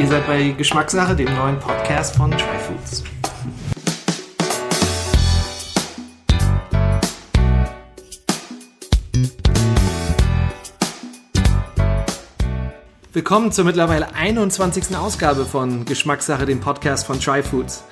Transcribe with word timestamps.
Ihr 0.00 0.08
seid 0.08 0.26
bei 0.26 0.52
Geschmackssache, 0.52 1.14
dem 1.14 1.26
neuen 1.34 1.58
Podcast 1.58 2.16
von 2.16 2.30
Tryfoods. 2.30 3.04
Willkommen 13.12 13.52
zur 13.52 13.66
mittlerweile 13.66 14.14
21. 14.14 14.96
Ausgabe 14.96 15.44
von 15.44 15.84
Geschmackssache, 15.84 16.46
dem 16.46 16.60
Podcast 16.60 17.06
von 17.06 17.20
Tryfoods. 17.20 17.84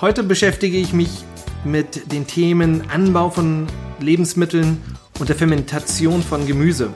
Heute 0.00 0.22
beschäftige 0.22 0.78
ich 0.78 0.92
mich 0.92 1.24
mit 1.64 2.12
den 2.12 2.28
Themen 2.28 2.88
Anbau 2.90 3.30
von 3.30 3.66
Lebensmitteln 3.98 4.80
und 5.18 5.28
der 5.28 5.34
Fermentation 5.34 6.22
von 6.22 6.46
Gemüse. 6.46 6.92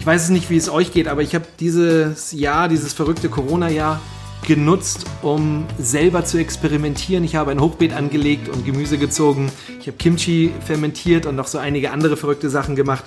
Ich 0.00 0.06
weiß 0.06 0.24
es 0.24 0.30
nicht, 0.30 0.48
wie 0.48 0.56
es 0.56 0.70
euch 0.70 0.92
geht, 0.92 1.08
aber 1.08 1.20
ich 1.20 1.34
habe 1.34 1.44
dieses 1.60 2.32
Jahr, 2.32 2.68
dieses 2.68 2.94
verrückte 2.94 3.28
Corona-Jahr 3.28 4.00
genutzt, 4.46 5.04
um 5.20 5.66
selber 5.78 6.24
zu 6.24 6.38
experimentieren. 6.38 7.22
Ich 7.22 7.36
habe 7.36 7.50
ein 7.50 7.60
Hochbeet 7.60 7.92
angelegt 7.92 8.48
und 8.48 8.64
Gemüse 8.64 8.96
gezogen. 8.96 9.52
Ich 9.78 9.88
habe 9.88 9.98
Kimchi 9.98 10.52
fermentiert 10.64 11.26
und 11.26 11.36
noch 11.36 11.46
so 11.46 11.58
einige 11.58 11.90
andere 11.90 12.16
verrückte 12.16 12.48
Sachen 12.48 12.76
gemacht. 12.76 13.04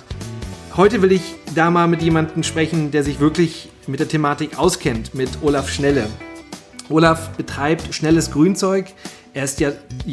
Heute 0.76 1.02
will 1.02 1.10
ich 1.10 1.34
da 1.56 1.68
mal 1.72 1.88
mit 1.88 2.00
jemandem 2.00 2.44
sprechen, 2.44 2.92
der 2.92 3.02
sich 3.02 3.18
wirklich 3.18 3.70
mit 3.88 3.98
der 3.98 4.06
Thematik 4.06 4.56
auskennt, 4.56 5.16
mit 5.16 5.30
Olaf 5.42 5.70
Schnelle. 5.70 6.06
Olaf 6.90 7.30
betreibt 7.30 7.92
schnelles 7.92 8.30
Grünzeug. 8.30 8.86
Er 9.32 9.42
ist 9.42 9.58
ja 9.58 9.72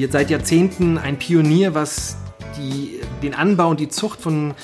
seit 0.09 0.31
Jahrzehnten 0.31 0.97
ein 0.97 1.19
Pionier, 1.19 1.75
was 1.75 2.17
die, 2.57 3.01
den 3.21 3.35
Anbau 3.35 3.69
und 3.69 3.79
die 3.79 3.89
Zucht 3.89 4.19
von 4.19 4.55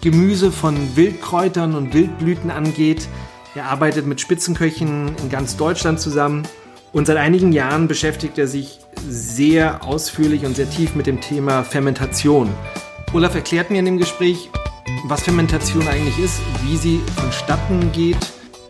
Gemüse, 0.00 0.50
von 0.50 0.96
Wildkräutern 0.96 1.74
und 1.74 1.92
Wildblüten 1.92 2.50
angeht. 2.50 3.08
Er 3.54 3.66
arbeitet 3.66 4.06
mit 4.06 4.20
Spitzenköchen 4.20 5.14
in 5.22 5.28
ganz 5.28 5.56
Deutschland 5.56 6.00
zusammen 6.00 6.44
und 6.92 7.06
seit 7.06 7.18
einigen 7.18 7.52
Jahren 7.52 7.88
beschäftigt 7.88 8.38
er 8.38 8.48
sich 8.48 8.78
sehr 9.08 9.84
ausführlich 9.84 10.44
und 10.44 10.56
sehr 10.56 10.70
tief 10.70 10.94
mit 10.94 11.06
dem 11.06 11.20
Thema 11.20 11.64
Fermentation. 11.64 12.48
Olaf 13.12 13.34
erklärt 13.34 13.70
mir 13.70 13.78
in 13.78 13.84
dem 13.84 13.98
Gespräch, 13.98 14.48
was 15.04 15.22
Fermentation 15.22 15.86
eigentlich 15.86 16.18
ist, 16.18 16.40
wie 16.64 16.76
sie 16.76 17.00
vonstatten 17.16 17.92
geht, 17.92 18.18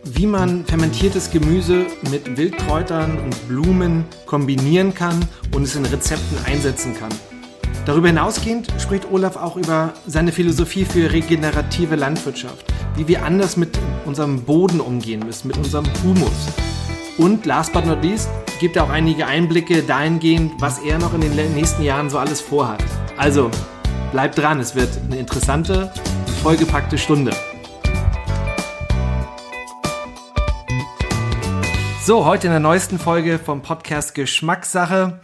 wie 0.03 0.25
man 0.25 0.65
fermentiertes 0.65 1.31
Gemüse 1.31 1.85
mit 2.09 2.37
Wildkräutern 2.37 3.19
und 3.19 3.47
Blumen 3.47 4.05
kombinieren 4.25 4.93
kann 4.93 5.19
und 5.53 5.63
es 5.63 5.75
in 5.75 5.85
Rezepten 5.85 6.37
einsetzen 6.45 6.95
kann. 6.95 7.11
Darüber 7.85 8.07
hinausgehend 8.07 8.71
spricht 8.79 9.11
Olaf 9.11 9.35
auch 9.35 9.57
über 9.57 9.93
seine 10.05 10.31
Philosophie 10.31 10.85
für 10.85 11.11
regenerative 11.11 11.95
Landwirtschaft, 11.95 12.71
wie 12.95 13.07
wir 13.07 13.25
anders 13.25 13.57
mit 13.57 13.77
unserem 14.05 14.43
Boden 14.43 14.79
umgehen 14.79 15.21
müssen, 15.25 15.47
mit 15.47 15.57
unserem 15.57 15.85
Humus. 16.03 16.53
Und 17.17 17.47
last 17.47 17.73
but 17.73 17.87
not 17.87 18.03
least 18.03 18.29
gibt 18.59 18.75
er 18.75 18.83
auch 18.83 18.91
einige 18.91 19.25
Einblicke 19.25 19.81
dahingehend, 19.81 20.53
was 20.59 20.77
er 20.79 20.99
noch 20.99 21.15
in 21.15 21.21
den 21.21 21.33
nächsten 21.55 21.81
Jahren 21.81 22.11
so 22.11 22.19
alles 22.19 22.39
vorhat. 22.39 22.83
Also 23.17 23.49
bleibt 24.11 24.37
dran, 24.37 24.59
es 24.59 24.75
wird 24.75 24.89
eine 25.03 25.17
interessante, 25.17 25.91
vollgepackte 26.43 26.99
Stunde. 26.99 27.31
So, 32.03 32.25
heute 32.25 32.45
in 32.45 32.51
der 32.53 32.59
neuesten 32.59 32.99
Folge 32.99 33.39
vom 33.39 33.63
Podcast 33.63 34.13
Geschmackssache 34.13 35.19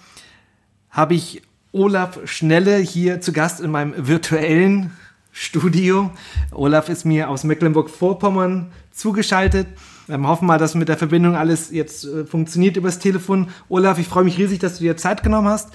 habe 0.90 1.14
ich 1.14 1.44
Olaf 1.72 2.20
Schnelle 2.26 2.78
hier 2.78 3.22
zu 3.22 3.34
Gast 3.34 3.60
in 3.60 3.72
meinem 3.72 3.94
virtuellen 4.08 4.92
Studio. 5.32 6.12
Olaf 6.52 6.90
ist 6.90 7.06
mir 7.06 7.30
aus 7.30 7.44
Mecklenburg-Vorpommern 7.44 8.72
zugeschaltet. 8.92 9.68
Wir 10.08 10.20
hoffen 10.22 10.48
mal, 10.48 10.58
dass 10.58 10.74
mit 10.74 10.90
der 10.90 10.98
Verbindung 10.98 11.36
alles 11.36 11.70
jetzt 11.72 12.06
äh, 12.06 12.26
funktioniert 12.26 12.78
übers 12.78 13.00
Telefon. 13.00 13.50
Olaf, 13.70 14.00
ich 14.00 14.08
freue 14.08 14.24
mich 14.24 14.38
riesig, 14.38 14.60
dass 14.60 14.78
du 14.78 14.84
dir 14.84 14.98
Zeit 14.98 15.22
genommen 15.22 15.48
hast, 15.48 15.70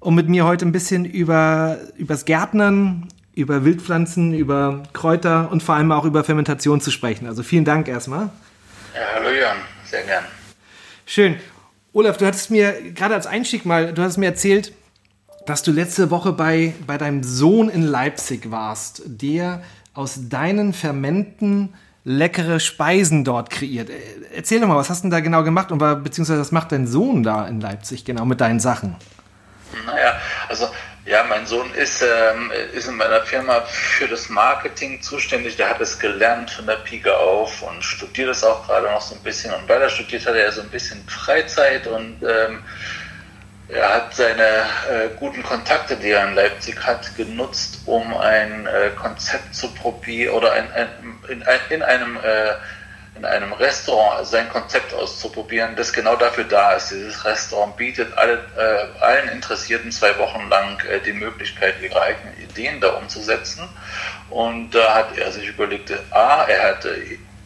um 0.00 0.14
mit 0.14 0.28
mir 0.28 0.44
heute 0.44 0.66
ein 0.66 0.72
bisschen 0.72 1.04
über 1.04 1.78
übers 1.96 2.24
Gärtnern, 2.24 3.08
über 3.34 3.64
Wildpflanzen, 3.64 4.34
über 4.34 4.82
Kräuter 4.92 5.50
und 5.50 5.62
vor 5.62 5.76
allem 5.76 5.92
auch 5.92 6.04
über 6.04 6.24
Fermentation 6.24 6.80
zu 6.80 6.90
sprechen. 6.90 7.26
Also 7.26 7.42
vielen 7.42 7.64
Dank 7.64 7.88
erstmal. 7.88 8.30
Ja, 8.94 9.00
hallo 9.14 9.28
Jan, 9.30 9.58
sehr 9.84 10.02
gern. 10.02 10.24
Schön. 11.06 11.36
Olaf, 11.92 12.18
du 12.18 12.26
hattest 12.26 12.50
mir 12.50 12.92
gerade 12.92 13.14
als 13.14 13.26
Einstieg 13.26 13.64
mal, 13.64 13.94
du 13.94 14.02
hast 14.02 14.18
mir 14.18 14.26
erzählt, 14.26 14.72
dass 15.46 15.62
du 15.62 15.72
letzte 15.72 16.10
Woche 16.10 16.32
bei, 16.32 16.74
bei 16.86 16.98
deinem 16.98 17.22
Sohn 17.22 17.68
in 17.68 17.82
Leipzig 17.82 18.50
warst, 18.50 19.02
der 19.06 19.62
aus 19.94 20.28
deinen 20.28 20.72
Fermenten 20.72 21.74
leckere 22.04 22.60
Speisen 22.60 23.24
dort 23.24 23.50
kreiert. 23.50 23.90
Erzähl 24.34 24.60
doch 24.60 24.68
mal, 24.68 24.76
was 24.76 24.90
hast 24.90 25.00
du 25.00 25.04
denn 25.04 25.10
da 25.10 25.20
genau 25.20 25.42
gemacht 25.42 25.72
und 25.72 25.78
beziehungsweise 26.04 26.40
was 26.40 26.52
macht 26.52 26.72
dein 26.72 26.86
Sohn 26.86 27.22
da 27.22 27.46
in 27.46 27.60
Leipzig 27.60 28.04
genau 28.04 28.24
mit 28.24 28.40
deinen 28.40 28.60
Sachen? 28.60 28.96
Naja, 29.86 30.16
also 30.48 30.68
ja, 31.06 31.24
mein 31.28 31.46
Sohn 31.46 31.72
ist, 31.74 32.02
ähm, 32.02 32.50
ist 32.74 32.88
in 32.88 32.96
meiner 32.96 33.22
Firma 33.22 33.60
für 33.66 34.08
das 34.08 34.28
Marketing 34.28 35.00
zuständig. 35.00 35.56
Der 35.56 35.70
hat 35.70 35.80
es 35.80 35.98
gelernt 35.98 36.50
von 36.50 36.66
der 36.66 36.76
Pike 36.76 37.16
auf 37.16 37.62
und 37.62 37.82
studiert 37.82 38.28
es 38.30 38.42
auch 38.42 38.66
gerade 38.66 38.86
noch 38.86 39.00
so 39.00 39.14
ein 39.14 39.22
bisschen. 39.22 39.54
Und 39.54 39.68
weil 39.68 39.80
er 39.80 39.88
studiert, 39.88 40.26
hat 40.26 40.34
er 40.34 40.50
so 40.50 40.62
ein 40.62 40.68
bisschen 40.68 41.06
Freizeit 41.08 41.86
und 41.86 42.22
ähm, 42.22 42.62
er 43.68 43.94
hat 43.94 44.14
seine 44.14 44.42
äh, 44.42 45.08
guten 45.18 45.42
Kontakte, 45.42 45.96
die 45.96 46.10
er 46.10 46.28
in 46.28 46.34
Leipzig 46.34 46.78
hat, 46.86 47.16
genutzt, 47.16 47.80
um 47.86 48.16
ein 48.16 48.66
äh, 48.66 48.90
Konzept 48.90 49.54
zu 49.54 49.68
probieren 49.74 50.34
oder 50.34 50.52
ein, 50.52 50.70
ein, 50.72 50.88
in, 51.28 51.42
ein, 51.42 51.60
in, 51.70 51.82
einem, 51.82 52.16
äh, 52.18 52.52
in 53.16 53.24
einem 53.24 53.52
Restaurant 53.54 54.24
sein 54.24 54.48
Konzept 54.50 54.94
auszuprobieren, 54.94 55.74
das 55.74 55.92
genau 55.92 56.14
dafür 56.14 56.44
da 56.44 56.74
ist. 56.74 56.92
Dieses 56.92 57.24
Restaurant 57.24 57.76
bietet 57.76 58.16
alle, 58.16 58.44
äh, 58.56 59.02
allen 59.02 59.30
Interessierten 59.30 59.90
zwei 59.90 60.16
Wochen 60.18 60.48
lang 60.48 60.78
äh, 60.88 61.00
die 61.00 61.12
Möglichkeit, 61.14 61.74
ihre 61.82 62.00
eigenen 62.00 62.40
Ideen 62.40 62.80
da 62.80 62.90
umzusetzen. 62.90 63.68
Und 64.30 64.70
da 64.70 64.94
hat 64.94 65.18
er 65.18 65.32
sich 65.32 65.48
überlegt, 65.48 65.92
A, 66.12 66.44
er 66.44 66.70
hatte 66.70 66.96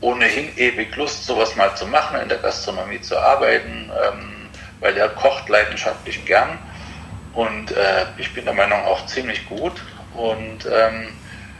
ohnehin 0.02 0.56
ewig 0.58 0.94
Lust, 0.96 1.24
sowas 1.24 1.56
mal 1.56 1.74
zu 1.76 1.86
machen, 1.86 2.20
in 2.20 2.28
der 2.28 2.38
Gastronomie 2.38 3.00
zu 3.00 3.18
arbeiten. 3.18 3.90
Ähm, 4.04 4.39
weil 4.80 4.96
er 4.96 5.08
kocht 5.10 5.48
leidenschaftlich 5.48 6.24
gern 6.24 6.58
und 7.32 7.70
äh, 7.70 8.06
ich 8.18 8.34
bin 8.34 8.44
der 8.44 8.54
Meinung 8.54 8.84
auch 8.84 9.06
ziemlich 9.06 9.46
gut 9.46 9.80
und 10.14 10.66
ähm, 10.66 11.08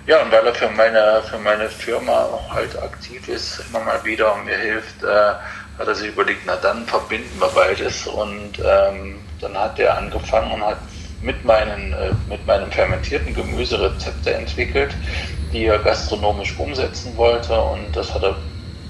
ja, 0.07 0.23
und 0.23 0.33
weil 0.33 0.47
er 0.47 0.55
für 0.55 0.71
meine, 0.71 1.23
für 1.29 1.39
meine 1.39 1.69
Firma 1.69 2.29
halt 2.51 2.77
aktiv 2.83 3.29
ist, 3.29 3.63
immer 3.69 3.81
mal 3.81 4.03
wieder 4.05 4.35
und 4.35 4.47
mir 4.47 4.57
hilft, 4.57 5.03
äh, 5.03 5.07
hat 5.07 5.87
er 5.87 5.95
sich 5.95 6.09
überlegt, 6.09 6.43
na 6.47 6.57
dann 6.57 6.87
verbinden 6.87 7.39
wir 7.39 7.49
beides 7.49 8.07
und 8.07 8.59
ähm, 8.59 9.21
dann 9.41 9.57
hat 9.57 9.79
er 9.79 9.97
angefangen 9.97 10.53
und 10.53 10.65
hat 10.65 10.79
mit, 11.21 11.45
meinen, 11.45 11.93
äh, 11.93 12.13
mit 12.29 12.47
meinem 12.47 12.73
fermentierten 12.73 13.35
Gemüse 13.35 13.81
Rezepte 13.81 14.35
entwickelt, 14.35 14.97
die 15.53 15.67
er 15.67 15.79
gastronomisch 15.79 16.59
umsetzen 16.59 17.17
wollte 17.17 17.61
und 17.61 17.95
das 17.95 18.15
hat 18.15 18.23
er 18.23 18.37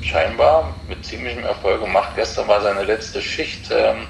scheinbar 0.01 0.75
mit 0.89 1.05
ziemlichem 1.05 1.45
Erfolg 1.45 1.81
gemacht. 1.81 2.11
Gestern 2.17 2.49
war 2.49 2.63
seine 2.63 2.85
letzte 2.85 3.21
Schicht. 3.21 3.71
Ähm, 3.71 4.07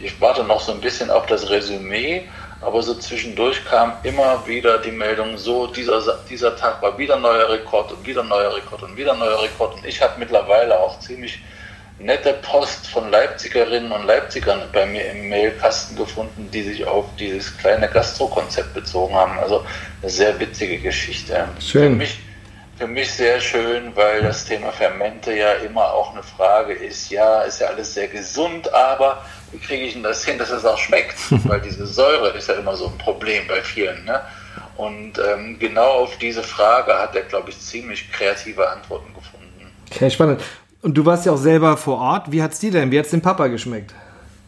ich 0.00 0.20
warte 0.20 0.44
noch 0.44 0.60
so 0.60 0.72
ein 0.72 0.80
bisschen 0.80 1.10
auf 1.10 1.26
das 1.26 1.50
Resümee, 1.50 2.28
aber 2.60 2.82
so 2.82 2.94
zwischendurch 2.94 3.64
kam 3.64 3.92
immer 4.04 4.46
wieder 4.46 4.78
die 4.78 4.92
Meldung, 4.92 5.36
so 5.36 5.66
dieser, 5.66 6.18
dieser 6.30 6.56
Tag 6.56 6.80
war 6.80 6.96
wieder 6.96 7.16
neuer 7.16 7.48
Rekord 7.48 7.92
und 7.92 8.06
wieder 8.06 8.22
neuer 8.22 8.54
Rekord 8.54 8.84
und 8.84 8.96
wieder 8.96 9.14
neuer 9.14 9.42
Rekord. 9.42 9.74
Und 9.74 9.84
ich 9.84 10.00
habe 10.00 10.14
mittlerweile 10.18 10.78
auch 10.78 11.00
ziemlich 11.00 11.40
nette 11.98 12.34
Post 12.34 12.86
von 12.88 13.10
Leipzigerinnen 13.10 13.90
und 13.92 14.06
Leipzigern 14.06 14.62
bei 14.72 14.86
mir 14.86 15.10
im 15.10 15.28
Mailkasten 15.28 15.96
gefunden, 15.96 16.48
die 16.52 16.62
sich 16.62 16.84
auf 16.84 17.06
dieses 17.18 17.56
kleine 17.58 17.88
Gastro-Konzept 17.88 18.74
bezogen 18.74 19.14
haben. 19.14 19.38
Also 19.38 19.64
eine 20.00 20.10
sehr 20.10 20.38
witzige 20.38 20.78
Geschichte. 20.78 21.48
Schön. 21.60 21.82
Für 21.82 21.90
mich, 21.90 22.18
für 22.78 22.86
mich 22.86 23.10
sehr 23.10 23.40
schön, 23.40 23.94
weil 23.94 24.22
das 24.22 24.44
Thema 24.44 24.72
Fermente 24.72 25.32
ja 25.32 25.52
immer 25.54 25.92
auch 25.92 26.12
eine 26.12 26.22
Frage 26.22 26.72
ist. 26.72 27.10
Ja, 27.10 27.42
ist 27.42 27.60
ja 27.60 27.68
alles 27.68 27.94
sehr 27.94 28.08
gesund, 28.08 28.72
aber 28.72 29.24
wie 29.52 29.58
kriege 29.58 29.84
ich 29.84 29.92
denn 29.92 30.02
das 30.02 30.24
hin, 30.24 30.38
dass 30.38 30.50
es 30.50 30.64
auch 30.64 30.78
schmeckt? 30.78 31.16
Weil 31.48 31.60
diese 31.60 31.86
Säure 31.86 32.30
ist 32.30 32.48
ja 32.48 32.54
immer 32.54 32.76
so 32.76 32.86
ein 32.86 32.98
Problem 32.98 33.46
bei 33.46 33.62
vielen. 33.62 34.04
Ne? 34.04 34.20
Und 34.76 35.18
ähm, 35.18 35.58
genau 35.58 35.90
auf 36.02 36.16
diese 36.18 36.42
Frage 36.42 36.94
hat 36.94 37.14
er, 37.14 37.22
glaube 37.22 37.50
ich, 37.50 37.60
ziemlich 37.60 38.10
kreative 38.10 38.68
Antworten 38.68 39.12
gefunden. 39.14 39.70
Okay, 39.90 40.10
spannend. 40.10 40.40
Und 40.80 40.94
du 40.94 41.06
warst 41.06 41.26
ja 41.26 41.32
auch 41.32 41.38
selber 41.38 41.76
vor 41.76 41.98
Ort. 41.98 42.32
Wie 42.32 42.42
hat 42.42 42.52
es 42.52 42.58
dir 42.58 42.72
denn? 42.72 42.90
Wie 42.90 42.98
hat 42.98 43.04
es 43.04 43.12
dem 43.12 43.22
Papa 43.22 43.46
geschmeckt? 43.46 43.94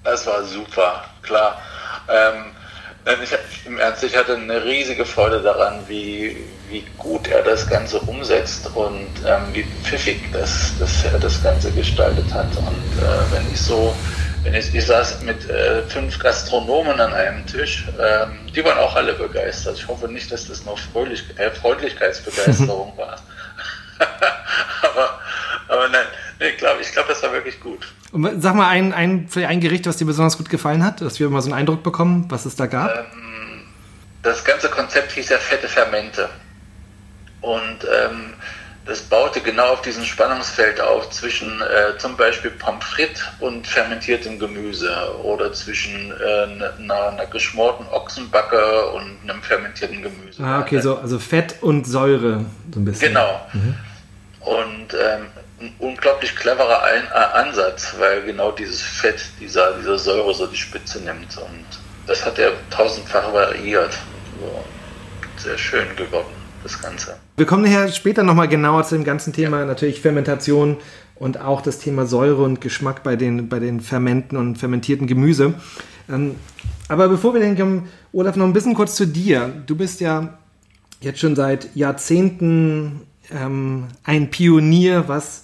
Das 0.02 0.26
war 0.26 0.42
super, 0.42 1.04
klar. 1.22 1.60
Ähm, 2.08 2.44
ich, 3.22 3.66
Im 3.66 3.78
Ernst, 3.78 4.02
ich 4.02 4.16
hatte 4.16 4.36
eine 4.36 4.64
riesige 4.64 5.04
Freude 5.04 5.40
daran, 5.40 5.80
wie, 5.86 6.36
wie 6.70 6.84
gut 6.98 7.28
er 7.28 7.42
das 7.42 7.66
Ganze 7.68 8.00
umsetzt 8.00 8.70
und 8.74 9.08
ähm, 9.26 9.42
wie 9.52 9.64
pfiffig 9.82 10.20
das, 10.32 10.72
das 10.78 11.04
er 11.04 11.18
das 11.18 11.42
Ganze 11.42 11.70
gestaltet 11.72 12.32
hat. 12.32 12.48
Und 12.56 13.02
äh, 13.02 13.32
wenn 13.32 13.46
ich 13.52 13.60
so 13.60 13.94
wenn 14.44 14.54
ich, 14.54 14.74
ich 14.74 14.86
saß 14.86 15.22
mit 15.22 15.48
äh, 15.48 15.82
fünf 15.84 16.18
Gastronomen 16.18 17.00
an 17.00 17.12
einem 17.12 17.46
Tisch, 17.46 17.86
ähm, 17.98 18.38
die 18.54 18.64
waren 18.64 18.78
auch 18.78 18.94
alle 18.94 19.14
begeistert. 19.14 19.78
Ich 19.78 19.88
hoffe 19.88 20.06
nicht, 20.06 20.30
dass 20.30 20.46
das 20.46 20.64
nur 20.64 20.76
Fröhlich 20.76 21.24
äh, 21.38 21.50
Freundlichkeitsbegeisterung 21.50 22.92
war. 22.98 23.16
aber, 24.82 25.18
aber 25.68 25.88
nein, 25.88 26.06
ich 26.40 26.58
glaube, 26.58 26.82
ich 26.82 26.92
glaub, 26.92 27.08
das 27.08 27.22
war 27.22 27.32
wirklich 27.32 27.58
gut. 27.58 27.86
Und 28.12 28.42
sag 28.42 28.54
mal 28.54 28.68
ein, 28.68 28.92
ein, 28.92 29.28
ein 29.34 29.60
Gericht, 29.60 29.86
was 29.86 29.96
dir 29.96 30.04
besonders 30.04 30.36
gut 30.36 30.50
gefallen 30.50 30.84
hat, 30.84 31.00
dass 31.00 31.18
wir 31.18 31.28
mal 31.30 31.40
so 31.40 31.50
einen 31.50 31.58
Eindruck 31.58 31.82
bekommen, 31.82 32.26
was 32.28 32.44
es 32.44 32.54
da 32.54 32.66
gab. 32.66 32.94
Ähm, 32.94 33.62
das 34.22 34.44
ganze 34.44 34.68
Konzept 34.68 35.12
hieß 35.12 35.30
ja 35.30 35.38
fette 35.38 35.68
Fermente. 35.68 36.28
Und 37.40 37.78
ähm, 37.84 38.34
das 38.86 39.00
baute 39.00 39.40
genau 39.40 39.72
auf 39.72 39.82
diesem 39.82 40.04
Spannungsfeld 40.04 40.80
auf 40.80 41.08
zwischen 41.10 41.60
äh, 41.62 41.96
zum 41.98 42.16
Beispiel 42.16 42.50
Pommes 42.50 42.84
frites 42.84 43.22
und 43.40 43.66
fermentiertem 43.66 44.38
Gemüse 44.38 44.92
oder 45.22 45.52
zwischen 45.52 46.12
äh, 46.12 46.42
einer, 46.78 47.08
einer, 47.08 47.26
geschmorten 47.26 47.86
Ochsenbacke 47.88 48.90
und 48.90 49.18
einem 49.22 49.42
fermentierten 49.42 50.02
Gemüse. 50.02 50.42
Ah, 50.42 50.60
okay, 50.60 50.80
so, 50.80 50.98
also 50.98 51.18
Fett 51.18 51.56
und 51.62 51.86
Säure 51.86 52.44
so 52.72 52.80
ein 52.80 52.84
bisschen. 52.84 53.08
Genau. 53.08 53.40
Mhm. 53.52 53.74
Und 54.40 54.94
ähm, 54.94 55.26
ein 55.60 55.74
unglaublich 55.78 56.36
cleverer 56.36 56.82
ein 56.82 57.04
äh, 57.04 57.38
Ansatz, 57.38 57.94
weil 57.98 58.22
genau 58.22 58.50
dieses 58.50 58.82
Fett, 58.82 59.24
dieser, 59.40 59.78
diese 59.78 59.98
Säure 59.98 60.34
so 60.34 60.46
die 60.46 60.56
Spitze 60.56 61.00
nimmt. 61.00 61.38
Und 61.38 61.64
das 62.06 62.24
hat 62.26 62.38
er 62.38 62.52
tausendfach 62.68 63.32
variiert. 63.32 63.96
So, 64.38 64.64
sehr 65.42 65.56
schön 65.56 65.96
geworden 65.96 66.43
das 66.64 66.80
Ganze. 66.80 67.16
Wir 67.36 67.46
kommen 67.46 67.62
nachher 67.62 67.88
später 67.92 68.22
nochmal 68.22 68.48
genauer 68.48 68.84
zu 68.84 68.96
dem 68.96 69.04
ganzen 69.04 69.32
Thema, 69.32 69.60
ja. 69.60 69.66
natürlich 69.66 70.00
Fermentation 70.00 70.78
und 71.14 71.40
auch 71.40 71.60
das 71.60 71.78
Thema 71.78 72.06
Säure 72.06 72.42
und 72.42 72.60
Geschmack 72.60 73.02
bei 73.02 73.16
den, 73.16 73.48
bei 73.48 73.60
den 73.60 73.80
Fermenten 73.80 74.36
und 74.36 74.56
fermentierten 74.56 75.06
Gemüse. 75.06 75.54
Ähm, 76.08 76.34
aber 76.88 77.08
bevor 77.08 77.34
wir 77.34 77.40
dann 77.40 77.56
kommen, 77.56 77.88
Olaf, 78.12 78.36
noch 78.36 78.46
ein 78.46 78.52
bisschen 78.52 78.74
kurz 78.74 78.96
zu 78.96 79.06
dir. 79.06 79.52
Du 79.66 79.76
bist 79.76 80.00
ja 80.00 80.38
jetzt 81.00 81.20
schon 81.20 81.36
seit 81.36 81.74
Jahrzehnten 81.76 83.02
ähm, 83.30 83.84
ein 84.02 84.30
Pionier, 84.30 85.04
was 85.06 85.43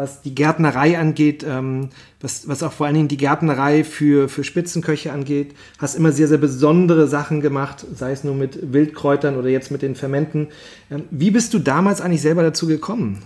was 0.00 0.22
die 0.22 0.34
Gärtnerei 0.34 0.98
angeht, 0.98 1.44
ähm, 1.46 1.90
was, 2.20 2.48
was 2.48 2.62
auch 2.62 2.72
vor 2.72 2.86
allen 2.86 2.94
Dingen 2.94 3.08
die 3.08 3.18
Gärtnerei 3.18 3.84
für, 3.84 4.28
für 4.28 4.44
Spitzenköche 4.44 5.12
angeht. 5.12 5.54
Hast 5.78 5.94
immer 5.94 6.10
sehr, 6.10 6.26
sehr 6.26 6.38
besondere 6.38 7.06
Sachen 7.06 7.40
gemacht, 7.42 7.84
sei 7.94 8.12
es 8.12 8.24
nur 8.24 8.34
mit 8.34 8.72
Wildkräutern 8.72 9.36
oder 9.36 9.48
jetzt 9.48 9.70
mit 9.70 9.82
den 9.82 9.94
Fermenten. 9.94 10.48
Ähm, 10.90 11.04
wie 11.10 11.30
bist 11.30 11.52
du 11.52 11.58
damals 11.58 12.00
eigentlich 12.00 12.22
selber 12.22 12.42
dazu 12.42 12.66
gekommen? 12.66 13.22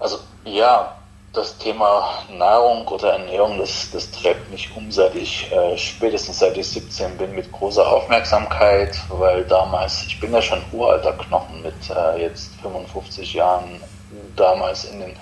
Also 0.00 0.18
ja, 0.44 0.96
das 1.32 1.56
Thema 1.58 2.24
Nahrung 2.36 2.86
oder 2.88 3.12
Ernährung, 3.12 3.58
das, 3.58 3.90
das 3.92 4.10
treibt 4.10 4.50
mich 4.50 4.70
um, 4.76 4.90
seit 4.90 5.14
ich 5.14 5.50
äh, 5.52 5.78
spätestens 5.78 6.40
seit 6.40 6.56
ich 6.58 6.68
17 6.68 7.16
bin 7.16 7.34
mit 7.34 7.50
großer 7.52 7.86
Aufmerksamkeit, 7.86 8.96
weil 9.08 9.44
damals, 9.44 10.04
ich 10.06 10.20
bin 10.20 10.32
ja 10.32 10.42
schon 10.42 10.60
uralter 10.72 11.12
Knochen 11.12 11.62
mit 11.62 11.74
äh, 11.90 12.22
jetzt 12.22 12.50
55 12.60 13.34
Jahren, 13.34 13.80
damals 14.36 14.84
in 14.84 15.00
den 15.00 15.16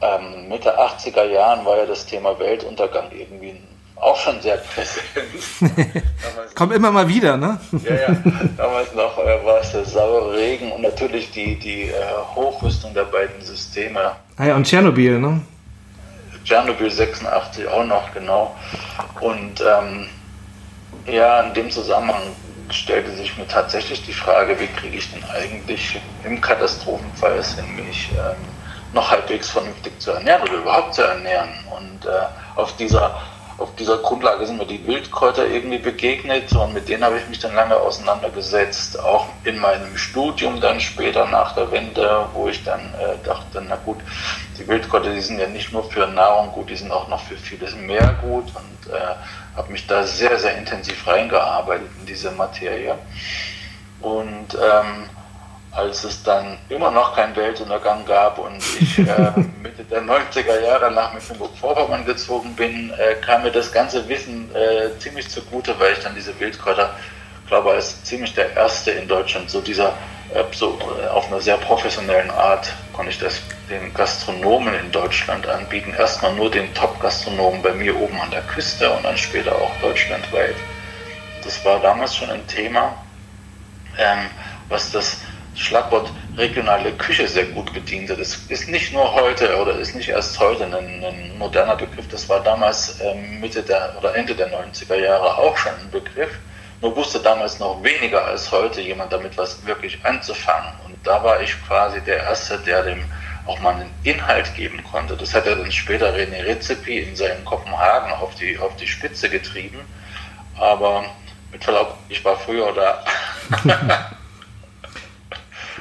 ähm, 0.00 0.48
Mitte 0.48 0.78
80er 0.78 1.24
Jahren 1.24 1.64
war 1.64 1.78
ja 1.78 1.86
das 1.86 2.06
Thema 2.06 2.38
Weltuntergang 2.38 3.10
irgendwie 3.12 3.56
auch 3.96 4.16
schon 4.16 4.40
sehr 4.42 4.58
präsent. 4.58 5.06
Kommt 6.54 6.74
immer 6.74 6.90
mal 6.90 7.08
wieder, 7.08 7.36
ne? 7.36 7.58
ja, 7.82 7.94
ja. 7.94 8.16
Damals 8.56 8.94
noch 8.94 9.18
äh, 9.18 9.44
war 9.44 9.60
es 9.60 9.72
der 9.72 9.84
saure 9.84 10.36
Regen 10.36 10.70
und 10.72 10.82
natürlich 10.82 11.30
die, 11.30 11.58
die 11.58 11.84
äh, 11.84 11.94
Hochrüstung 12.34 12.92
der 12.92 13.04
beiden 13.04 13.40
Systeme. 13.42 14.12
Ah 14.36 14.46
ja, 14.46 14.56
und 14.56 14.64
Tschernobyl, 14.64 15.18
ne? 15.18 15.40
Tschernobyl 16.44 16.90
86 16.90 17.66
auch 17.66 17.84
noch, 17.84 18.12
genau. 18.12 18.54
Und 19.20 19.60
ähm, 19.62 20.06
ja, 21.06 21.40
in 21.40 21.54
dem 21.54 21.70
Zusammenhang 21.70 22.22
stellte 22.70 23.10
sich 23.12 23.36
mir 23.38 23.46
tatsächlich 23.48 24.04
die 24.04 24.12
Frage, 24.12 24.58
wie 24.60 24.66
kriege 24.66 24.98
ich 24.98 25.10
denn 25.12 25.24
eigentlich 25.30 26.00
im 26.24 26.40
Katastrophenfall 26.40 27.38
es 27.38 27.54
hin, 27.54 27.64
mich 27.76 28.10
ähm, 28.12 28.36
noch 28.96 29.10
halbwegs 29.10 29.50
vernünftig 29.50 30.00
zu 30.00 30.10
ernähren 30.10 30.42
oder 30.42 30.54
überhaupt 30.54 30.94
zu 30.94 31.02
ernähren. 31.02 31.50
Und 31.70 32.04
äh, 32.06 32.10
auf 32.56 32.74
dieser 32.76 33.16
auf 33.58 33.74
dieser 33.76 33.96
Grundlage 33.98 34.44
sind 34.44 34.58
mir 34.58 34.66
die 34.66 34.86
Wildkräuter 34.86 35.46
irgendwie 35.46 35.78
begegnet 35.78 36.52
und 36.52 36.74
mit 36.74 36.90
denen 36.90 37.02
habe 37.02 37.18
ich 37.18 37.26
mich 37.26 37.38
dann 37.38 37.54
lange 37.54 37.74
auseinandergesetzt, 37.74 39.00
auch 39.00 39.28
in 39.44 39.58
meinem 39.58 39.96
Studium 39.96 40.60
dann 40.60 40.78
später 40.78 41.26
nach 41.26 41.54
der 41.54 41.70
Wende, 41.70 42.26
wo 42.34 42.48
ich 42.48 42.62
dann 42.64 42.80
äh, 42.80 43.16
dachte, 43.24 43.64
na 43.66 43.76
gut, 43.76 43.96
die 44.58 44.68
Wildkräuter, 44.68 45.10
die 45.10 45.22
sind 45.22 45.38
ja 45.38 45.46
nicht 45.46 45.72
nur 45.72 45.90
für 45.90 46.06
Nahrung 46.06 46.52
gut, 46.52 46.68
die 46.68 46.76
sind 46.76 46.92
auch 46.92 47.08
noch 47.08 47.22
für 47.22 47.36
vieles 47.36 47.74
mehr 47.74 48.16
gut 48.20 48.44
und 48.44 48.92
äh, 48.92 49.56
habe 49.56 49.72
mich 49.72 49.86
da 49.86 50.04
sehr, 50.04 50.38
sehr 50.38 50.58
intensiv 50.58 51.06
reingearbeitet 51.06 51.88
in 52.00 52.06
diese 52.06 52.32
Materie. 52.32 52.94
Und 54.02 54.54
ähm, 54.54 55.08
als 55.76 56.04
es 56.04 56.22
dann 56.22 56.56
immer 56.70 56.90
noch 56.90 57.14
keinen 57.14 57.36
Weltuntergang 57.36 58.04
gab 58.06 58.38
und 58.38 58.56
ich 58.80 58.98
äh, 58.98 59.04
Mitte 59.62 59.84
der 59.84 60.02
90er 60.02 60.60
Jahre 60.64 60.90
nach 60.90 61.12
Mecklenburg-Vorpommern 61.12 62.06
gezogen 62.06 62.54
bin, 62.56 62.90
äh, 62.90 63.14
kam 63.16 63.42
mir 63.42 63.50
das 63.50 63.70
ganze 63.70 64.08
Wissen 64.08 64.50
äh, 64.54 64.98
ziemlich 64.98 65.28
zugute, 65.28 65.78
weil 65.78 65.92
ich 65.92 65.98
dann 66.00 66.14
diese 66.14 66.38
Wildkräuter, 66.40 66.94
glaube 67.46 67.72
als 67.72 68.02
ziemlich 68.04 68.34
der 68.34 68.56
erste 68.56 68.90
in 68.92 69.06
Deutschland, 69.06 69.50
so 69.50 69.60
dieser, 69.60 69.90
äh, 70.32 70.42
so 70.52 70.78
äh, 70.98 71.08
auf 71.08 71.26
einer 71.26 71.42
sehr 71.42 71.58
professionellen 71.58 72.30
Art, 72.30 72.72
konnte 72.94 73.10
ich 73.10 73.18
das 73.18 73.42
den 73.68 73.92
Gastronomen 73.92 74.74
in 74.74 74.90
Deutschland 74.92 75.46
anbieten. 75.46 75.92
Erstmal 75.98 76.32
nur 76.34 76.50
den 76.50 76.72
Top-Gastronomen 76.72 77.60
bei 77.60 77.72
mir 77.72 77.94
oben 78.00 78.18
an 78.20 78.30
der 78.30 78.42
Küste 78.42 78.90
und 78.90 79.04
dann 79.04 79.18
später 79.18 79.54
auch 79.54 79.76
deutschlandweit. 79.82 80.54
Das 81.44 81.62
war 81.64 81.80
damals 81.80 82.16
schon 82.16 82.30
ein 82.30 82.46
Thema, 82.46 82.94
ähm, 83.98 84.30
was 84.68 84.90
das 84.90 85.18
Schlagwort 85.56 86.10
regionale 86.36 86.92
Küche 86.92 87.26
sehr 87.26 87.46
gut 87.46 87.72
bediente. 87.72 88.16
Das 88.16 88.36
ist 88.48 88.68
nicht 88.68 88.92
nur 88.92 89.14
heute 89.14 89.56
oder 89.56 89.78
ist 89.78 89.94
nicht 89.94 90.08
erst 90.08 90.38
heute 90.38 90.64
ein, 90.64 90.74
ein 90.74 91.38
moderner 91.38 91.76
Begriff. 91.76 92.06
Das 92.08 92.28
war 92.28 92.40
damals 92.40 93.00
ähm, 93.00 93.40
Mitte 93.40 93.62
der 93.62 93.94
oder 93.98 94.14
Ende 94.14 94.34
der 94.34 94.50
90er 94.52 94.96
Jahre 94.96 95.38
auch 95.38 95.56
schon 95.56 95.72
ein 95.72 95.90
Begriff. 95.90 96.30
Nur 96.82 96.94
wusste 96.94 97.20
damals 97.20 97.58
noch 97.58 97.82
weniger 97.82 98.22
als 98.24 98.52
heute 98.52 98.82
jemand 98.82 99.12
damit 99.12 99.36
was 99.38 99.64
wirklich 99.64 99.98
anzufangen. 100.04 100.72
Und 100.84 100.94
da 101.04 101.24
war 101.24 101.40
ich 101.40 101.54
quasi 101.66 102.00
der 102.02 102.18
Erste, 102.18 102.58
der 102.58 102.82
dem 102.82 103.02
auch 103.46 103.58
mal 103.60 103.74
einen 103.74 103.90
Inhalt 104.02 104.54
geben 104.56 104.84
konnte. 104.84 105.16
Das 105.16 105.32
hat 105.34 105.46
er 105.46 105.56
dann 105.56 105.72
später 105.72 106.14
René 106.14 106.44
Rezepi 106.44 106.98
in 106.98 107.16
seinem 107.16 107.44
Kopenhagen 107.44 108.12
auf 108.12 108.34
die, 108.34 108.58
auf 108.58 108.76
die 108.76 108.86
Spitze 108.86 109.30
getrieben. 109.30 109.80
Aber 110.58 111.04
mit 111.50 111.64
Verlaub, 111.64 111.96
ich 112.10 112.22
war 112.24 112.36
früher 112.36 112.72
da. 112.74 113.04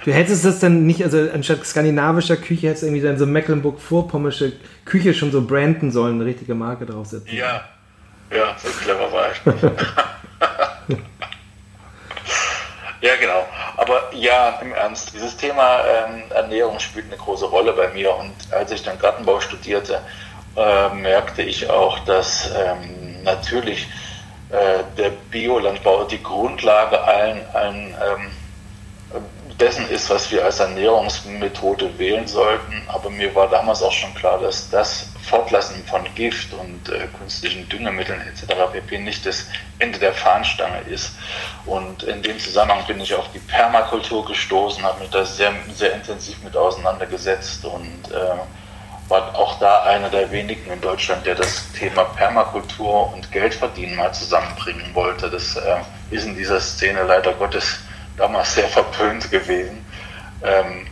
Du 0.06 0.14
hättest 0.14 0.46
das 0.46 0.60
dann 0.60 0.86
nicht, 0.86 1.04
also 1.04 1.18
anstatt 1.34 1.66
skandinavischer 1.66 2.38
Küche 2.38 2.68
hättest 2.68 2.84
du 2.84 2.88
irgendwie 2.88 3.04
dann 3.04 3.18
so 3.18 3.26
Mecklenburg-Vorpommersche 3.26 4.54
Küche 4.86 5.16
schon 5.16 5.32
so 5.32 5.42
branden 5.42 5.90
sollen, 5.92 6.22
eine 6.22 6.26
richtige 6.26 6.54
Marke 6.54 6.86
draufsetzen. 6.86 7.36
Ja, 7.36 7.64
ja, 8.30 8.56
so 8.56 8.70
clever 8.70 9.12
war 9.12 9.32
ich. 9.32 9.42
ja, 13.02 13.16
genau. 13.20 13.48
Aber 13.78 14.04
ja, 14.14 14.60
im 14.62 14.74
Ernst, 14.74 15.12
dieses 15.16 15.36
Thema 15.38 15.80
ähm, 15.80 16.22
Ernährung 16.30 16.78
spielt 16.80 17.08
eine 17.08 17.18
große 17.18 17.46
Rolle 17.46 17.74
bei 17.74 17.88
mir. 17.90 18.16
Und 18.16 18.32
als 18.52 18.72
ich 18.72 18.84
dann 18.84 19.00
Gartenbau 19.00 19.40
studierte, 19.40 20.02
äh, 20.56 20.90
merkte 20.94 21.42
ich 21.42 21.68
auch, 21.68 21.98
dass 22.06 22.52
ähm, 22.56 23.24
natürlich 23.24 23.88
äh, 24.52 24.84
der 25.00 25.10
Biolandbau 25.32 26.04
die 26.04 26.22
Grundlage 26.22 27.02
allen, 27.04 27.42
allen 27.54 27.88
ähm, 27.88 28.32
dessen 29.60 29.90
ist, 29.90 30.10
was 30.10 30.32
wir 30.32 30.44
als 30.44 30.60
Ernährungsmethode 30.60 31.98
wählen 31.98 32.28
sollten. 32.28 32.82
Aber 32.88 33.10
mir 33.10 33.34
war 33.36 33.50
damals 33.50 33.82
auch 33.82 33.92
schon 33.92 34.14
klar, 34.16 34.40
dass 34.40 34.70
das 34.70 35.08
Fortlassen 35.24 35.84
von 35.86 36.04
Gift 36.16 36.54
und 36.54 36.90
äh, 36.90 37.08
künstlichen 37.18 37.68
Düngemitteln 37.70 38.22
etc. 38.22 38.54
pp. 38.72 39.00
nicht 39.00 39.26
das 39.26 39.48
Ende 39.80 39.98
der 39.98 40.14
Fahnenstange 40.14 40.82
ist. 40.82 41.12
Und 41.66 42.04
in 42.04 42.22
dem 42.22 42.38
Zusammenhang 42.38 42.86
bin 42.86 43.00
ich 43.00 43.14
auf 43.14 43.32
die 43.34 43.40
Permakultur 43.40 44.26
gestoßen, 44.26 44.84
habe 44.84 45.00
mich 45.00 45.10
da 45.10 45.26
sehr, 45.26 45.54
sehr 45.74 45.94
intensiv 45.94 46.42
mit 46.44 46.56
auseinandergesetzt 46.56 47.66
und 47.66 48.12
äh, 48.12 49.10
war 49.10 49.36
auch 49.36 49.60
da 49.60 49.84
einer 49.84 50.10
der 50.10 50.32
wenigen 50.32 50.72
in 50.72 50.82
Deutschland, 50.82 51.26
der 51.26 51.36
das 51.36 51.72
Thema 51.74 52.04
Permakultur 52.04 53.14
und 53.14 53.32
Geldverdienen 53.32 53.96
mal 53.96 54.14
zusammenbringen 54.14 54.94
wollte. 54.94 55.30
Das 55.30 55.56
äh, 55.56 55.78
ist 56.12 56.26
in 56.26 56.36
dieser 56.36 56.60
Szene 56.60 57.04
leider 57.04 57.34
Gottes 57.34 57.80
damals 58.18 58.54
sehr 58.56 58.68
verpönt 58.68 59.30
gewesen. 59.30 59.86
Ähm, 60.44 60.88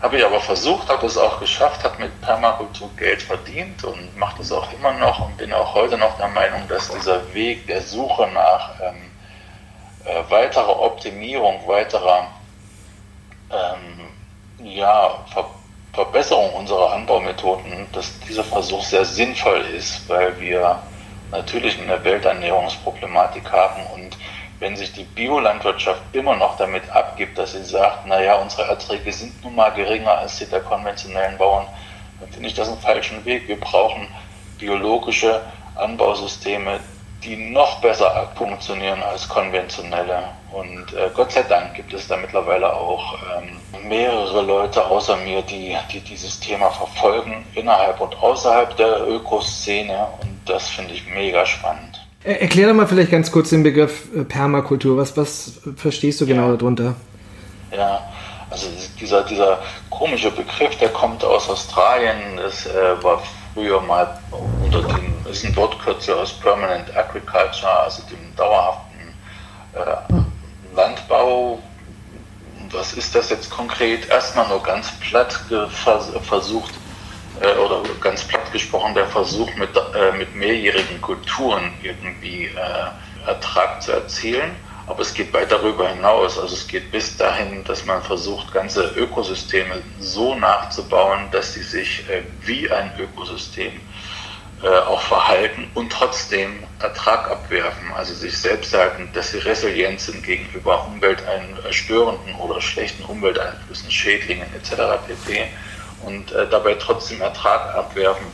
habe 0.00 0.18
ich 0.18 0.24
aber 0.24 0.40
versucht, 0.40 0.88
habe 0.88 1.06
es 1.06 1.16
auch 1.16 1.40
geschafft, 1.40 1.82
habe 1.82 2.02
mit 2.02 2.20
Permakultur 2.20 2.90
Geld 2.96 3.22
verdient 3.22 3.84
und 3.84 4.16
mache 4.18 4.38
das 4.38 4.52
auch 4.52 4.70
immer 4.72 4.92
noch 4.92 5.24
und 5.24 5.36
bin 5.38 5.52
auch 5.52 5.74
heute 5.74 5.96
noch 5.96 6.18
der 6.18 6.28
Meinung, 6.28 6.68
dass 6.68 6.90
dieser 6.90 7.32
Weg 7.32 7.66
der 7.66 7.80
Suche 7.80 8.28
nach 8.34 8.72
ähm, 8.82 9.10
äh, 10.04 10.30
weiterer 10.30 10.78
Optimierung, 10.80 11.66
weiterer 11.66 12.28
ähm, 13.50 14.66
ja, 14.66 15.24
Ver 15.32 15.46
Verbesserung 15.94 16.52
unserer 16.54 16.92
Anbaumethoden, 16.92 17.86
dass 17.92 18.18
dieser 18.18 18.42
Versuch 18.42 18.82
sehr 18.82 19.04
sinnvoll 19.04 19.60
ist, 19.60 20.08
weil 20.08 20.38
wir 20.40 20.82
natürlich 21.30 21.80
eine 21.80 22.02
Welternährungsproblematik 22.02 23.52
haben 23.52 23.86
und 23.94 24.18
wenn 24.64 24.76
sich 24.76 24.94
die 24.94 25.04
Biolandwirtschaft 25.04 26.00
immer 26.14 26.36
noch 26.36 26.56
damit 26.56 26.88
abgibt, 26.88 27.36
dass 27.36 27.52
sie 27.52 27.62
sagt, 27.62 28.06
naja, 28.06 28.36
unsere 28.36 28.66
Erträge 28.66 29.12
sind 29.12 29.44
nun 29.44 29.56
mal 29.56 29.68
geringer 29.68 30.16
als 30.16 30.38
die 30.38 30.46
der 30.46 30.60
konventionellen 30.60 31.36
Bauern, 31.36 31.66
dann 32.18 32.30
finde 32.30 32.48
ich 32.48 32.54
das 32.54 32.68
einen 32.68 32.78
falschen 32.78 33.22
Weg. 33.26 33.46
Wir 33.46 33.60
brauchen 33.60 34.08
biologische 34.58 35.42
Anbausysteme, 35.74 36.80
die 37.22 37.36
noch 37.36 37.82
besser 37.82 38.32
funktionieren 38.36 39.02
als 39.02 39.28
konventionelle. 39.28 40.30
Und 40.50 40.94
äh, 40.94 41.10
Gott 41.12 41.32
sei 41.32 41.42
Dank 41.42 41.74
gibt 41.74 41.92
es 41.92 42.08
da 42.08 42.16
mittlerweile 42.16 42.72
auch 42.72 43.18
ähm, 43.36 43.60
mehrere 43.86 44.40
Leute 44.40 44.82
außer 44.82 45.18
mir, 45.18 45.42
die, 45.42 45.76
die 45.92 46.00
dieses 46.00 46.40
Thema 46.40 46.70
verfolgen, 46.70 47.44
innerhalb 47.54 48.00
und 48.00 48.16
außerhalb 48.16 48.74
der 48.78 49.06
Ökoszene. 49.08 50.08
Und 50.22 50.40
das 50.46 50.70
finde 50.70 50.94
ich 50.94 51.06
mega 51.06 51.44
spannend. 51.44 51.93
Erklär 52.24 52.68
doch 52.68 52.74
mal 52.74 52.86
vielleicht 52.86 53.10
ganz 53.10 53.30
kurz 53.30 53.50
den 53.50 53.62
Begriff 53.62 54.04
äh, 54.16 54.24
Permakultur. 54.24 54.96
Was, 54.96 55.14
was 55.16 55.60
verstehst 55.76 56.22
du 56.22 56.26
genau 56.26 56.52
ja. 56.52 56.56
darunter? 56.56 56.94
Ja, 57.70 58.00
also 58.48 58.66
dieser, 58.98 59.24
dieser 59.24 59.58
komische 59.90 60.30
Begriff, 60.30 60.74
der 60.78 60.88
kommt 60.88 61.22
aus 61.22 61.50
Australien. 61.50 62.38
Das 62.38 62.66
äh, 62.66 63.02
war 63.02 63.22
früher 63.52 63.78
mal 63.82 64.18
unter 64.64 64.80
dem, 64.82 65.12
ist 65.30 65.44
ein 65.44 65.54
Wortkürzel 65.54 66.14
aus 66.14 66.32
Permanent 66.32 66.96
Agriculture, 66.96 67.80
also 67.84 68.02
dem 68.04 68.34
dauerhaften 68.36 69.14
äh, 69.74 70.74
Landbau. 70.74 71.58
Was 72.70 72.94
ist 72.94 73.14
das 73.14 73.28
jetzt 73.28 73.50
konkret? 73.50 74.08
Erstmal 74.08 74.48
nur 74.48 74.62
ganz 74.62 74.90
platt 74.98 75.38
versucht, 76.22 76.72
äh, 77.44 77.58
oder 77.58 77.82
ganz 78.00 78.24
platt 78.24 78.50
gesprochen, 78.52 78.94
der 78.94 79.06
Versuch 79.06 79.54
mit, 79.56 79.70
äh, 79.76 80.16
mit 80.16 80.34
mehrjährigen 80.34 81.00
Kulturen 81.00 81.72
irgendwie 81.82 82.46
äh, 82.46 83.28
Ertrag 83.28 83.82
zu 83.82 83.92
erzielen. 83.92 84.56
Aber 84.86 85.00
es 85.00 85.14
geht 85.14 85.32
weit 85.32 85.50
darüber 85.50 85.88
hinaus. 85.88 86.38
Also 86.38 86.54
es 86.54 86.66
geht 86.66 86.90
bis 86.90 87.16
dahin, 87.16 87.64
dass 87.64 87.86
man 87.86 88.02
versucht, 88.02 88.52
ganze 88.52 88.92
Ökosysteme 88.96 89.82
so 89.98 90.34
nachzubauen, 90.34 91.30
dass 91.30 91.54
sie 91.54 91.62
sich 91.62 92.08
äh, 92.10 92.22
wie 92.42 92.70
ein 92.70 92.92
Ökosystem 92.98 93.72
äh, 94.62 94.68
auch 94.68 95.00
verhalten 95.02 95.70
und 95.74 95.90
trotzdem 95.92 96.62
Ertrag 96.80 97.30
abwerfen, 97.30 97.92
also 97.94 98.14
sich 98.14 98.38
selbst 98.38 98.70
sagen, 98.70 99.10
dass 99.12 99.32
sie 99.32 99.38
resilient 99.38 100.00
sind 100.00 100.22
gegenüber 100.22 100.86
umweltstörenden 100.86 102.34
oder 102.36 102.60
schlechten 102.60 103.04
Umwelteinflüssen, 103.04 103.90
Schädlingen 103.90 104.46
etc. 104.54 104.72
pp. 105.06 105.48
Und 106.06 106.32
äh, 106.32 106.46
dabei 106.50 106.74
trotzdem 106.74 107.20
Ertrag 107.20 107.74
abwerfen 107.74 108.26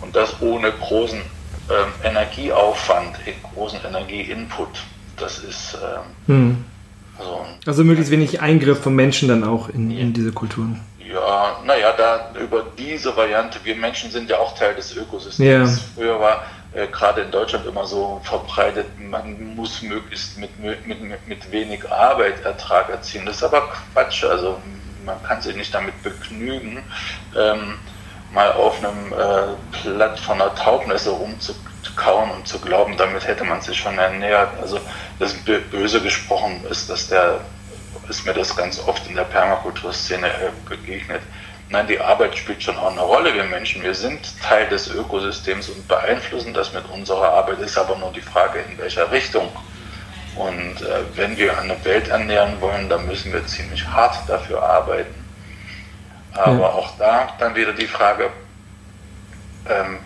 und 0.00 0.14
das 0.14 0.40
ohne 0.40 0.72
großen 0.72 1.20
ähm, 1.20 1.92
Energieaufwand, 2.04 3.16
großen 3.54 3.80
Energieinput 3.86 4.68
das 5.16 5.38
ist. 5.38 5.78
Ähm, 5.82 6.34
hm. 6.34 6.64
also, 7.18 7.46
also 7.66 7.84
möglichst 7.84 8.10
wenig 8.10 8.40
Eingriff 8.40 8.80
vom 8.80 8.94
Menschen 8.94 9.28
dann 9.28 9.44
auch 9.44 9.68
in, 9.68 9.90
ja. 9.90 10.00
in 10.00 10.12
diese 10.12 10.32
Kulturen. 10.32 10.80
Ja, 10.98 11.60
naja, 11.64 11.92
da 11.96 12.32
über 12.40 12.64
diese 12.78 13.14
Variante, 13.16 13.58
wir 13.64 13.76
Menschen 13.76 14.10
sind 14.10 14.30
ja 14.30 14.38
auch 14.38 14.56
Teil 14.56 14.74
des 14.74 14.96
Ökosystems. 14.96 15.76
Ja. 15.76 15.82
Früher 15.94 16.20
war 16.20 16.42
äh, 16.72 16.86
gerade 16.86 17.22
in 17.22 17.30
Deutschland 17.30 17.66
immer 17.66 17.84
so 17.84 18.20
verbreitet, 18.24 18.86
man 18.98 19.54
muss 19.54 19.82
möglichst 19.82 20.38
mit, 20.38 20.58
mit, 20.58 20.86
mit, 20.86 21.28
mit 21.28 21.52
wenig 21.52 21.90
Arbeit 21.90 22.42
Ertrag 22.44 22.88
erzielen. 22.88 23.26
Das 23.26 23.36
ist 23.36 23.42
aber 23.42 23.68
Quatsch. 23.92 24.24
Also 24.24 24.56
man 25.04 25.22
kann 25.22 25.40
sich 25.42 25.56
nicht 25.56 25.74
damit 25.74 26.02
begnügen, 26.02 26.82
ähm, 27.36 27.78
mal 28.32 28.52
auf 28.52 28.78
einem 28.78 29.12
äh, 29.12 29.88
Blatt 29.88 30.18
von 30.18 30.40
einer 30.40 30.54
Taubnesse 30.54 31.10
rumzugehen 31.10 31.72
kauen 31.96 32.30
und 32.30 32.46
zu 32.46 32.58
glauben, 32.58 32.96
damit 32.96 33.26
hätte 33.26 33.44
man 33.44 33.60
sich 33.60 33.78
schon 33.78 33.98
ernährt. 33.98 34.50
Also 34.60 34.78
das 35.18 35.34
böse 35.70 36.00
gesprochen 36.00 36.64
ist, 36.70 36.88
dass 36.88 37.08
der 37.08 37.40
ist 38.08 38.26
mir 38.26 38.34
das 38.34 38.56
ganz 38.56 38.80
oft 38.80 39.06
in 39.08 39.14
der 39.14 39.24
Permakulturszene 39.24 40.26
äh, 40.26 40.50
begegnet. 40.68 41.22
Nein, 41.68 41.86
die 41.86 42.00
Arbeit 42.00 42.36
spielt 42.36 42.62
schon 42.62 42.76
auch 42.76 42.90
eine 42.90 43.00
Rolle. 43.00 43.32
Wir 43.32 43.44
Menschen, 43.44 43.82
wir 43.82 43.94
sind 43.94 44.20
Teil 44.42 44.68
des 44.68 44.88
Ökosystems 44.88 45.68
und 45.68 45.86
beeinflussen 45.88 46.52
das 46.52 46.72
mit 46.72 46.84
unserer 46.90 47.32
Arbeit. 47.32 47.60
Ist 47.60 47.78
aber 47.78 47.96
nur 47.96 48.12
die 48.12 48.20
Frage, 48.20 48.58
in 48.60 48.76
welcher 48.78 49.10
Richtung. 49.10 49.48
Und 50.36 50.80
äh, 50.80 51.02
wenn 51.14 51.36
wir 51.36 51.58
eine 51.58 51.82
Welt 51.84 52.08
ernähren 52.08 52.60
wollen, 52.60 52.88
dann 52.88 53.06
müssen 53.06 53.32
wir 53.32 53.46
ziemlich 53.46 53.86
hart 53.86 54.16
dafür 54.28 54.62
arbeiten. 54.62 55.14
Aber 56.34 56.60
ja. 56.60 56.68
auch 56.68 56.96
da 56.98 57.28
dann 57.38 57.54
wieder 57.54 57.72
die 57.72 57.86
Frage, 57.86 58.30
ähm, 59.68 59.98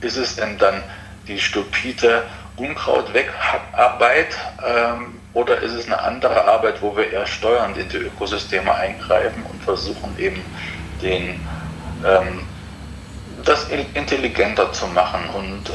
ist 0.00 0.16
es 0.16 0.36
denn 0.36 0.58
dann 0.58 0.82
die 1.28 1.38
stupide 1.38 2.24
Unkrautwegarbeit 2.56 4.36
ähm, 4.66 5.20
oder 5.34 5.58
ist 5.58 5.74
es 5.74 5.86
eine 5.86 6.00
andere 6.00 6.44
Arbeit, 6.46 6.82
wo 6.82 6.96
wir 6.96 7.12
eher 7.12 7.26
steuernd 7.26 7.76
in 7.76 7.88
die 7.88 7.98
Ökosysteme 7.98 8.74
eingreifen 8.74 9.44
und 9.44 9.62
versuchen 9.62 10.18
eben 10.18 10.42
den, 11.00 11.40
ähm, 12.04 12.40
das 13.44 13.68
intelligenter 13.68 14.72
zu 14.72 14.88
machen 14.88 15.20
und 15.34 15.70
äh, 15.70 15.72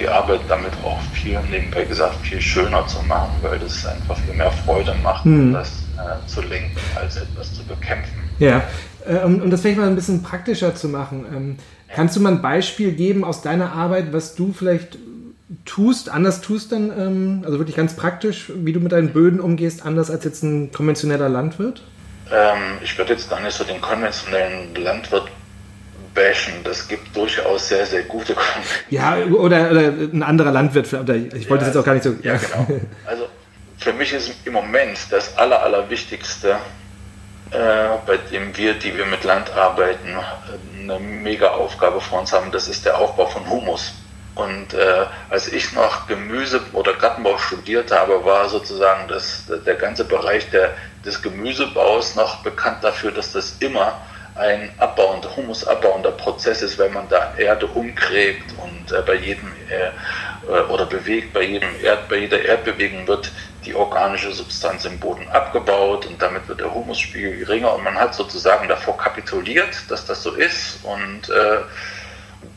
die 0.00 0.08
Arbeit 0.08 0.40
damit 0.48 0.72
auch 0.82 1.00
viel, 1.12 1.38
nebenbei 1.50 1.84
gesagt, 1.84 2.16
viel 2.26 2.40
schöner 2.40 2.86
zu 2.86 3.02
machen, 3.02 3.30
weil 3.42 3.58
das 3.58 3.86
einfach 3.86 4.16
viel 4.18 4.34
mehr 4.34 4.50
Freude 4.50 4.94
macht, 5.02 5.24
hm. 5.24 5.52
das 5.52 5.68
äh, 5.96 6.26
zu 6.26 6.40
lenken, 6.42 6.76
als 6.96 7.16
etwas 7.16 7.54
zu 7.54 7.62
bekämpfen. 7.64 8.18
Ja, 8.38 8.62
äh, 9.06 9.18
um, 9.18 9.50
das 9.50 9.60
vielleicht 9.60 9.78
mal 9.78 9.86
ein 9.86 9.94
bisschen 9.94 10.22
praktischer 10.22 10.74
zu 10.74 10.88
machen. 10.88 11.26
Ähm, 11.32 11.56
Kannst 11.94 12.14
du 12.14 12.20
mal 12.20 12.32
ein 12.32 12.42
Beispiel 12.42 12.92
geben 12.92 13.24
aus 13.24 13.42
deiner 13.42 13.72
Arbeit, 13.72 14.12
was 14.12 14.36
du 14.36 14.52
vielleicht 14.52 14.96
tust, 15.64 16.08
anders 16.08 16.40
tust 16.40 16.70
dann, 16.70 16.92
ähm, 16.96 17.42
also 17.44 17.58
wirklich 17.58 17.76
ganz 17.76 17.96
praktisch, 17.96 18.52
wie 18.54 18.72
du 18.72 18.78
mit 18.78 18.92
deinen 18.92 19.12
Böden 19.12 19.40
umgehst, 19.40 19.84
anders 19.84 20.10
als 20.10 20.24
jetzt 20.24 20.44
ein 20.44 20.70
konventioneller 20.70 21.28
Landwirt? 21.28 21.82
Ähm, 22.32 22.78
ich 22.82 22.96
würde 22.96 23.14
jetzt 23.14 23.28
gar 23.28 23.40
nicht 23.40 23.56
so 23.56 23.64
den 23.64 23.80
konventionellen 23.80 24.72
Landwirt 24.76 25.24
bashen. 26.14 26.54
Das 26.64 26.88
gibt 26.88 27.14
durchaus 27.16 27.68
sehr, 27.68 27.86
sehr 27.86 28.02
gute 28.02 28.34
Ja, 28.90 29.16
oder, 29.16 29.70
oder 29.70 29.80
ein 29.80 30.22
anderer 30.22 30.50
Landwirt. 30.52 30.86
ich 30.86 30.92
wollte 30.92 31.08
ja, 31.08 31.56
das 31.56 31.66
jetzt 31.68 31.76
auch 31.76 31.84
gar 31.84 31.94
nicht 31.94 32.04
so. 32.04 32.14
Ja, 32.22 32.36
genau. 32.36 32.66
Also 33.06 33.26
für 33.78 33.92
mich 33.92 34.12
ist 34.12 34.32
im 34.44 34.52
Moment 34.52 34.98
das 35.10 35.36
Aller, 35.38 35.62
Allerwichtigste, 35.62 36.56
äh, 37.50 37.56
bei 38.06 38.16
dem 38.30 38.56
wir, 38.56 38.74
die 38.74 38.96
wir 38.96 39.06
mit 39.06 39.24
Land 39.24 39.50
arbeiten, 39.52 40.16
eine 40.78 41.00
mega 41.00 41.48
Aufgabe 41.48 42.00
vor 42.00 42.20
uns 42.20 42.32
haben. 42.32 42.50
Das 42.52 42.68
ist 42.68 42.84
der 42.84 42.98
Aufbau 42.98 43.26
von 43.26 43.48
Humus. 43.48 43.94
Und 44.34 44.74
äh, 44.74 45.06
als 45.28 45.48
ich 45.52 45.72
noch 45.72 46.06
Gemüse 46.06 46.60
oder 46.72 46.94
Gartenbau 46.94 47.36
studiert 47.36 47.90
habe, 47.90 48.24
war 48.24 48.48
sozusagen 48.48 49.08
das, 49.08 49.44
der 49.66 49.74
ganze 49.74 50.04
Bereich 50.04 50.48
der, 50.50 50.74
des 51.04 51.20
Gemüsebaus 51.20 52.14
noch 52.14 52.42
bekannt 52.42 52.82
dafür, 52.82 53.10
dass 53.10 53.32
das 53.32 53.56
immer 53.60 54.00
ein 54.40 54.70
abbauender, 54.78 55.36
humusabbauender 55.36 56.12
Prozess 56.12 56.62
ist, 56.62 56.78
weil 56.78 56.90
man 56.90 57.08
da 57.08 57.34
Erde 57.36 57.66
umgräbt 57.66 58.54
und 58.56 58.92
äh, 58.92 59.02
bei 59.02 59.14
jedem 59.14 59.52
äh, 59.68 59.90
äh, 60.48 60.62
oder 60.68 60.86
bewegt, 60.86 61.32
bei, 61.32 61.42
jedem 61.42 61.68
Erd, 61.82 62.08
bei 62.08 62.16
jeder 62.16 62.42
Erdbewegung 62.42 63.06
wird 63.06 63.30
die 63.64 63.74
organische 63.74 64.32
Substanz 64.32 64.86
im 64.86 64.98
Boden 64.98 65.28
abgebaut 65.28 66.06
und 66.06 66.20
damit 66.20 66.48
wird 66.48 66.60
der 66.60 66.74
Humusspiegel 66.74 67.38
geringer 67.38 67.74
und 67.74 67.84
man 67.84 67.94
hat 67.94 68.14
sozusagen 68.14 68.66
davor 68.68 68.96
kapituliert, 68.96 69.74
dass 69.88 70.06
das 70.06 70.22
so 70.22 70.32
ist 70.32 70.78
und, 70.82 71.28
äh, 71.28 71.58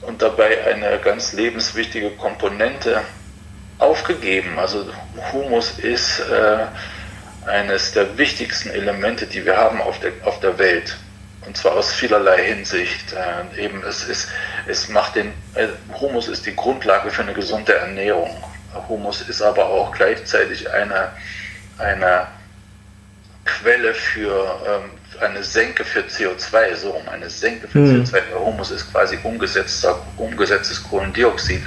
und 0.07 0.21
dabei 0.21 0.65
eine 0.65 0.97
ganz 0.99 1.33
lebenswichtige 1.33 2.11
Komponente 2.11 3.01
aufgegeben. 3.79 4.57
Also 4.57 4.85
Humus 5.33 5.77
ist 5.79 6.19
äh, 6.21 6.65
eines 7.45 7.91
der 7.91 8.17
wichtigsten 8.17 8.69
Elemente, 8.69 9.27
die 9.27 9.45
wir 9.45 9.57
haben 9.57 9.81
auf 9.81 9.99
der, 9.99 10.13
auf 10.23 10.39
der 10.39 10.57
Welt. 10.57 10.95
Und 11.45 11.57
zwar 11.57 11.73
aus 11.73 11.93
vielerlei 11.93 12.43
Hinsicht. 12.43 13.13
Äh, 13.13 13.63
eben 13.63 13.83
es, 13.83 14.03
ist, 14.05 14.29
es 14.67 14.89
macht 14.89 15.15
den, 15.15 15.33
äh, 15.55 15.67
Humus 15.99 16.27
ist 16.27 16.45
die 16.45 16.55
Grundlage 16.55 17.11
für 17.11 17.23
eine 17.23 17.33
gesunde 17.33 17.75
Ernährung. 17.75 18.43
Humus 18.87 19.21
ist 19.21 19.41
aber 19.41 19.65
auch 19.65 19.91
gleichzeitig 19.91 20.71
eine, 20.71 21.11
eine 21.77 22.27
Quelle 23.45 23.93
für 23.93 24.59
ähm, 24.67 24.91
eine 25.21 25.43
Senke 25.43 25.83
für 25.83 26.01
CO2, 26.01 26.75
so 26.75 26.91
um 26.91 27.07
eine 27.09 27.29
Senke 27.29 27.67
für 27.67 27.79
mhm. 27.79 28.03
CO2. 28.03 28.21
Humus 28.39 28.71
ist 28.71 28.91
quasi 28.91 29.19
umgesetzter, 29.23 30.01
umgesetztes 30.17 30.83
Kohlendioxid. 30.83 31.61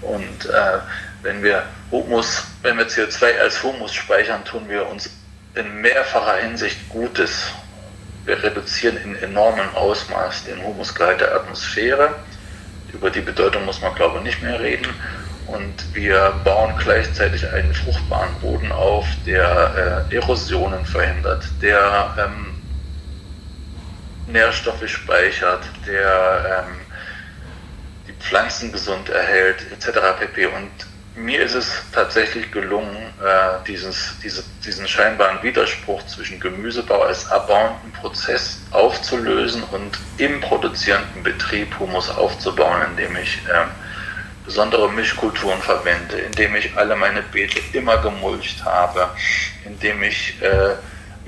Und 0.00 0.46
äh, 0.46 0.78
wenn 1.22 1.42
wir 1.42 1.64
Humus, 1.90 2.44
wenn 2.62 2.78
wir 2.78 2.86
CO2 2.86 3.38
als 3.38 3.62
Humus 3.62 3.94
speichern, 3.94 4.44
tun 4.44 4.68
wir 4.68 4.88
uns 4.88 5.10
in 5.54 5.80
mehrfacher 5.80 6.36
Hinsicht 6.36 6.88
Gutes. 6.88 7.46
Wir 8.28 8.42
reduzieren 8.42 8.98
in 8.98 9.16
enormem 9.16 9.74
Ausmaß 9.74 10.44
den 10.44 10.62
Humusgehalt 10.62 11.22
der 11.22 11.34
Atmosphäre. 11.34 12.14
Über 12.92 13.08
die 13.08 13.22
Bedeutung 13.22 13.64
muss 13.64 13.80
man, 13.80 13.94
glaube 13.94 14.18
ich, 14.18 14.24
nicht 14.24 14.42
mehr 14.42 14.60
reden 14.60 14.86
und 15.46 15.94
wir 15.94 16.34
bauen 16.44 16.74
gleichzeitig 16.76 17.50
einen 17.50 17.72
fruchtbaren 17.72 18.34
Boden 18.42 18.70
auf, 18.70 19.06
der 19.24 20.04
äh, 20.10 20.14
Erosionen 20.14 20.84
verhindert, 20.84 21.42
der 21.62 22.14
ähm, 22.18 22.54
Nährstoffe 24.26 24.86
speichert, 24.86 25.62
der 25.86 26.66
ähm, 26.66 26.76
die 28.08 28.12
Pflanzen 28.12 28.70
gesund 28.72 29.08
erhält, 29.08 29.64
etc. 29.72 30.00
pp. 30.20 30.48
Und 30.48 30.70
mir 31.18 31.42
ist 31.42 31.54
es 31.54 31.70
tatsächlich 31.92 32.50
gelungen, 32.52 32.96
äh, 32.96 33.64
dieses, 33.66 34.14
diese, 34.22 34.44
diesen 34.64 34.86
scheinbaren 34.86 35.42
Widerspruch 35.42 36.04
zwischen 36.06 36.40
Gemüsebau 36.40 37.02
als 37.02 37.30
abbauenden 37.30 37.92
Prozess 37.92 38.60
aufzulösen 38.70 39.62
und 39.64 39.98
im 40.18 40.40
produzierenden 40.40 41.22
Betrieb 41.22 41.78
Humus 41.78 42.08
aufzubauen, 42.10 42.82
indem 42.90 43.16
ich 43.16 43.38
äh, 43.48 43.64
besondere 44.44 44.90
Mischkulturen 44.92 45.60
verwende, 45.60 46.18
indem 46.18 46.54
ich 46.56 46.76
alle 46.76 46.96
meine 46.96 47.22
Beete 47.22 47.60
immer 47.72 47.98
gemulcht 47.98 48.64
habe, 48.64 49.10
indem 49.64 50.02
ich 50.02 50.40
äh, 50.40 50.74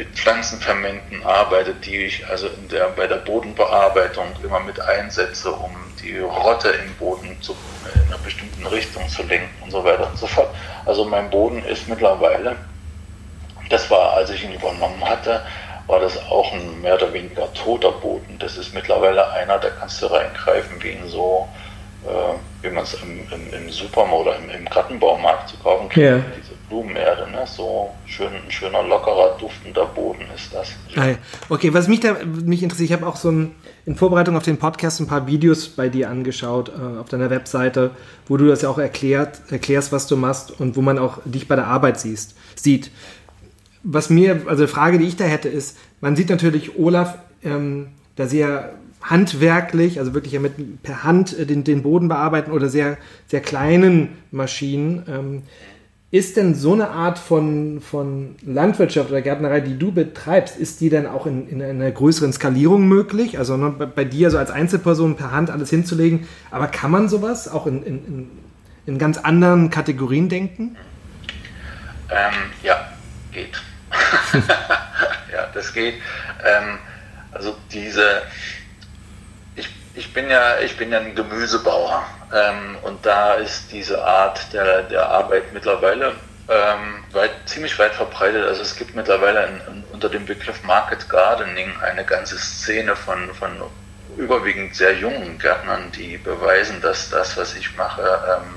mit 0.00 0.08
Pflanzenfermenten 0.16 1.22
arbeite, 1.26 1.74
die 1.74 2.06
ich 2.06 2.26
also 2.26 2.46
in 2.46 2.68
der, 2.68 2.88
bei 2.96 3.06
der 3.06 3.16
Bodenbearbeitung 3.16 4.28
immer 4.42 4.58
mit 4.60 4.80
einsetze, 4.80 5.52
um 5.52 5.72
die 6.02 6.16
Rotte 6.18 6.70
im 6.70 6.94
Boden 6.94 7.36
zu, 7.42 7.54
in 7.94 8.06
einer 8.06 8.16
bestimmten 8.16 8.64
Richtung 8.66 9.06
zu 9.10 9.22
lenken 9.24 9.50
und 9.62 9.70
so 9.70 9.84
weiter 9.84 10.08
und 10.10 10.16
so 10.16 10.26
fort. 10.26 10.48
Also 10.86 11.04
mein 11.04 11.28
Boden 11.28 11.62
ist 11.66 11.86
mittlerweile, 11.86 12.56
das 13.68 13.90
war, 13.90 14.14
als 14.14 14.30
ich 14.30 14.42
ihn 14.42 14.54
übernommen 14.54 15.04
hatte, 15.04 15.42
war 15.86 16.00
das 16.00 16.16
auch 16.30 16.50
ein 16.54 16.80
mehr 16.80 16.94
oder 16.94 17.12
weniger 17.12 17.52
toter 17.52 17.92
Boden. 17.92 18.38
Das 18.38 18.56
ist 18.56 18.72
mittlerweile 18.72 19.30
einer, 19.32 19.58
da 19.58 19.68
kannst 19.68 20.00
du 20.00 20.06
reingreifen 20.06 20.82
wie 20.82 20.92
in 20.92 21.08
so 21.10 21.46
äh, 22.06 22.64
wie 22.64 22.70
man 22.70 22.84
es 22.84 22.94
im, 22.94 23.28
im, 23.30 23.52
im, 23.52 23.70
Supermarkt 23.70 24.26
oder 24.26 24.36
im, 24.36 24.48
im 24.48 24.64
Gartenbaumarkt 24.64 25.50
zu 25.50 25.58
kaufen 25.58 25.90
kriegt, 25.90 25.98
yeah. 25.98 26.22
Blumenerde, 26.70 27.30
ne? 27.30 27.44
so 27.44 27.90
schön, 28.06 28.28
ein 28.28 28.50
schöner, 28.50 28.82
lockerer, 28.82 29.36
duftender 29.38 29.86
Boden 29.86 30.24
ist 30.34 30.54
das. 30.54 30.70
Okay, 31.48 31.74
was 31.74 31.88
mich 31.88 32.00
da 32.00 32.16
mich 32.24 32.62
interessiert, 32.62 32.90
ich 32.90 32.96
habe 32.96 33.06
auch 33.06 33.16
so 33.16 33.30
ein, 33.30 33.54
in 33.84 33.96
Vorbereitung 33.96 34.36
auf 34.36 34.44
den 34.44 34.56
Podcast 34.56 35.00
ein 35.00 35.06
paar 35.06 35.26
Videos 35.26 35.68
bei 35.68 35.88
dir 35.88 36.08
angeschaut 36.08 36.70
äh, 36.70 36.98
auf 36.98 37.08
deiner 37.08 37.28
Webseite, 37.28 37.90
wo 38.28 38.36
du 38.36 38.46
das 38.46 38.62
ja 38.62 38.68
auch 38.68 38.78
erklärt, 38.78 39.40
erklärst, 39.50 39.92
was 39.92 40.06
du 40.06 40.16
machst 40.16 40.58
und 40.58 40.76
wo 40.76 40.80
man 40.80 40.98
auch 40.98 41.18
dich 41.24 41.48
bei 41.48 41.56
der 41.56 41.66
Arbeit 41.66 42.00
siehst, 42.00 42.36
sieht. 42.54 42.90
Was 43.82 44.08
mir, 44.08 44.42
also 44.46 44.64
die 44.64 44.72
Frage, 44.72 44.98
die 44.98 45.06
ich 45.06 45.16
da 45.16 45.24
hätte, 45.24 45.48
ist, 45.48 45.76
man 46.00 46.16
sieht 46.16 46.30
natürlich 46.30 46.78
Olaf 46.78 47.18
ähm, 47.42 47.88
da 48.16 48.26
sehr 48.26 48.74
handwerklich, 49.02 49.98
also 49.98 50.14
wirklich 50.14 50.34
ja 50.34 50.40
mit 50.40 50.82
per 50.82 51.04
Hand 51.04 51.36
äh, 51.38 51.46
den, 51.46 51.64
den 51.64 51.82
Boden 51.82 52.08
bearbeiten 52.08 52.52
oder 52.52 52.68
sehr, 52.68 52.98
sehr 53.26 53.40
kleinen 53.40 54.10
Maschinen. 54.30 55.04
Ähm, 55.08 55.42
ist 56.10 56.36
denn 56.36 56.54
so 56.54 56.72
eine 56.72 56.90
Art 56.90 57.18
von, 57.18 57.80
von 57.80 58.34
Landwirtschaft 58.42 59.10
oder 59.10 59.22
Gärtnerei, 59.22 59.60
die 59.60 59.78
du 59.78 59.92
betreibst, 59.92 60.56
ist 60.56 60.80
die 60.80 60.90
denn 60.90 61.06
auch 61.06 61.26
in, 61.26 61.48
in 61.48 61.62
einer 61.62 61.90
größeren 61.90 62.32
Skalierung 62.32 62.88
möglich? 62.88 63.38
Also 63.38 63.56
ne, 63.56 63.70
bei, 63.70 63.86
bei, 63.86 64.04
dir 64.04 64.30
so 64.30 64.38
als 64.38 64.50
Einzelperson 64.50 65.16
per 65.16 65.30
Hand 65.30 65.50
alles 65.50 65.70
hinzulegen, 65.70 66.26
aber 66.50 66.66
kann 66.66 66.90
man 66.90 67.08
sowas 67.08 67.46
auch 67.48 67.66
in, 67.66 67.84
in, 67.84 68.30
in 68.86 68.98
ganz 68.98 69.18
anderen 69.18 69.70
Kategorien 69.70 70.28
denken? 70.28 70.76
Ähm, 72.10 72.34
ja, 72.64 72.92
geht. 73.30 73.62
ja, 74.32 75.46
das 75.54 75.72
geht. 75.72 75.94
Ähm, 76.44 76.78
also 77.32 77.54
diese 77.72 78.22
ich 79.94 80.12
bin 80.12 80.30
ja, 80.30 80.58
ich 80.60 80.76
bin 80.76 80.90
ja 80.90 80.98
ein 80.98 81.14
Gemüsebauer 81.14 82.04
ähm, 82.32 82.76
und 82.82 83.04
da 83.04 83.34
ist 83.34 83.72
diese 83.72 84.04
Art 84.04 84.52
der, 84.52 84.82
der 84.82 85.08
Arbeit 85.08 85.52
mittlerweile 85.52 86.14
ähm, 86.48 87.04
weit, 87.12 87.32
ziemlich 87.46 87.78
weit 87.78 87.94
verbreitet. 87.94 88.44
Also 88.44 88.62
es 88.62 88.76
gibt 88.76 88.94
mittlerweile 88.94 89.46
in, 89.46 89.60
in, 89.72 89.84
unter 89.92 90.08
dem 90.08 90.26
Begriff 90.26 90.62
Market 90.64 91.08
Gardening 91.08 91.72
eine 91.80 92.04
ganze 92.04 92.38
Szene 92.38 92.96
von, 92.96 93.32
von 93.34 93.50
überwiegend 94.16 94.74
sehr 94.74 94.94
jungen 94.94 95.38
Gärtnern, 95.38 95.90
die 95.92 96.18
beweisen, 96.18 96.80
dass 96.80 97.10
das, 97.10 97.36
was 97.36 97.54
ich 97.54 97.76
mache, 97.76 98.02
ähm, 98.02 98.54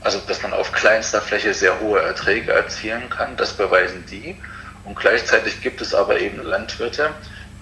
also 0.00 0.18
dass 0.26 0.42
man 0.42 0.52
auf 0.52 0.72
kleinster 0.72 1.20
Fläche 1.20 1.54
sehr 1.54 1.78
hohe 1.80 2.00
Erträge 2.00 2.52
erzielen 2.52 3.08
kann. 3.10 3.36
Das 3.36 3.52
beweisen 3.52 4.04
die. 4.10 4.36
Und 4.84 4.96
gleichzeitig 4.96 5.60
gibt 5.62 5.80
es 5.80 5.94
aber 5.94 6.18
eben 6.18 6.42
Landwirte, 6.42 7.10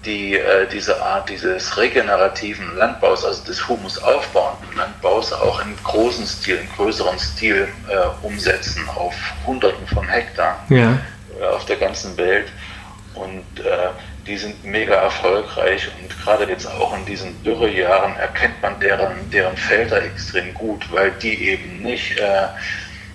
die 0.05 0.35
äh, 0.35 0.67
diese 0.67 1.01
Art 1.01 1.29
dieses 1.29 1.77
regenerativen 1.77 2.75
Landbaus, 2.75 3.23
also 3.23 3.43
des 3.43 3.67
Humus 3.67 4.01
aufbauenden 4.01 4.75
Landbaus, 4.75 5.31
auch 5.31 5.61
im 5.61 5.75
großen 5.83 6.25
Stil, 6.25 6.57
im 6.57 6.69
größeren 6.75 7.19
Stil 7.19 7.67
äh, 7.87 8.25
umsetzen, 8.25 8.87
auf 8.95 9.13
Hunderten 9.45 9.85
von 9.87 10.07
Hektar 10.07 10.65
ja. 10.69 10.97
äh, 11.39 11.45
auf 11.45 11.65
der 11.65 11.77
ganzen 11.77 12.17
Welt. 12.17 12.51
Und 13.13 13.43
äh, 13.59 13.89
die 14.25 14.37
sind 14.37 14.63
mega 14.63 14.95
erfolgreich 14.95 15.89
und 15.99 16.09
gerade 16.23 16.45
jetzt 16.45 16.67
auch 16.67 16.95
in 16.95 17.05
diesen 17.05 17.41
Dürrejahren 17.43 18.15
erkennt 18.17 18.61
man 18.61 18.79
deren, 18.79 19.29
deren 19.31 19.57
Felder 19.57 20.03
extrem 20.03 20.53
gut, 20.53 20.85
weil 20.91 21.11
die 21.11 21.49
eben 21.49 21.81
nicht 21.81 22.17
äh, 22.17 22.47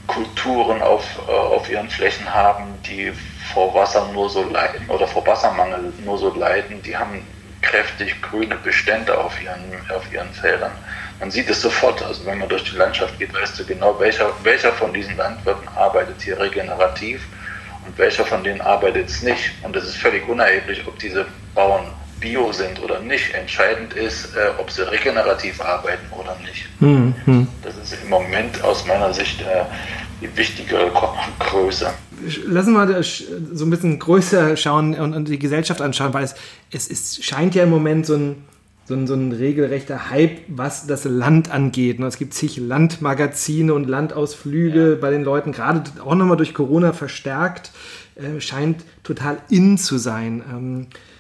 Kulturen 0.06 0.82
auf, 0.82 1.04
äh, 1.26 1.30
auf 1.30 1.70
ihren 1.70 1.88
Flächen 1.88 2.32
haben, 2.32 2.74
die 2.87 3.12
vor 3.52 3.74
Wasser 3.74 4.09
nur 4.12 4.28
so 4.28 4.42
leiden 4.42 4.88
oder 4.88 5.06
vor 5.06 5.26
Wassermangel 5.26 5.92
nur 6.04 6.18
so 6.18 6.35
leiden, 6.35 6.82
die 6.82 6.96
haben 6.96 7.22
kräftig 7.62 8.20
grüne 8.22 8.56
Bestände 8.56 9.16
auf 9.16 9.32
ihren, 9.42 9.61
auf 9.90 10.12
ihren 10.12 10.32
Feldern. 10.32 10.72
Man 11.18 11.30
sieht 11.30 11.48
es 11.48 11.62
sofort, 11.62 12.02
also 12.02 12.26
wenn 12.26 12.38
man 12.38 12.48
durch 12.48 12.64
die 12.64 12.76
Landschaft 12.76 13.18
geht, 13.18 13.32
weißt 13.32 13.59
du 13.59 13.64
genau, 13.64 13.98
welcher, 13.98 14.30
welcher 14.42 14.72
von 14.72 14.92
diesen 14.92 15.16
Landwirten 15.16 15.66
arbeitet 15.74 16.20
hier 16.20 16.38
regenerativ 16.38 17.22
und 17.87 17.96
welcher 17.98 18.24
von 18.24 18.44
denen 18.44 18.61
arbeitet 18.61 19.09
es 19.09 19.22
nicht. 19.22 19.52
Und 19.62 19.74
es 19.76 19.85
ist 19.85 19.96
völlig 19.96 20.28
unerheblich, 20.28 20.87
ob 20.87 20.98
diese 20.98 21.26
Bauern 21.54 21.87
bio 22.20 22.52
sind 22.52 22.82
oder 22.82 23.00
nicht. 23.00 23.35
Entscheidend 23.35 23.94
ist, 23.94 24.37
äh, 24.37 24.50
ob 24.59 24.70
sie 24.70 24.88
regenerativ 24.88 25.61
arbeiten 25.61 26.06
oder 26.12 26.37
nicht. 26.44 26.68
Mhm. 26.80 27.48
Das 27.62 27.76
ist 27.76 28.02
im 28.02 28.11
Moment 28.11 28.62
aus 28.62 28.87
meiner 28.87 29.12
Sicht 29.12 29.40
äh, 29.40 29.64
die 30.20 30.37
wichtige 30.37 30.90
Größe. 31.38 31.90
Lassen 32.46 32.72
wir 32.72 32.87
mal 32.87 33.02
so 33.02 33.64
ein 33.64 33.70
bisschen 33.70 33.98
größer 33.98 34.57
schauen 34.57 34.94
und, 34.94 35.14
und 35.14 35.29
die 35.29 35.38
Gesellschaft 35.38 35.83
anschauen, 35.83 36.14
weil 36.14 36.24
es, 36.24 36.35
es 36.70 36.88
ist, 36.88 37.24
scheint 37.24 37.55
ja 37.55 37.64
im 37.64 37.70
Moment 37.70 38.07
so 38.07 38.14
ein, 38.14 38.37
so 38.87 38.94
ein, 38.94 39.07
so 39.07 39.14
ein 39.14 39.33
regelrechter 39.33 40.11
Hype, 40.11 40.38
was 40.48 40.87
das 40.87 41.05
Land 41.05 41.50
angeht. 41.50 42.00
Es 42.00 42.18
gibt 42.18 42.35
zig 42.35 42.57
Landmagazine 42.57 43.74
und 43.74 43.88
Landausflüge 43.88 44.92
ja. 44.92 44.96
bei 45.00 45.11
den 45.11 45.24
Leuten, 45.24 45.52
gerade 45.52 45.83
auch 46.05 46.14
nochmal 46.14 46.37
durch 46.37 46.55
Corona 46.55 46.92
verstärkt, 46.92 47.70
äh, 48.14 48.40
scheint 48.40 48.85
total 49.02 49.38
in 49.50 49.76
zu 49.76 49.98
sein. 49.98 50.42
Ähm, 50.50 50.81
äh, 50.83 51.15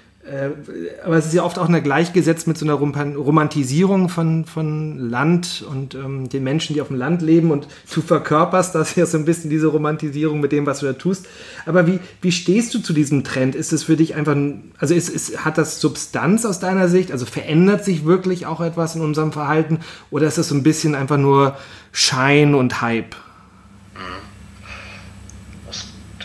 aber 1.04 1.16
es 1.16 1.26
ist 1.26 1.34
ja 1.34 1.44
oft 1.44 1.58
auch 1.58 1.68
eine 1.68 1.82
gleichgesetzt 1.82 2.48
mit 2.48 2.58
so 2.58 2.64
einer 2.66 2.74
Romantisierung 2.74 4.08
von, 4.08 4.44
von 4.44 4.98
Land 4.98 5.64
und 5.70 5.94
ähm, 5.94 6.28
den 6.28 6.42
Menschen, 6.42 6.74
die 6.74 6.80
auf 6.80 6.88
dem 6.88 6.96
Land 6.96 7.22
leben 7.22 7.50
und 7.52 7.68
du 7.94 8.00
verkörperst 8.00 8.74
das 8.74 8.96
ja 8.96 9.06
so 9.06 9.18
ein 9.18 9.24
bisschen 9.24 9.50
diese 9.50 9.68
Romantisierung 9.68 10.40
mit 10.40 10.52
dem, 10.52 10.66
was 10.66 10.80
du 10.80 10.86
da 10.86 10.94
tust. 10.94 11.26
Aber 11.64 11.86
wie, 11.86 12.00
wie 12.22 12.32
stehst 12.32 12.74
du 12.74 12.80
zu 12.80 12.92
diesem 12.92 13.22
Trend? 13.24 13.54
Ist 13.54 13.72
es 13.72 13.84
für 13.84 13.96
dich 13.96 14.14
einfach, 14.14 14.36
also 14.78 14.94
ist, 14.94 15.08
ist, 15.08 15.44
hat 15.44 15.58
das 15.58 15.80
Substanz 15.80 16.44
aus 16.44 16.58
deiner 16.58 16.88
Sicht? 16.88 17.12
Also 17.12 17.24
verändert 17.24 17.84
sich 17.84 18.04
wirklich 18.04 18.46
auch 18.46 18.60
etwas 18.60 18.96
in 18.96 19.02
unserem 19.02 19.32
Verhalten 19.32 19.80
oder 20.10 20.26
ist 20.26 20.38
das 20.38 20.48
so 20.48 20.54
ein 20.54 20.62
bisschen 20.62 20.94
einfach 20.94 21.18
nur 21.18 21.56
Schein 21.92 22.54
und 22.54 22.80
Hype? 22.80 23.14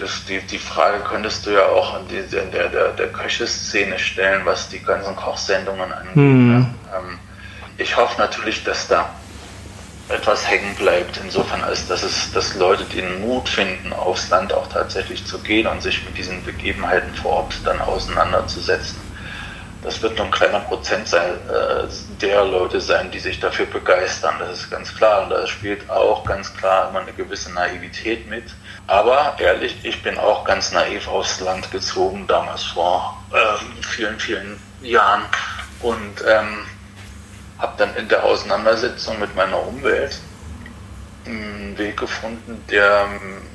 Das, 0.02 0.26
die, 0.26 0.40
die 0.42 0.58
Frage 0.58 1.00
könntest 1.04 1.46
du 1.46 1.52
ja 1.52 1.66
auch 1.68 2.00
in, 2.00 2.08
die, 2.08 2.18
in 2.36 2.52
der, 2.52 2.70
der, 2.70 2.90
der 2.90 3.08
Köcheszene 3.10 4.00
stellen, 4.00 4.46
was 4.46 4.68
die 4.70 4.80
ganzen 4.80 5.16
Kochsendungen 5.16 5.92
angeht. 5.92 6.16
Mhm. 6.16 6.74
Ähm, 6.94 7.20
ich 7.78 7.96
hoffe 7.96 8.20
natürlich, 8.20 8.64
dass 8.64 8.88
da 8.88 9.10
etwas 10.10 10.50
hängen 10.50 10.76
bleibt, 10.76 11.20
insofern 11.24 11.62
als 11.64 11.88
dass 11.88 12.04
es, 12.04 12.32
dass 12.34 12.56
Leute 12.56 12.84
den 12.86 13.22
Mut 13.22 13.48
finden, 13.48 13.94
aufs 13.94 14.30
Land 14.30 14.54
auch 14.54 14.68
tatsächlich 14.68 15.26
zu 15.26 15.40
gehen 15.40 15.68
und 15.68 15.82
sich 15.82 16.04
mit 16.04 16.18
diesen 16.18 16.44
Begebenheiten 16.44 17.14
vor 17.16 17.32
Ort 17.32 17.62
dann 17.64 17.80
auseinanderzusetzen. 17.80 19.00
Das 19.84 20.02
wird 20.02 20.16
nur 20.18 20.28
ein 20.28 20.32
kleiner 20.32 20.60
Prozent 20.60 21.08
sein, 21.08 21.32
äh, 21.50 21.88
der 22.22 22.46
Leute 22.46 22.80
sein, 22.80 23.10
die 23.10 23.20
sich 23.20 23.40
dafür 23.40 23.66
begeistern. 23.66 24.36
Das 24.40 24.60
ist 24.60 24.70
ganz 24.70 24.96
klar. 24.96 25.24
Und 25.24 25.32
da 25.32 25.48
spielt 25.48 25.90
auch 25.90 26.24
ganz 26.24 26.56
klar 26.56 26.90
immer 26.90 27.00
eine 27.00 27.14
gewisse 27.14 27.52
Naivität 27.52 28.30
mit. 28.30 28.44
Aber 28.86 29.36
ehrlich, 29.40 29.78
ich 29.84 30.04
bin 30.04 30.18
auch 30.20 30.44
ganz 30.44 30.72
naiv 30.72 31.08
aufs 31.08 31.40
Land 31.40 31.72
gezogen, 31.72 32.28
damals 32.28 32.64
vor 32.64 33.24
ähm, 33.34 33.82
vielen, 33.82 34.20
vielen 34.20 34.60
Jahren. 34.82 35.24
Und 35.82 36.24
ähm, 36.28 36.66
habe 37.58 37.74
dann 37.78 37.96
in 37.96 38.08
der 38.08 38.24
Auseinandersetzung 38.24 39.20
mit 39.20 39.36
meiner 39.36 39.66
Umwelt 39.66 40.20
einen 41.26 41.78
Weg 41.78 41.98
gefunden, 41.98 42.64
der, 42.70 43.08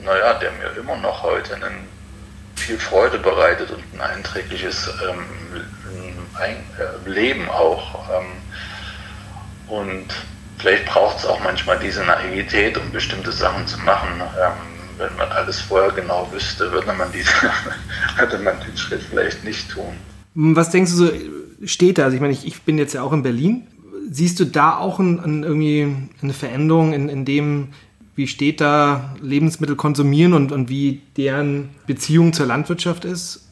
naja, 0.04 0.34
der 0.34 0.52
mir 0.52 0.76
immer 0.76 0.96
noch 0.96 1.22
heute 1.22 1.54
einen 1.54 1.88
viel 2.56 2.78
Freude 2.78 3.18
bereitet 3.18 3.70
und 3.70 3.82
ein 3.94 4.00
einträgliches 4.00 4.88
ähm, 5.08 5.26
äh, 5.54 5.75
Leben 7.07 7.49
auch. 7.49 8.09
Ähm, 8.11 8.27
und 9.68 10.07
vielleicht 10.59 10.87
braucht 10.87 11.18
es 11.18 11.27
auch 11.27 11.42
manchmal 11.42 11.79
diese 11.79 12.05
Naivität, 12.05 12.79
um 12.79 12.90
bestimmte 12.92 13.33
Sachen 13.33 13.66
zu 13.66 13.79
machen. 13.81 14.20
Ähm, 14.20 14.53
wenn 14.99 15.14
man 15.16 15.31
alles 15.31 15.61
vorher 15.61 15.90
genau 15.90 16.29
wüsste, 16.33 16.70
würde 16.72 16.92
man, 16.92 17.09
diese, 17.12 17.31
würde 18.18 18.38
man 18.38 18.55
den 18.66 18.77
Schritt 18.77 19.03
vielleicht 19.03 19.44
nicht 19.44 19.70
tun. 19.70 19.94
Was 20.35 20.70
denkst 20.70 20.92
du 20.92 20.96
so, 20.96 21.12
steht 21.64 21.99
da? 21.99 22.05
Also 22.05 22.14
ich 22.14 22.20
meine, 22.20 22.33
ich, 22.33 22.46
ich 22.46 22.62
bin 22.62 22.79
jetzt 22.79 22.94
ja 22.94 23.03
auch 23.03 23.12
in 23.12 23.22
Berlin. 23.22 23.66
Siehst 24.11 24.38
du 24.38 24.44
da 24.44 24.77
auch 24.77 24.99
ein, 24.99 25.18
ein, 25.18 25.42
irgendwie 25.42 26.09
eine 26.22 26.33
Veränderung 26.33 26.92
in, 26.92 27.09
in 27.09 27.25
dem, 27.25 27.68
wie 28.14 28.27
steht 28.27 28.61
da 28.61 29.16
Lebensmittel 29.20 29.77
konsumieren 29.77 30.33
und, 30.33 30.53
und 30.53 30.68
wie 30.68 31.03
deren 31.16 31.70
Beziehung 31.87 32.33
zur 32.33 32.46
Landwirtschaft 32.46 33.05
ist? 33.05 33.45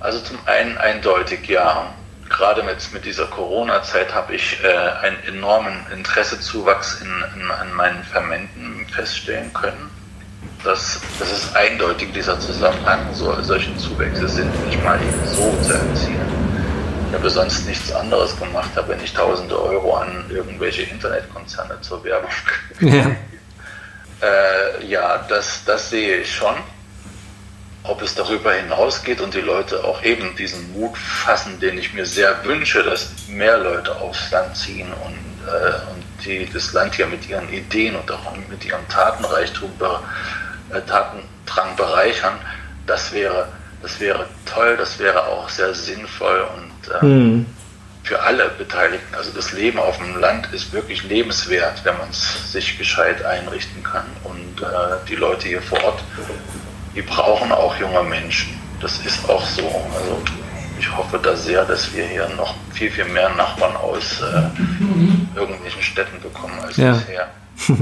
Also 0.00 0.20
zum 0.20 0.38
einen 0.46 0.78
eindeutig 0.78 1.48
ja. 1.48 1.94
Gerade 2.28 2.62
mit, 2.62 2.92
mit 2.92 3.06
dieser 3.06 3.24
Corona-Zeit 3.24 4.14
habe 4.14 4.34
ich 4.34 4.62
äh, 4.62 4.68
einen 4.68 5.16
enormen 5.24 5.86
Interessezuwachs 5.90 7.00
in, 7.00 7.08
in, 7.34 7.50
an 7.50 7.72
meinen 7.72 8.04
Fermenten 8.04 8.86
feststellen 8.94 9.50
können. 9.54 9.90
Das, 10.62 11.00
das 11.18 11.32
ist 11.32 11.56
eindeutig 11.56 12.12
dieser 12.12 12.38
Zusammenhang. 12.38 13.00
So, 13.14 13.34
solche 13.42 13.74
Zuwächse 13.78 14.28
sind 14.28 14.66
nicht 14.66 14.84
mal 14.84 15.00
eben 15.00 15.26
so 15.26 15.56
zu 15.62 15.72
erzielen. 15.72 16.48
Ich 17.08 17.14
habe 17.14 17.30
sonst 17.30 17.66
nichts 17.66 17.90
anderes 17.92 18.38
gemacht, 18.38 18.68
habe 18.76 18.94
nicht 18.96 19.16
tausende 19.16 19.58
Euro 19.58 19.94
an 19.94 20.26
irgendwelche 20.28 20.82
Internetkonzerne 20.82 21.80
zur 21.80 22.04
Werbung. 22.04 22.30
Ja, 22.80 23.06
äh, 24.20 24.86
ja 24.86 25.24
das, 25.30 25.64
das 25.64 25.88
sehe 25.88 26.18
ich 26.18 26.34
schon. 26.34 26.54
Ob 27.88 28.02
es 28.02 28.14
darüber 28.14 28.52
hinausgeht 28.52 29.20
und 29.22 29.32
die 29.32 29.40
Leute 29.40 29.82
auch 29.82 30.02
eben 30.02 30.36
diesen 30.36 30.72
Mut 30.74 30.96
fassen, 30.96 31.58
den 31.58 31.78
ich 31.78 31.94
mir 31.94 32.04
sehr 32.04 32.44
wünsche, 32.44 32.82
dass 32.82 33.10
mehr 33.28 33.56
Leute 33.56 33.96
aufs 33.96 34.30
Land 34.30 34.54
ziehen 34.56 34.92
und, 34.92 35.48
äh, 35.48 35.72
und 35.90 36.04
die 36.24 36.48
das 36.52 36.74
Land 36.74 36.96
hier 36.96 37.06
mit 37.06 37.26
ihren 37.28 37.48
Ideen 37.50 37.96
und 37.96 38.10
auch 38.10 38.36
mit 38.50 38.62
ihrem 38.64 38.86
Tatenreichtum, 38.88 39.70
äh, 40.70 40.80
Tatendrang 40.82 41.76
bereichern, 41.76 42.34
das 42.86 43.10
wäre, 43.12 43.48
das 43.80 43.98
wäre 44.00 44.26
toll, 44.44 44.76
das 44.76 44.98
wäre 44.98 45.26
auch 45.26 45.48
sehr 45.48 45.74
sinnvoll 45.74 46.46
und 46.56 46.94
äh, 46.94 47.04
mhm. 47.04 47.46
für 48.02 48.20
alle 48.20 48.50
Beteiligten. 48.50 49.14
Also 49.14 49.30
das 49.32 49.52
Leben 49.52 49.78
auf 49.78 49.96
dem 49.96 50.18
Land 50.20 50.52
ist 50.52 50.72
wirklich 50.74 51.04
lebenswert, 51.04 51.84
wenn 51.84 51.96
man 51.96 52.10
es 52.10 52.52
sich 52.52 52.76
gescheit 52.76 53.24
einrichten 53.24 53.82
kann 53.82 54.06
und 54.24 54.62
äh, 54.62 54.66
die 55.08 55.16
Leute 55.16 55.48
hier 55.48 55.62
vor 55.62 55.82
Ort 55.84 56.02
die 56.98 57.02
brauchen 57.02 57.52
auch 57.52 57.76
junge 57.76 58.02
Menschen. 58.02 58.54
Das 58.80 58.98
ist 59.06 59.28
auch 59.30 59.46
so. 59.46 59.62
Also 59.62 60.18
ich 60.80 60.96
hoffe 60.96 61.20
da 61.22 61.36
sehr, 61.36 61.64
dass 61.64 61.94
wir 61.94 62.04
hier 62.04 62.28
noch 62.36 62.56
viel, 62.72 62.90
viel 62.90 63.04
mehr 63.04 63.28
Nachbarn 63.36 63.76
aus 63.76 64.20
äh, 64.20 65.38
irgendwelchen 65.38 65.80
Städten 65.80 66.20
bekommen 66.20 66.54
als 66.60 66.76
ja. 66.76 66.94
bisher. 66.94 67.28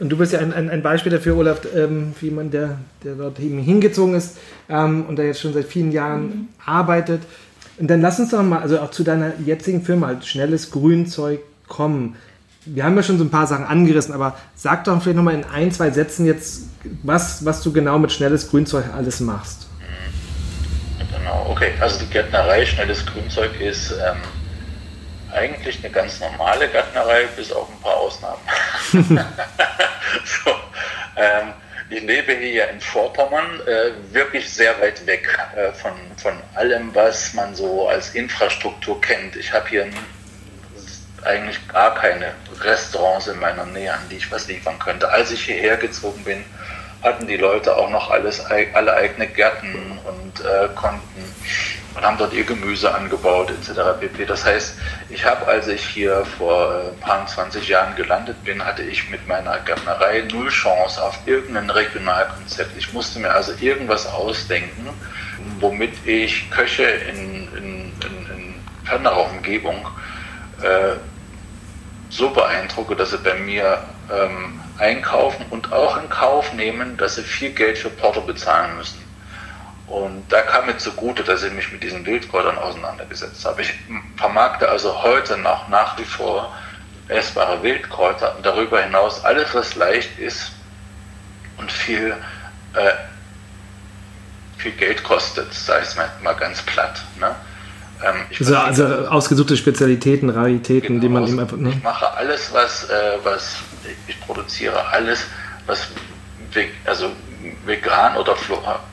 Und 0.00 0.08
du 0.08 0.16
bist 0.16 0.32
ja 0.32 0.40
ein, 0.40 0.52
ein, 0.52 0.70
ein 0.70 0.82
Beispiel 0.82 1.12
dafür, 1.12 1.36
Olaf, 1.36 1.60
ähm, 1.76 2.14
wie 2.20 2.32
man 2.32 2.50
der, 2.50 2.78
der 3.04 3.14
dort 3.14 3.38
eben 3.38 3.60
hingezogen 3.60 4.16
ist 4.16 4.38
ähm, 4.68 5.06
und 5.06 5.16
da 5.16 5.22
jetzt 5.22 5.40
schon 5.40 5.52
seit 5.52 5.66
vielen 5.66 5.92
Jahren 5.92 6.22
mhm. 6.22 6.48
arbeitet. 6.66 7.22
Und 7.78 7.88
dann 7.88 8.00
lass 8.00 8.18
uns 8.18 8.30
doch 8.30 8.42
mal, 8.42 8.60
also 8.60 8.80
auch 8.80 8.90
zu 8.90 9.04
deiner 9.04 9.34
jetzigen 9.38 9.82
Firma, 9.82 10.08
halt 10.08 10.24
schnelles 10.24 10.72
Grünzeug 10.72 11.38
kommen 11.68 12.16
wir 12.64 12.84
haben 12.84 12.96
ja 12.96 13.02
schon 13.02 13.18
so 13.18 13.24
ein 13.24 13.30
paar 13.30 13.46
Sachen 13.46 13.64
angerissen, 13.64 14.14
aber 14.14 14.36
sag 14.54 14.84
doch 14.84 15.02
vielleicht 15.02 15.16
nochmal 15.16 15.34
in 15.34 15.44
ein, 15.44 15.72
zwei 15.72 15.90
Sätzen 15.90 16.26
jetzt, 16.26 16.62
was, 17.02 17.44
was 17.44 17.62
du 17.62 17.72
genau 17.72 17.98
mit 17.98 18.12
schnelles 18.12 18.50
Grünzeug 18.50 18.84
alles 18.96 19.20
machst. 19.20 19.66
Genau, 20.98 21.46
okay. 21.50 21.72
Also 21.80 21.98
die 22.00 22.10
Gärtnerei 22.10 22.64
schnelles 22.64 23.04
Grünzeug 23.04 23.60
ist 23.60 23.92
ähm, 23.92 24.18
eigentlich 25.32 25.78
eine 25.84 25.92
ganz 25.92 26.20
normale 26.20 26.68
Gärtnerei, 26.68 27.24
bis 27.36 27.52
auf 27.52 27.68
ein 27.68 27.80
paar 27.80 27.96
Ausnahmen. 27.96 28.40
so, 30.24 30.50
ähm, 31.16 31.52
ich 31.90 32.02
lebe 32.02 32.32
hier 32.32 32.70
in 32.70 32.80
Vorpommern, 32.80 33.60
äh, 33.66 34.14
wirklich 34.14 34.48
sehr 34.50 34.80
weit 34.80 35.04
weg 35.06 35.38
äh, 35.56 35.72
von, 35.72 35.92
von 36.16 36.32
allem, 36.54 36.94
was 36.94 37.34
man 37.34 37.54
so 37.54 37.88
als 37.88 38.14
Infrastruktur 38.14 39.00
kennt. 39.00 39.36
Ich 39.36 39.52
habe 39.52 39.68
hier 39.68 39.84
ein 39.84 39.94
eigentlich 41.24 41.66
gar 41.68 41.94
keine 41.94 42.32
Restaurants 42.60 43.26
in 43.26 43.38
meiner 43.40 43.66
Nähe, 43.66 43.92
an 43.92 44.00
die 44.10 44.16
ich 44.16 44.30
was 44.30 44.48
liefern 44.48 44.78
könnte. 44.78 45.08
Als 45.08 45.30
ich 45.30 45.44
hierher 45.44 45.76
gezogen 45.76 46.24
bin, 46.24 46.44
hatten 47.02 47.26
die 47.26 47.36
Leute 47.36 47.76
auch 47.76 47.90
noch 47.90 48.10
alles, 48.10 48.40
alle 48.40 48.94
eigene 48.94 49.26
Gärten 49.26 49.98
und 50.04 50.44
äh, 50.44 50.68
konnten 50.74 51.24
und 51.94 52.02
haben 52.02 52.16
dort 52.16 52.32
ihr 52.32 52.44
Gemüse 52.44 52.94
angebaut 52.94 53.50
etc. 53.50 54.00
pp. 54.00 54.24
Das 54.24 54.44
heißt, 54.44 54.76
ich 55.10 55.24
habe, 55.24 55.46
als 55.46 55.68
ich 55.68 55.84
hier 55.84 56.24
vor 56.38 56.74
äh, 56.74 56.88
ein 56.88 57.00
paar 57.00 57.26
20 57.26 57.68
Jahren 57.68 57.94
gelandet 57.96 58.42
bin, 58.44 58.64
hatte 58.64 58.82
ich 58.82 59.10
mit 59.10 59.26
meiner 59.28 59.58
Gärtnerei 59.60 60.24
null 60.32 60.48
Chance 60.48 61.02
auf 61.02 61.18
irgendein 61.26 61.68
Regionalkonzept. 61.68 62.76
Ich 62.78 62.92
musste 62.92 63.18
mir 63.18 63.30
also 63.30 63.52
irgendwas 63.60 64.06
ausdenken, 64.06 64.88
womit 65.60 65.94
ich 66.06 66.50
Köche 66.50 66.84
in, 66.84 67.48
in, 67.56 67.92
in, 68.00 68.26
in 68.30 68.54
fernerer 68.84 69.30
Umgebung 69.30 69.86
äh, 70.62 70.94
so 72.12 72.28
beeindrucke, 72.30 72.94
dass 72.94 73.10
sie 73.10 73.18
bei 73.18 73.34
mir 73.34 73.82
ähm, 74.12 74.60
einkaufen 74.78 75.46
und 75.50 75.72
auch 75.72 75.96
in 75.96 76.08
Kauf 76.10 76.52
nehmen, 76.52 76.96
dass 76.98 77.16
sie 77.16 77.22
viel 77.22 77.50
Geld 77.50 77.78
für 77.78 77.88
Porto 77.88 78.20
bezahlen 78.20 78.76
müssen. 78.76 79.02
Und 79.86 80.24
da 80.30 80.42
kam 80.42 80.66
mir 80.66 80.76
zugute, 80.76 81.24
dass 81.24 81.42
ich 81.42 81.52
mich 81.52 81.72
mit 81.72 81.82
diesen 81.82 82.04
Wildkräutern 82.04 82.58
auseinandergesetzt 82.58 83.44
habe. 83.44 83.62
Ich 83.62 83.74
vermarkte 84.16 84.68
also 84.68 85.02
heute 85.02 85.36
noch 85.38 85.68
nach 85.68 85.98
wie 85.98 86.04
vor 86.04 86.54
essbare 87.08 87.62
Wildkräuter 87.62 88.36
und 88.36 88.46
darüber 88.46 88.82
hinaus 88.82 89.24
alles, 89.24 89.54
was 89.54 89.74
leicht 89.74 90.18
ist 90.18 90.52
und 91.56 91.72
viel, 91.72 92.16
äh, 92.74 92.92
viel 94.58 94.72
Geld 94.72 95.02
kostet, 95.02 95.50
ich 95.50 95.68
es 95.68 95.96
mal 96.22 96.34
ganz 96.34 96.62
platt. 96.62 97.02
Ne? 97.18 97.34
Ähm, 98.04 98.26
also, 98.38 98.56
also, 98.56 98.84
ausgesuchte 99.08 99.56
Spezialitäten, 99.56 100.30
Raritäten, 100.30 101.00
genau, 101.00 101.00
die 101.00 101.08
man 101.08 101.26
eben 101.26 101.40
einfach. 101.40 101.56
Ne? 101.56 101.70
Ich 101.70 101.82
mache 101.82 102.12
alles, 102.12 102.52
was, 102.52 102.88
äh, 102.90 103.18
was 103.22 103.56
ich 104.06 104.20
produziere, 104.20 104.84
alles, 104.88 105.24
was 105.66 105.88
also 106.84 107.10
vegan 107.64 108.16
oder 108.16 108.36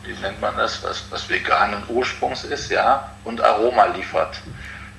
wie 0.03 0.13
nennt 0.21 0.39
man 0.39 0.55
das, 0.55 0.81
was, 0.83 1.03
was 1.09 1.29
veganen 1.29 1.83
Ursprungs 1.89 2.43
ist, 2.45 2.71
ja, 2.71 3.11
und 3.25 3.41
Aroma 3.41 3.85
liefert. 3.87 4.39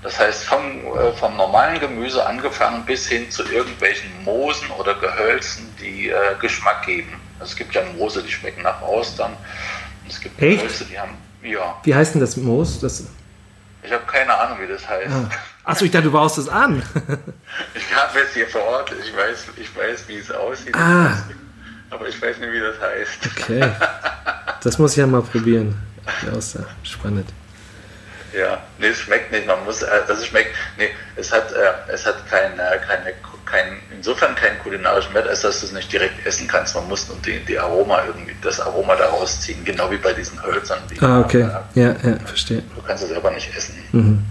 Das 0.03 0.19
heißt, 0.19 0.45
vom, 0.45 0.63
äh, 0.97 1.13
vom 1.13 1.37
normalen 1.37 1.79
Gemüse 1.79 2.25
angefangen 2.25 2.85
bis 2.85 3.07
hin 3.07 3.31
zu 3.31 3.43
irgendwelchen 3.45 4.11
Moosen 4.25 4.71
oder 4.79 4.95
Gehölzen, 4.95 5.69
die 5.81 6.09
äh, 6.09 6.15
Geschmack 6.41 6.87
geben. 6.87 7.21
Also 7.39 7.53
es 7.53 7.57
gibt 7.57 7.75
ja 7.75 7.83
Moose, 7.97 8.23
die 8.23 8.31
schmecken 8.31 8.63
nach 8.63 8.81
Austern. 8.81 9.33
Es 10.09 10.21
gibt 10.21 10.41
Echt? 10.41 10.59
Gehölze, 10.59 10.85
die 10.87 10.99
haben. 10.99 11.17
Ja. 11.43 11.77
Wie 11.85 11.95
heißt 11.95 12.15
denn 12.15 12.21
das 12.21 12.37
Moos? 12.37 12.81
Das 12.81 13.05
ich 13.83 13.93
habe 13.93 14.05
keine 14.07 14.35
Ahnung, 14.37 14.59
wie 14.61 14.67
das 14.67 14.89
heißt. 14.89 15.11
Ah. 15.11 15.31
Achso, 15.65 15.85
ich 15.85 15.91
dachte, 15.91 16.05
du 16.05 16.13
baust 16.13 16.39
es 16.39 16.49
an. 16.49 16.83
ich 17.75 17.95
habe 17.95 18.19
jetzt 18.19 18.35
hier 18.35 18.47
vor 18.49 18.63
Ort, 18.63 18.93
ich 18.93 19.17
weiß, 19.17 19.47
ich 19.57 19.77
weiß, 19.77 20.09
wie 20.09 20.19
es 20.19 20.31
aussieht. 20.31 20.75
Ah. 20.75 21.17
Aber 21.91 22.09
ich 22.09 22.21
weiß 22.21 22.39
nicht, 22.39 22.53
wie 22.53 22.61
das 22.61 22.81
heißt. 22.81 23.27
Okay. 23.27 23.73
Das 24.63 24.79
muss 24.79 24.93
ich 24.93 24.99
ja 24.99 25.07
mal 25.07 25.23
probieren. 25.23 25.77
Ja, 26.27 26.41
spannend. 26.83 27.29
Ja, 28.33 28.63
nee, 28.79 28.89
es 28.89 28.99
schmeckt 28.99 29.33
nicht. 29.33 29.47
Man 29.47 29.65
muss, 29.65 29.83
äh, 29.83 30.01
das 30.07 30.25
schmeckt, 30.27 30.55
nee, 30.77 30.91
es 31.17 31.33
hat, 31.33 31.53
äh, 31.53 31.73
es 31.89 32.07
hat 32.07 32.29
keine, 32.29 32.57
keine, 32.87 33.13
kein, 33.51 33.81
insofern 33.91 34.35
keinen 34.35 34.59
kulinarischen 34.61 35.13
Wert, 35.15 35.29
als 35.29 35.41
dass 35.43 35.61
du 35.61 35.67
es 35.67 35.73
nicht 35.73 35.93
direkt 35.93 36.25
essen 36.27 36.47
kannst. 36.47 36.75
Man 36.75 36.89
muss 36.89 37.09
nur 37.09 37.17
die, 37.19 37.41
die 37.41 37.59
Aroma 37.59 38.05
irgendwie, 38.07 38.35
das 38.43 38.61
Aroma 38.61 38.97
daraus 38.97 39.41
ziehen, 39.41 39.65
genau 39.65 39.91
wie 39.91 39.97
bei 39.97 40.13
diesen 40.13 40.43
Hölzern. 40.43 40.79
Die 40.91 41.01
ah, 41.01 41.21
okay. 41.21 41.49
Ja, 41.75 41.95
ja, 42.03 42.19
verstehe. 42.25 42.63
Du 42.75 42.83
kannst 42.83 43.05
es 43.05 43.13
aber 43.13 43.31
nicht 43.33 43.55
essen. 43.57 43.75
Mhm. 43.93 44.25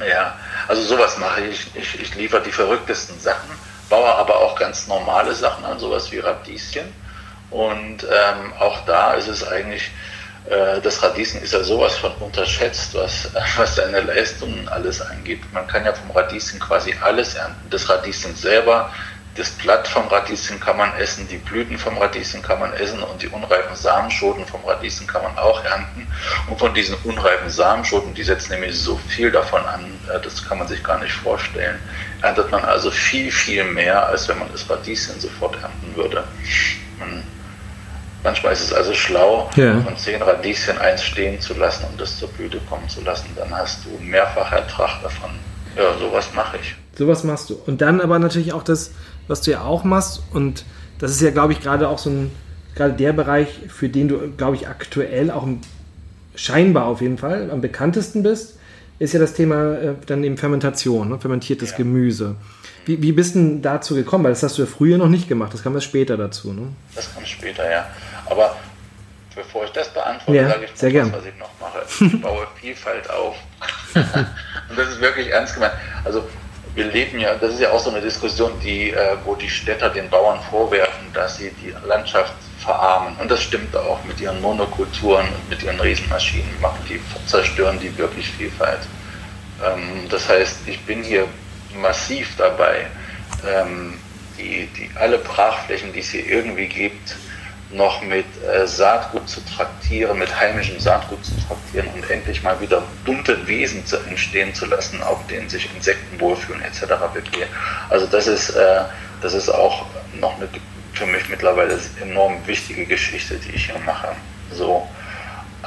ja, 0.08 0.36
also 0.68 0.82
sowas 0.82 1.18
mache 1.18 1.42
ich. 1.42 1.66
Ich, 1.74 2.00
ich 2.00 2.14
liefere 2.14 2.42
die 2.42 2.52
verrücktesten 2.52 3.18
Sachen, 3.18 3.50
baue 3.88 4.14
aber 4.14 4.36
auch 4.36 4.58
ganz 4.58 4.86
normale 4.86 5.34
Sachen 5.34 5.64
an, 5.64 5.78
sowas 5.78 6.12
wie 6.12 6.18
Radieschen. 6.18 6.86
Und 7.50 8.04
ähm, 8.04 8.52
auch 8.58 8.84
da 8.86 9.14
ist 9.14 9.28
es 9.28 9.46
eigentlich, 9.46 9.90
das 10.44 11.02
Radieschen 11.02 11.40
ist 11.40 11.52
ja 11.52 11.62
sowas 11.62 11.96
von 11.96 12.12
unterschätzt, 12.16 12.94
was, 12.94 13.28
was 13.56 13.76
seine 13.76 14.00
Leistungen 14.00 14.68
alles 14.68 15.00
angeht. 15.00 15.40
Man 15.52 15.66
kann 15.68 15.84
ja 15.84 15.92
vom 15.92 16.10
Radieschen 16.10 16.58
quasi 16.58 16.94
alles 17.00 17.34
ernten. 17.34 17.70
Das 17.70 17.88
Radieschen 17.88 18.34
selber, 18.34 18.90
das 19.34 19.50
Blatt 19.50 19.88
vom 19.88 20.08
Radieschen 20.08 20.60
kann 20.60 20.76
man 20.76 20.94
essen, 20.96 21.26
die 21.26 21.38
Blüten 21.38 21.78
vom 21.78 21.96
Radieschen 21.96 22.42
kann 22.42 22.60
man 22.60 22.72
essen 22.74 23.02
und 23.02 23.22
die 23.22 23.28
unreifen 23.28 23.74
Samenschoten 23.74 24.44
vom 24.44 24.62
Radieschen 24.64 25.06
kann 25.06 25.22
man 25.22 25.38
auch 25.38 25.64
ernten. 25.64 26.06
Und 26.48 26.58
von 26.58 26.74
diesen 26.74 26.96
unreifen 27.04 27.48
Samenschoten, 27.48 28.12
die 28.12 28.24
setzen 28.24 28.52
nämlich 28.52 28.78
so 28.78 28.96
viel 29.08 29.30
davon 29.30 29.64
an, 29.64 29.84
äh, 30.12 30.20
das 30.20 30.46
kann 30.46 30.58
man 30.58 30.68
sich 30.68 30.82
gar 30.84 30.98
nicht 30.98 31.12
vorstellen, 31.12 31.78
erntet 32.20 32.50
man 32.50 32.64
also 32.64 32.90
viel, 32.90 33.32
viel 33.32 33.64
mehr, 33.64 34.06
als 34.06 34.28
wenn 34.28 34.38
man 34.38 34.52
das 34.52 34.68
Radieschen 34.68 35.18
sofort 35.18 35.56
ernten 35.62 35.96
würde. 35.96 36.24
Man 36.98 37.22
Manchmal 38.22 38.52
ist 38.52 38.62
es 38.62 38.72
also 38.72 38.92
schlau, 38.94 39.50
ja. 39.56 39.80
von 39.80 39.96
zehn 39.96 40.22
Radieschen 40.22 40.78
eins 40.78 41.02
stehen 41.02 41.40
zu 41.40 41.54
lassen 41.54 41.86
und 41.90 42.00
das 42.00 42.18
zur 42.18 42.28
Blüte 42.28 42.58
kommen 42.68 42.88
zu 42.88 43.00
lassen. 43.02 43.26
Dann 43.36 43.50
hast 43.50 43.84
du 43.84 44.02
mehrfach 44.02 44.52
Ertrag 44.52 45.02
davon. 45.02 45.30
Ja, 45.76 45.98
sowas 45.98 46.28
mache 46.34 46.58
ich. 46.60 46.76
Sowas 46.96 47.24
machst 47.24 47.50
du. 47.50 47.58
Und 47.66 47.80
dann 47.80 48.00
aber 48.00 48.18
natürlich 48.18 48.52
auch 48.52 48.62
das, 48.62 48.92
was 49.26 49.40
du 49.40 49.50
ja 49.50 49.62
auch 49.62 49.82
machst. 49.82 50.22
Und 50.32 50.64
das 50.98 51.10
ist 51.10 51.20
ja, 51.20 51.30
glaube 51.30 51.52
ich, 51.52 51.60
gerade 51.60 51.88
auch 51.88 51.98
so 51.98 52.10
ein, 52.10 52.30
gerade 52.76 52.92
der 52.92 53.12
Bereich, 53.12 53.48
für 53.68 53.88
den 53.88 54.08
du, 54.08 54.30
glaube 54.36 54.56
ich, 54.56 54.68
aktuell 54.68 55.30
auch 55.30 55.48
scheinbar 56.34 56.86
auf 56.86 57.00
jeden 57.00 57.18
Fall 57.18 57.50
am 57.50 57.60
bekanntesten 57.60 58.22
bist. 58.22 58.58
Ist 58.98 59.12
ja 59.12 59.20
das 59.20 59.34
Thema 59.34 59.74
äh, 59.74 59.94
dann 60.06 60.22
eben 60.24 60.36
Fermentation, 60.36 61.08
ne? 61.08 61.18
fermentiertes 61.18 61.70
ja. 61.70 61.76
Gemüse. 61.78 62.36
Wie, 62.84 63.00
wie 63.00 63.12
bist 63.12 63.34
du 63.34 63.38
denn 63.38 63.62
dazu 63.62 63.94
gekommen? 63.94 64.24
Weil 64.24 64.32
das 64.32 64.42
hast 64.42 64.58
du 64.58 64.62
ja 64.62 64.68
früher 64.68 64.98
noch 64.98 65.08
nicht 65.08 65.28
gemacht, 65.28 65.54
das 65.54 65.62
kam 65.62 65.74
erst 65.74 65.86
später 65.86 66.16
dazu. 66.16 66.52
Ne? 66.52 66.68
Das 66.94 67.12
kam 67.14 67.24
später, 67.24 67.70
ja. 67.70 67.86
Aber 68.26 68.56
bevor 69.34 69.64
ich 69.64 69.70
das 69.70 69.88
beantworte, 69.92 70.40
ja, 70.40 70.48
sage 70.48 70.64
ich 70.64 70.70
sehr 70.74 71.04
was, 71.04 71.12
was 71.12 71.26
ich 71.26 71.38
noch 71.38 71.50
mache. 71.60 71.84
Ich 72.00 72.20
baue 72.20 72.46
Vielfalt 72.60 73.08
auf. 73.10 73.36
Und 73.94 74.78
das 74.78 74.88
ist 74.88 75.00
wirklich 75.00 75.28
ernst 75.28 75.54
gemeint. 75.54 75.74
Also 76.04 76.24
wir 76.74 76.86
leben 76.86 77.18
ja, 77.18 77.34
das 77.34 77.54
ist 77.54 77.60
ja 77.60 77.70
auch 77.70 77.80
so 77.80 77.90
eine 77.90 78.00
Diskussion, 78.00 78.52
die, 78.62 78.90
äh, 78.90 79.16
wo 79.24 79.34
die 79.34 79.48
Städter 79.48 79.90
den 79.90 80.08
Bauern 80.08 80.40
vorwerfen, 80.50 81.06
dass 81.12 81.36
sie 81.36 81.50
die 81.62 81.74
Landschaft 81.86 82.32
verarmen. 82.62 83.16
Und 83.20 83.30
das 83.30 83.42
stimmt 83.42 83.74
auch 83.76 84.02
mit 84.04 84.20
ihren 84.20 84.40
Monokulturen 84.40 85.26
und 85.26 85.50
mit 85.50 85.62
ihren 85.62 85.78
Riesenmaschinen, 85.80 86.60
machen 86.60 86.78
die, 86.88 87.00
zerstören 87.26 87.78
die 87.80 87.96
wirklich 87.98 88.28
Vielfalt. 88.30 88.80
Ähm, 89.64 90.08
das 90.08 90.28
heißt, 90.28 90.56
ich 90.66 90.80
bin 90.80 91.02
hier 91.02 91.26
massiv 91.80 92.34
dabei, 92.36 92.86
ähm, 93.48 93.98
die, 94.38 94.68
die, 94.76 94.90
alle 94.96 95.18
Brachflächen, 95.18 95.92
die 95.92 96.00
es 96.00 96.10
hier 96.10 96.26
irgendwie 96.26 96.66
gibt, 96.66 97.16
noch 97.70 98.02
mit 98.02 98.26
äh, 98.44 98.66
Saatgut 98.66 99.28
zu 99.28 99.40
traktieren, 99.44 100.18
mit 100.18 100.38
heimischem 100.38 100.78
Saatgut 100.78 101.24
zu 101.24 101.32
traktieren 101.46 101.88
und 101.94 102.10
endlich 102.10 102.42
mal 102.42 102.60
wieder 102.60 102.82
bunte 103.04 103.46
Wesen 103.46 103.84
zu 103.86 103.96
entstehen 104.08 104.54
zu 104.54 104.66
lassen, 104.66 105.02
auf 105.02 105.26
denen 105.26 105.48
sich 105.48 105.68
Insekten 105.74 106.20
wohlfühlen 106.20 106.62
etc. 106.62 106.82
pp. 107.14 107.46
Also 107.88 108.06
das 108.06 108.26
ist, 108.26 108.50
äh, 108.50 108.82
das 109.22 109.32
ist 109.32 109.48
auch 109.48 109.86
noch 110.20 110.36
eine 110.36 110.48
für 110.92 111.06
mich 111.06 111.28
mittlerweile 111.28 111.78
enorm 112.00 112.36
wichtige 112.46 112.86
Geschichte, 112.86 113.36
die 113.36 113.52
ich 113.52 113.66
hier 113.66 113.78
mache. 113.84 114.08
So. 114.52 114.88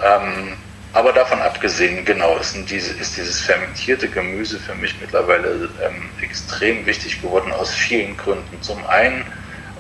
Ähm, 0.04 0.58
aber 0.94 1.12
davon 1.12 1.42
abgesehen, 1.42 2.06
genau, 2.06 2.38
ist, 2.38 2.56
diese, 2.70 2.94
ist 2.94 3.18
dieses 3.18 3.42
fermentierte 3.42 4.08
Gemüse 4.08 4.58
für 4.60 4.76
mich 4.76 4.96
mittlerweile 5.02 5.70
ähm, 5.84 6.10
extrem 6.22 6.86
wichtig 6.86 7.22
geworden 7.22 7.52
aus 7.52 7.74
vielen 7.74 8.16
Gründen. 8.16 8.62
Zum 8.62 8.86
einen, 8.88 9.26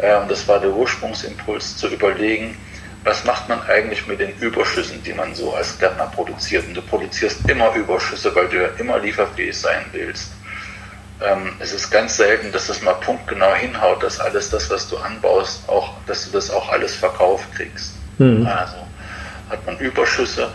äh, 0.01 0.15
und 0.17 0.29
das 0.29 0.47
war 0.47 0.59
der 0.59 0.71
Ursprungsimpuls, 0.71 1.77
zu 1.77 1.87
überlegen, 1.87 2.57
was 3.05 3.23
macht 3.23 3.47
man 3.47 3.61
eigentlich 3.69 4.05
mit 4.07 4.19
den 4.19 4.35
Überschüssen, 4.39 5.01
die 5.03 5.13
man 5.13 5.33
so 5.35 5.53
als 5.53 5.77
Gärtner 5.77 6.07
produziert? 6.07 6.67
Und 6.67 6.73
du 6.73 6.81
produzierst 6.81 7.47
immer 7.47 7.73
Überschüsse, 7.75 8.35
weil 8.35 8.47
du 8.49 8.63
ja 8.63 8.69
immer 8.79 8.99
lieferfähig 8.99 9.57
sein 9.57 9.85
willst. 9.91 10.31
Ähm, 11.21 11.53
es 11.59 11.71
ist 11.71 11.89
ganz 11.91 12.17
selten, 12.17 12.51
dass 12.51 12.67
das 12.67 12.81
mal 12.81 12.95
punktgenau 12.95 13.53
hinhaut, 13.55 14.03
dass 14.03 14.19
alles 14.19 14.49
das, 14.49 14.69
was 14.69 14.89
du 14.89 14.97
anbaust, 14.97 15.67
auch, 15.69 15.93
dass 16.07 16.25
du 16.25 16.31
das 16.31 16.51
auch 16.51 16.69
alles 16.69 16.95
verkauft 16.95 17.47
kriegst. 17.55 17.93
Mhm. 18.17 18.45
Also 18.45 18.75
hat 19.49 19.65
man 19.65 19.77
Überschüsse 19.77 20.49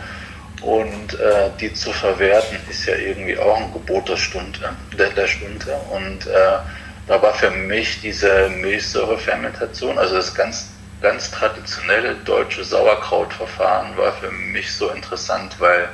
und 0.63 1.19
äh, 1.19 1.51
die 1.59 1.73
zu 1.73 1.93
verwerten 1.93 2.59
ist 2.69 2.85
ja 2.87 2.95
irgendwie 2.95 3.39
auch 3.39 3.57
ein 3.57 3.73
Gebot 3.73 4.09
der 4.09 4.17
Stunde. 4.17 4.59
Der, 4.99 5.11
der 5.11 5.27
Stunde. 5.27 5.75
Und 5.91 6.27
äh, 6.27 6.59
da 7.07 7.23
war 7.23 7.33
für 7.35 7.51
mich 7.51 8.01
diese 8.03 8.51
Milchsäurefermentation, 8.51 9.99
also 9.99 10.17
das 10.17 10.35
ganz, 10.35 10.69
ganz 11.01 11.31
traditionelle 11.31 12.15
deutsche 12.27 12.63
Sauerkrautverfahren, 12.63 13.97
war 13.97 14.13
für 14.13 14.31
mich 14.31 14.73
so 14.73 14.91
interessant, 14.91 15.57
weil 15.59 15.89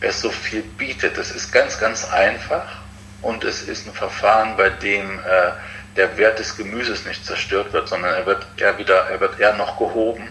es 0.00 0.20
so 0.20 0.30
viel 0.30 0.62
bietet. 0.62 1.16
Es 1.16 1.30
ist 1.30 1.52
ganz, 1.52 1.78
ganz 1.78 2.10
einfach 2.10 2.83
und 3.24 3.44
es 3.44 3.62
ist 3.62 3.86
ein 3.86 3.92
Verfahren, 3.92 4.56
bei 4.56 4.68
dem 4.68 5.18
äh, 5.18 5.52
der 5.96 6.16
Wert 6.16 6.38
des 6.38 6.56
Gemüses 6.56 7.06
nicht 7.06 7.24
zerstört 7.24 7.72
wird, 7.72 7.88
sondern 7.88 8.14
er 8.14 8.26
wird 8.26 8.46
eher 8.56 8.76
wieder, 8.78 9.08
er 9.10 9.20
wird 9.20 9.38
eher 9.38 9.54
noch 9.54 9.78
gehoben, 9.78 10.28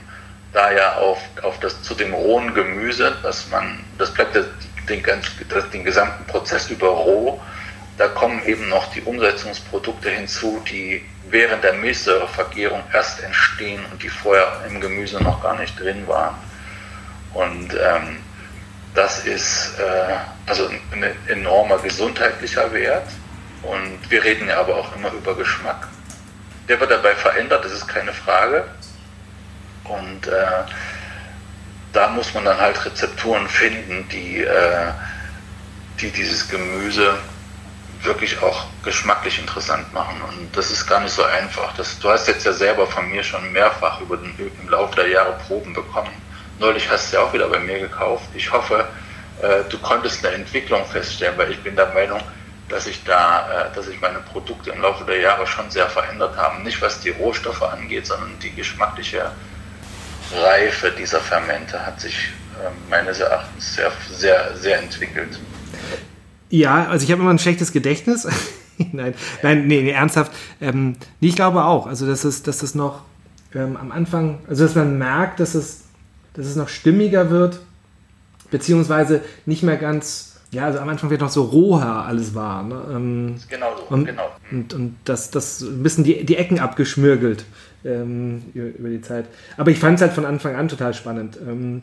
da 0.51 0.71
ja 0.71 0.97
auf, 0.97 1.19
auf 1.41 1.59
das 1.59 1.81
zu 1.81 1.95
dem 1.95 2.13
rohen 2.13 2.53
Gemüse, 2.53 3.15
dass 3.23 3.49
man, 3.49 3.79
das 3.97 4.13
bleibt 4.13 4.37
den, 4.89 5.03
ganz, 5.03 5.27
den 5.71 5.83
gesamten 5.83 6.25
Prozess 6.25 6.69
über 6.69 6.89
roh, 6.89 7.41
da 7.97 8.07
kommen 8.07 8.43
eben 8.45 8.69
noch 8.69 8.91
die 8.91 9.01
Umsetzungsprodukte 9.01 10.09
hinzu, 10.09 10.61
die 10.69 11.03
während 11.29 11.63
der 11.63 11.73
Milchsäurevergärung 11.73 12.83
erst 12.91 13.23
entstehen 13.23 13.83
und 13.91 14.01
die 14.01 14.09
vorher 14.09 14.61
im 14.67 14.81
Gemüse 14.81 15.21
noch 15.23 15.41
gar 15.41 15.57
nicht 15.57 15.79
drin 15.79 16.07
waren. 16.07 16.35
Und 17.33 17.73
ähm, 17.73 18.17
das 18.93 19.25
ist 19.25 19.79
äh, 19.79 20.15
also 20.45 20.69
ein 20.91 21.03
enormer 21.27 21.77
gesundheitlicher 21.79 22.71
Wert. 22.73 23.07
Und 23.63 23.99
wir 24.09 24.23
reden 24.23 24.47
ja 24.49 24.59
aber 24.59 24.75
auch 24.75 24.95
immer 24.95 25.11
über 25.13 25.35
Geschmack. 25.35 25.87
Der 26.67 26.79
wird 26.79 26.91
dabei 26.91 27.15
verändert, 27.15 27.63
das 27.65 27.71
ist 27.71 27.87
keine 27.87 28.13
Frage. 28.13 28.65
Und 29.85 30.27
äh, 30.27 30.45
da 31.93 32.07
muss 32.09 32.33
man 32.33 32.45
dann 32.45 32.59
halt 32.59 32.83
Rezepturen 32.85 33.47
finden, 33.47 34.07
die, 34.09 34.43
äh, 34.43 34.91
die 35.99 36.11
dieses 36.11 36.49
Gemüse 36.49 37.17
wirklich 38.03 38.41
auch 38.41 38.65
geschmacklich 38.83 39.39
interessant 39.39 39.91
machen. 39.93 40.21
Und 40.27 40.55
das 40.55 40.71
ist 40.71 40.85
gar 40.87 40.99
nicht 40.99 41.13
so 41.13 41.23
einfach. 41.23 41.73
Das, 41.77 41.97
du 41.99 42.09
hast 42.09 42.27
jetzt 42.27 42.45
ja 42.45 42.51
selber 42.51 42.85
von 42.87 43.09
mir 43.09 43.23
schon 43.23 43.51
mehrfach 43.51 44.01
über 44.01 44.17
den, 44.17 44.33
im 44.37 44.69
Laufe 44.69 44.95
der 44.95 45.07
Jahre 45.07 45.33
Proben 45.47 45.73
bekommen. 45.73 46.11
Neulich 46.59 46.89
hast 46.89 47.11
du 47.11 47.17
ja 47.17 47.23
auch 47.23 47.33
wieder 47.33 47.47
bei 47.49 47.59
mir 47.59 47.79
gekauft. 47.79 48.25
Ich 48.35 48.51
hoffe, 48.51 48.87
äh, 49.41 49.63
du 49.69 49.77
konntest 49.79 50.25
eine 50.25 50.35
Entwicklung 50.35 50.85
feststellen, 50.85 51.37
weil 51.37 51.51
ich 51.51 51.59
bin 51.61 51.75
der 51.75 51.93
Meinung, 51.93 52.21
dass 52.69 52.87
ich 52.87 53.03
da, 53.03 53.67
äh, 53.69 53.75
dass 53.75 53.85
sich 53.85 53.99
meine 53.99 54.19
Produkte 54.19 54.71
im 54.71 54.81
Laufe 54.81 55.03
der 55.05 55.19
Jahre 55.19 55.45
schon 55.47 55.69
sehr 55.69 55.89
verändert 55.89 56.37
haben. 56.37 56.63
Nicht 56.63 56.81
was 56.81 57.01
die 57.01 57.09
Rohstoffe 57.09 57.63
angeht, 57.63 58.07
sondern 58.07 58.31
die 58.41 58.51
geschmackliche 58.51 59.31
Reife 60.35 60.91
dieser 60.91 61.19
Fermente 61.19 61.83
hat 61.85 61.99
sich 61.99 62.29
äh, 62.53 62.69
meines 62.89 63.19
Erachtens 63.19 63.75
sehr, 63.75 63.91
sehr, 64.11 64.55
sehr 64.55 64.79
entwickelt. 64.79 65.39
Ja, 66.49 66.87
also 66.87 67.03
ich 67.03 67.11
habe 67.11 67.21
immer 67.21 67.31
ein 67.31 67.39
schlechtes 67.39 67.71
Gedächtnis. 67.71 68.27
nein, 68.91 69.13
nein, 69.41 69.67
nee, 69.67 69.81
nee 69.81 69.91
ernsthaft. 69.91 70.31
Ähm, 70.61 70.95
ich 71.19 71.35
glaube 71.35 71.63
auch. 71.63 71.87
Also, 71.87 72.07
dass 72.07 72.23
es, 72.23 72.43
dass 72.43 72.63
es 72.63 72.75
noch 72.75 73.01
ähm, 73.55 73.75
am 73.75 73.91
Anfang, 73.91 74.39
also 74.47 74.63
dass 74.65 74.75
man 74.75 74.97
merkt, 74.97 75.39
dass 75.39 75.55
es 75.55 75.82
dass 76.33 76.45
es 76.45 76.55
noch 76.55 76.69
stimmiger 76.69 77.29
wird, 77.29 77.59
beziehungsweise 78.51 79.21
nicht 79.45 79.63
mehr 79.63 79.77
ganz, 79.77 80.41
ja, 80.51 80.65
also 80.65 80.79
am 80.79 80.89
Anfang 80.89 81.09
wird 81.09 81.21
noch 81.21 81.29
so 81.29 81.43
roher 81.43 82.05
alles 82.05 82.35
war. 82.35 82.63
Ne? 82.63 82.81
Ähm, 82.91 83.35
genau 83.49 83.75
so, 83.77 83.83
und, 83.93 84.05
genau. 84.05 84.31
Und, 84.51 84.73
und 84.73 84.95
das, 85.05 85.31
das 85.31 85.61
ein 85.61 85.83
bisschen 85.83 86.03
die, 86.03 86.25
die 86.25 86.37
Ecken 86.37 86.59
abgeschmürgelt 86.59 87.45
ähm, 87.83 88.43
über 88.53 88.89
die 88.89 89.01
Zeit. 89.01 89.25
Aber 89.57 89.71
ich 89.71 89.79
fand 89.79 89.95
es 89.95 90.01
halt 90.01 90.13
von 90.13 90.25
Anfang 90.25 90.55
an 90.55 90.67
total 90.67 90.93
spannend. 90.93 91.37
Ähm, 91.45 91.81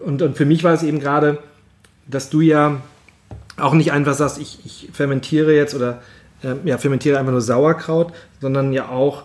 und, 0.00 0.22
und 0.22 0.36
für 0.36 0.44
mich 0.44 0.64
war 0.64 0.72
es 0.72 0.82
eben 0.82 1.00
gerade, 1.00 1.38
dass 2.06 2.30
du 2.30 2.40
ja 2.40 2.80
auch 3.56 3.74
nicht 3.74 3.92
einfach 3.92 4.14
sagst, 4.14 4.38
ich, 4.38 4.60
ich 4.64 4.90
fermentiere 4.92 5.54
jetzt 5.54 5.74
oder 5.74 6.02
äh, 6.42 6.54
ja, 6.64 6.78
fermentiere 6.78 7.18
einfach 7.18 7.32
nur 7.32 7.40
Sauerkraut, 7.40 8.12
sondern 8.40 8.72
ja 8.72 8.88
auch 8.88 9.24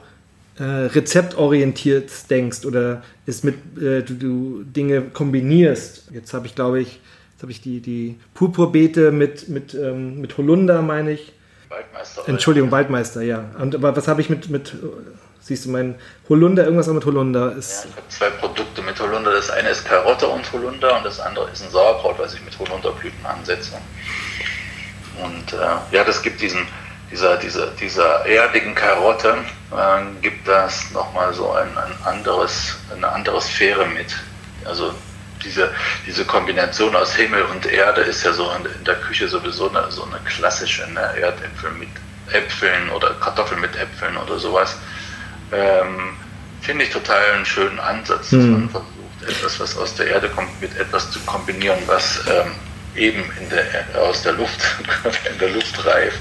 äh, 0.62 0.64
rezeptorientiert 0.64 2.30
denkst 2.30 2.66
oder 2.66 3.02
es 3.26 3.44
mit 3.44 3.56
äh, 3.82 4.04
du, 4.04 4.14
du, 4.14 4.64
Dinge 4.64 5.02
kombinierst. 5.02 6.12
Jetzt 6.12 6.36
habe 6.36 6.46
ich, 6.46 6.54
glaube 6.54 6.80
ich, 6.80 7.00
jetzt 7.34 7.42
habe 7.42 7.52
ich 7.52 7.62
die, 7.62 7.80
die 7.80 8.20
Purpurbeete 8.36 9.12
mit, 9.12 9.50
mit, 9.50 9.74
ähm, 9.74 10.22
mit 10.22 10.38
Holunder, 10.38 10.84
meine 10.84 11.14
ich. 11.14 11.34
Waldmeister. 11.68 12.28
Entschuldigung, 12.28 12.70
Waldmeister, 12.70 13.22
ja. 13.24 13.46
Und 13.60 13.74
aber 13.74 13.96
was 13.96 14.08
habe 14.08 14.22
ich 14.22 14.30
mit, 14.30 14.50
mit 14.50 14.76
siehst 15.40 15.66
du 15.66 15.72
mein 15.72 15.96
Holunder, 16.30 16.64
irgendwas 16.64 16.88
auch 16.88 16.94
mit 16.94 17.06
Holunder 17.06 17.56
ist. 17.56 17.86
Ja, 17.86 17.90
ich 17.90 17.96
habe 17.98 18.08
zwei 18.10 18.30
Produkte 18.30 18.82
mit 18.84 19.00
Holunder. 19.00 19.32
Das 19.32 19.50
eine 19.50 19.70
ist 19.70 19.84
Karotte 19.84 20.28
und 20.28 20.52
Holunder 20.54 20.98
und 20.98 21.06
das 21.06 21.20
andere 21.20 21.50
ist 21.50 21.64
ein 21.64 21.72
Sauerkraut, 21.72 22.20
was 22.20 22.36
ich 22.36 22.46
mit 22.46 22.58
Holunderblüten 22.60 23.26
ansetze. 23.26 23.74
Und 25.24 25.54
äh, 25.54 25.96
ja, 25.96 26.04
das 26.04 26.22
gibt 26.22 26.40
diesen 26.40 26.68
dieser, 27.12 27.38
dieser, 27.38 27.68
dieser 27.68 28.26
erdigen 28.26 28.74
Karotte 28.74 29.38
äh, 29.72 30.22
gibt 30.22 30.48
das 30.48 30.92
nochmal 30.92 31.34
so 31.34 31.52
ein, 31.52 31.78
ein 31.78 31.94
anderes, 32.06 32.78
eine 32.94 33.08
andere 33.08 33.42
Sphäre 33.42 33.86
mit. 33.88 34.16
Also 34.66 34.94
diese, 35.44 35.72
diese 36.06 36.26
Kombination 36.26 36.96
aus 36.96 37.16
Himmel 37.16 37.44
und 37.44 37.66
Erde 37.66 38.02
ist 38.02 38.24
ja 38.24 38.32
so 38.32 38.50
in, 38.52 38.84
der 38.84 38.96
Küche 38.96 39.28
sowieso 39.28 39.70
eine, 39.70 39.92
so 39.92 40.04
eine 40.06 40.20
klassische 40.26 40.90
ne? 40.92 41.02
Erdäpfel 41.20 41.72
mit 41.72 41.90
Äpfeln 42.32 42.90
oder 42.92 43.14
Kartoffeln 43.16 43.60
mit 43.60 43.76
Äpfeln 43.76 44.16
oder 44.18 44.38
sowas. 44.40 44.78
Ähm, 45.52 46.16
Finde 46.62 46.86
ich 46.86 46.92
total 46.92 47.24
einen 47.34 47.46
schönen 47.46 47.80
Ansatz, 47.80 48.30
dass 48.30 48.40
mhm. 48.40 48.52
man 48.52 48.70
versucht, 48.70 48.88
etwas, 49.28 49.60
was 49.60 49.78
aus 49.78 49.96
der 49.96 50.08
Erde 50.08 50.30
kommt, 50.30 50.62
mit 50.62 50.76
etwas 50.78 51.12
zu 51.12 51.20
kombinieren, 51.22 51.80
was 51.88 52.22
ähm, 52.28 52.52
eben 52.96 53.24
in 53.40 53.50
der, 53.50 54.02
aus 54.02 54.22
der 54.24 54.34
Luft, 54.34 54.62
in 55.32 55.40
der 55.40 55.50
Luft 55.50 55.86
reift. 55.86 56.20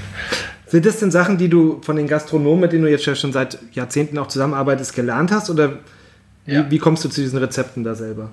Sind 0.71 0.85
das 0.85 0.99
denn 0.99 1.11
Sachen, 1.11 1.37
die 1.37 1.49
du 1.49 1.81
von 1.81 1.97
den 1.97 2.07
Gastronomen, 2.07 2.61
mit 2.61 2.71
denen 2.71 2.83
du 2.83 2.89
jetzt 2.89 3.03
schon 3.03 3.33
seit 3.33 3.57
Jahrzehnten 3.73 4.17
auch 4.17 4.27
zusammenarbeitest, 4.27 4.95
gelernt 4.95 5.29
hast? 5.29 5.49
Oder 5.49 5.79
wie, 6.45 6.53
ja. 6.53 6.71
wie 6.71 6.79
kommst 6.79 7.03
du 7.03 7.09
zu 7.09 7.19
diesen 7.19 7.39
Rezepten 7.39 7.83
da 7.83 7.93
selber? 7.93 8.29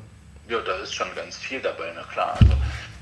Ja, 0.48 0.58
da 0.60 0.76
ist 0.76 0.94
schon 0.94 1.08
ganz 1.16 1.36
viel 1.36 1.58
dabei, 1.58 1.92
na 1.96 2.04
klar. 2.12 2.38
Also 2.40 2.54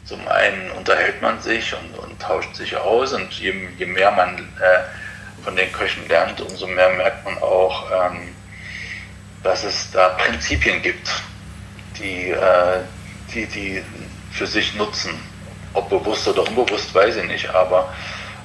zum 0.06 0.26
einen 0.26 0.70
unterhält 0.70 1.20
man 1.20 1.38
sich 1.42 1.74
und, 1.74 1.98
und 1.98 2.18
tauscht 2.18 2.56
sich 2.56 2.74
aus 2.78 3.12
und 3.12 3.30
je, 3.34 3.52
je 3.76 3.84
mehr 3.84 4.10
man 4.12 4.38
äh, 4.38 5.44
von 5.44 5.54
den 5.54 5.70
Köchen 5.70 6.08
lernt, 6.08 6.40
umso 6.40 6.66
mehr 6.66 6.88
merkt 6.96 7.22
man 7.26 7.36
auch, 7.36 7.90
ähm, 7.90 8.28
dass 9.42 9.64
es 9.64 9.90
da 9.90 10.08
Prinzipien 10.16 10.80
gibt, 10.80 11.10
die, 11.98 12.30
äh, 12.30 12.80
die, 13.34 13.44
die 13.44 13.82
für 14.32 14.46
sich 14.46 14.74
nutzen 14.76 15.10
ob 15.74 15.90
bewusst 15.90 16.26
oder 16.26 16.48
unbewusst, 16.48 16.94
weiß 16.94 17.16
ich 17.16 17.26
nicht, 17.26 17.50
aber 17.50 17.92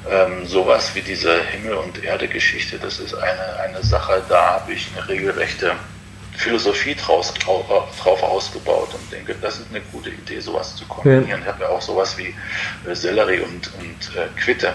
ähm, 0.10 0.46
sowas 0.46 0.94
wie 0.96 1.02
diese 1.02 1.42
Himmel- 1.44 1.76
und 1.76 2.04
Erde-Geschichte, 2.04 2.78
das 2.80 3.00
ist 3.00 3.14
eine, 3.14 3.60
eine 3.60 3.84
Sache, 3.84 4.22
da 4.30 4.56
habe 4.56 4.74
ich 4.74 4.90
eine 4.96 5.08
regelrechte 5.08 5.74
Philosophie 6.34 6.96
draus, 6.96 7.34
drauf 7.34 8.24
ausgebaut 8.24 8.90
und 8.94 9.12
denke, 9.12 9.36
das 9.42 9.60
ist 9.60 9.68
eine 9.70 9.82
gute 9.92 10.10
Idee, 10.10 10.40
sowas 10.40 10.76
zu 10.76 10.86
kombinieren. 10.86 11.42
Ich 11.42 11.48
habe 11.48 11.64
ja 11.64 11.70
auch 11.70 11.82
sowas 11.82 12.18
wie 12.18 12.34
äh, 12.90 12.96
Sellerie 12.96 13.42
und, 13.42 13.70
und 13.80 14.16
äh, 14.18 14.28
Quitte, 14.40 14.74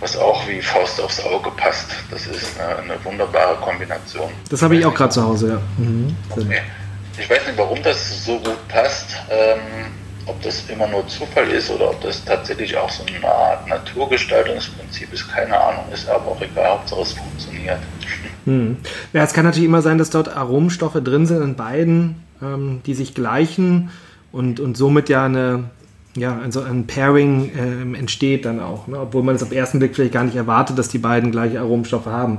was 0.00 0.16
auch 0.16 0.46
wie 0.46 0.60
Faust 0.60 1.00
aufs 1.00 1.24
Auge 1.24 1.50
passt. 1.52 1.92
Das 2.10 2.26
ist 2.26 2.58
eine, 2.60 2.76
eine 2.78 3.04
wunderbare 3.04 3.56
Kombination. 3.56 4.30
Das 4.50 4.60
habe 4.62 4.76
ich, 4.76 4.84
auch 4.84 4.94
gerade 4.94 5.12
zu 5.12 5.22
Hause, 5.22 5.48
ja. 5.48 5.60
Mhm. 5.78 6.14
Okay. 6.28 6.62
Ich 7.18 7.28
weiß 7.28 7.46
nicht, 7.46 7.58
warum 7.58 7.82
das 7.82 8.24
so 8.24 8.38
gut 8.38 8.68
passt. 8.68 9.16
Ähm, 9.30 9.60
ob 10.30 10.42
das 10.42 10.64
immer 10.68 10.86
nur 10.86 11.06
Zufall 11.08 11.48
ist 11.48 11.70
oder 11.70 11.90
ob 11.90 12.00
das 12.00 12.24
tatsächlich 12.24 12.76
auch 12.76 12.90
so 12.90 13.02
eine 13.04 13.26
Art 13.26 13.68
Naturgestaltungsprinzip 13.68 15.12
ist, 15.12 15.28
keine 15.28 15.58
Ahnung, 15.58 15.84
ist 15.92 16.08
aber 16.08 16.28
auch 16.28 16.40
egal, 16.40 16.70
Hauptsache 16.70 17.02
es 17.02 17.12
funktioniert. 17.12 17.78
Hm. 18.44 18.76
Ja, 19.12 19.24
es 19.24 19.32
kann 19.32 19.44
natürlich 19.44 19.68
immer 19.68 19.82
sein, 19.82 19.98
dass 19.98 20.10
dort 20.10 20.34
Aromenstoffe 20.34 21.00
drin 21.02 21.26
sind 21.26 21.42
in 21.42 21.56
beiden, 21.56 22.22
ähm, 22.42 22.80
die 22.86 22.94
sich 22.94 23.14
gleichen 23.14 23.90
und, 24.32 24.60
und 24.60 24.76
somit 24.76 25.08
ja 25.08 25.24
eine, 25.24 25.64
ja, 26.14 26.38
also 26.38 26.62
ein 26.62 26.86
Pairing 26.86 27.50
äh, 27.54 27.98
entsteht 27.98 28.44
dann 28.44 28.60
auch, 28.60 28.86
ne? 28.86 28.98
obwohl 29.00 29.22
man 29.22 29.34
es 29.34 29.42
auf 29.42 29.52
ersten 29.52 29.78
Blick 29.78 29.94
vielleicht 29.94 30.14
gar 30.14 30.24
nicht 30.24 30.36
erwartet, 30.36 30.78
dass 30.78 30.88
die 30.88 30.98
beiden 30.98 31.32
gleiche 31.32 31.60
Aromenstoffe 31.60 32.06
haben. 32.06 32.38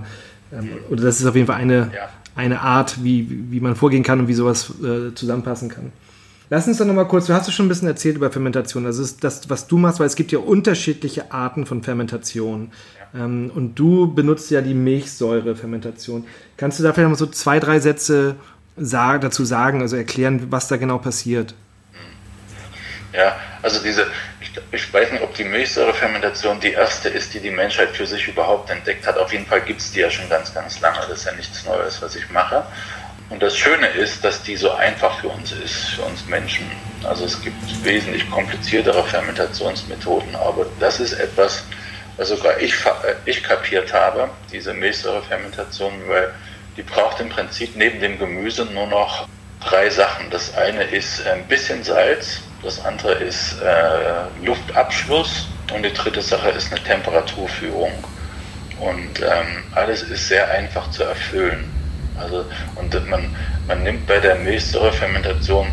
Ähm, 0.54 0.70
oder 0.90 1.04
das 1.04 1.20
ist 1.20 1.26
auf 1.26 1.36
jeden 1.36 1.48
Fall 1.48 1.58
eine, 1.58 1.92
ja. 1.94 2.10
eine 2.36 2.62
Art, 2.62 3.04
wie, 3.04 3.28
wie 3.52 3.60
man 3.60 3.76
vorgehen 3.76 4.04
kann 4.04 4.20
und 4.20 4.28
wie 4.28 4.34
sowas 4.34 4.74
äh, 4.82 5.14
zusammenpassen 5.14 5.70
kann. 5.70 5.92
Lass 6.54 6.68
uns 6.68 6.80
doch 6.80 6.86
nochmal 6.86 7.08
kurz, 7.08 7.28
du 7.28 7.34
hast 7.34 7.48
ja 7.48 7.54
schon 7.54 7.68
ein 7.68 7.70
bisschen 7.70 7.88
erzählt 7.88 8.18
über 8.18 8.30
Fermentation. 8.30 8.84
Das 8.84 8.98
ist 8.98 9.24
das, 9.24 9.50
was 9.50 9.68
du 9.68 9.78
machst, 9.78 10.02
weil 10.02 10.08
es 10.08 10.18
gibt 10.18 10.34
ja 10.34 10.40
unterschiedliche 10.40 11.32
Arten 11.32 11.66
von 11.66 11.82
Fermentation. 11.82 12.74
Ja. 13.14 13.24
Ähm, 13.24 13.50
und 13.56 13.76
du 13.76 14.14
benutzt 14.14 14.52
ja 14.52 14.60
die 14.60 14.74
Milchsäurefermentation. 14.74 16.28
Kannst 16.58 16.78
du 16.78 16.84
da 16.84 16.92
vielleicht 16.92 17.08
mal 17.08 17.16
so 17.16 17.28
zwei, 17.28 17.62
drei 17.62 17.80
Sätze 17.80 18.36
dazu 18.76 19.46
sagen, 19.46 19.82
also 19.82 19.96
erklären, 19.96 20.48
was 20.50 20.68
da 20.68 20.76
genau 20.76 20.98
passiert? 20.98 21.56
Ja, 23.14 23.38
also 23.62 23.82
diese, 23.82 24.08
ich, 24.42 24.52
ich 24.74 24.94
weiß 24.94 25.10
nicht, 25.14 25.24
ob 25.24 25.34
die 25.34 25.46
Milchsäurefermentation 25.46 26.60
die 26.60 26.74
erste 26.74 27.08
ist, 27.08 27.34
die 27.34 27.40
die 27.40 27.52
Menschheit 27.52 27.96
für 27.96 28.06
sich 28.06 28.28
überhaupt 28.28 28.70
entdeckt 28.70 29.08
hat. 29.08 29.18
Auf 29.18 29.32
jeden 29.32 29.46
Fall 29.46 29.62
gibt 29.62 29.80
es 29.80 29.94
die 29.94 30.02
ja 30.02 30.10
schon 30.10 30.28
ganz, 30.28 30.54
ganz 30.54 30.82
lange. 30.82 30.98
Das 31.08 31.20
ist 31.20 31.26
ja 31.26 31.32
nichts 31.34 31.66
Neues, 31.66 32.02
was 32.02 32.14
ich 32.18 32.30
mache. 32.30 32.66
Und 33.32 33.42
das 33.42 33.58
Schöne 33.58 33.88
ist, 33.88 34.26
dass 34.26 34.44
die 34.44 34.58
so 34.58 34.72
einfach 34.72 35.20
für 35.22 35.30
uns 35.30 35.54
ist, 35.54 35.92
für 35.96 36.02
uns 36.02 36.26
Menschen. 36.28 36.70
Also 37.06 37.24
es 37.24 37.42
gibt 37.42 37.56
wesentlich 37.84 38.30
kompliziertere 38.30 39.04
Fermentationsmethoden, 39.06 40.36
aber 40.36 40.66
das 40.82 41.00
ist 41.00 41.14
etwas, 41.14 41.64
was 42.18 42.28
sogar 42.28 42.60
ich, 42.60 42.74
äh, 42.86 43.16
ich 43.26 43.42
kapiert 43.42 43.94
habe, 43.94 44.30
diese 44.52 44.74
Milchsäurefermentation, 44.74 45.94
weil 46.08 46.34
die 46.76 46.84
braucht 46.84 47.22
im 47.22 47.30
Prinzip 47.30 47.76
neben 47.78 48.02
dem 48.02 48.20
Gemüse 48.20 48.66
nur 48.66 48.88
noch 48.88 49.28
drei 49.62 49.90
Sachen. 49.90 50.30
Das 50.30 50.54
eine 50.58 50.84
ist 50.84 51.26
ein 51.26 51.48
bisschen 51.48 51.84
Salz, 51.86 52.42
das 52.62 52.84
andere 52.84 53.14
ist 53.14 53.62
äh, 53.62 54.46
Luftabschluss 54.46 55.48
und 55.74 55.84
die 55.84 55.94
dritte 55.94 56.22
Sache 56.22 56.50
ist 56.50 56.70
eine 56.72 56.84
Temperaturführung. 56.84 57.94
Und 58.82 59.22
ähm, 59.22 59.64
alles 59.74 60.02
ist 60.04 60.28
sehr 60.28 60.50
einfach 60.52 60.92
zu 60.92 61.04
erfüllen. 61.04 61.81
Also, 62.22 62.46
und 62.76 63.10
man, 63.10 63.36
man 63.68 63.84
nimmt 63.84 64.06
bei 64.08 64.20
der 64.20 64.36
Milchsäurefermentation 64.36 65.68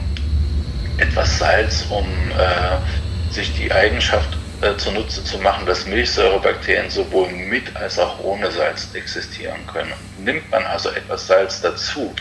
etwas 0.98 1.38
Salz, 1.38 1.86
um 1.90 2.06
äh, 2.30 3.32
sich 3.32 3.54
die 3.54 3.70
Eigenschaft 3.72 4.36
äh, 4.60 4.76
zunutze 4.76 5.22
zu 5.22 5.38
machen, 5.38 5.66
dass 5.66 5.86
Milchsäurebakterien 5.86 6.90
sowohl 6.90 7.30
mit 7.30 7.74
als 7.76 7.98
auch 7.98 8.18
ohne 8.20 8.50
Salz 8.50 8.88
existieren 8.94 9.60
können. 9.72 9.92
Nimmt 10.18 10.50
man 10.50 10.64
also 10.64 10.90
etwas 10.90 11.26
Salz 11.26 11.60
dazu, 11.60 12.12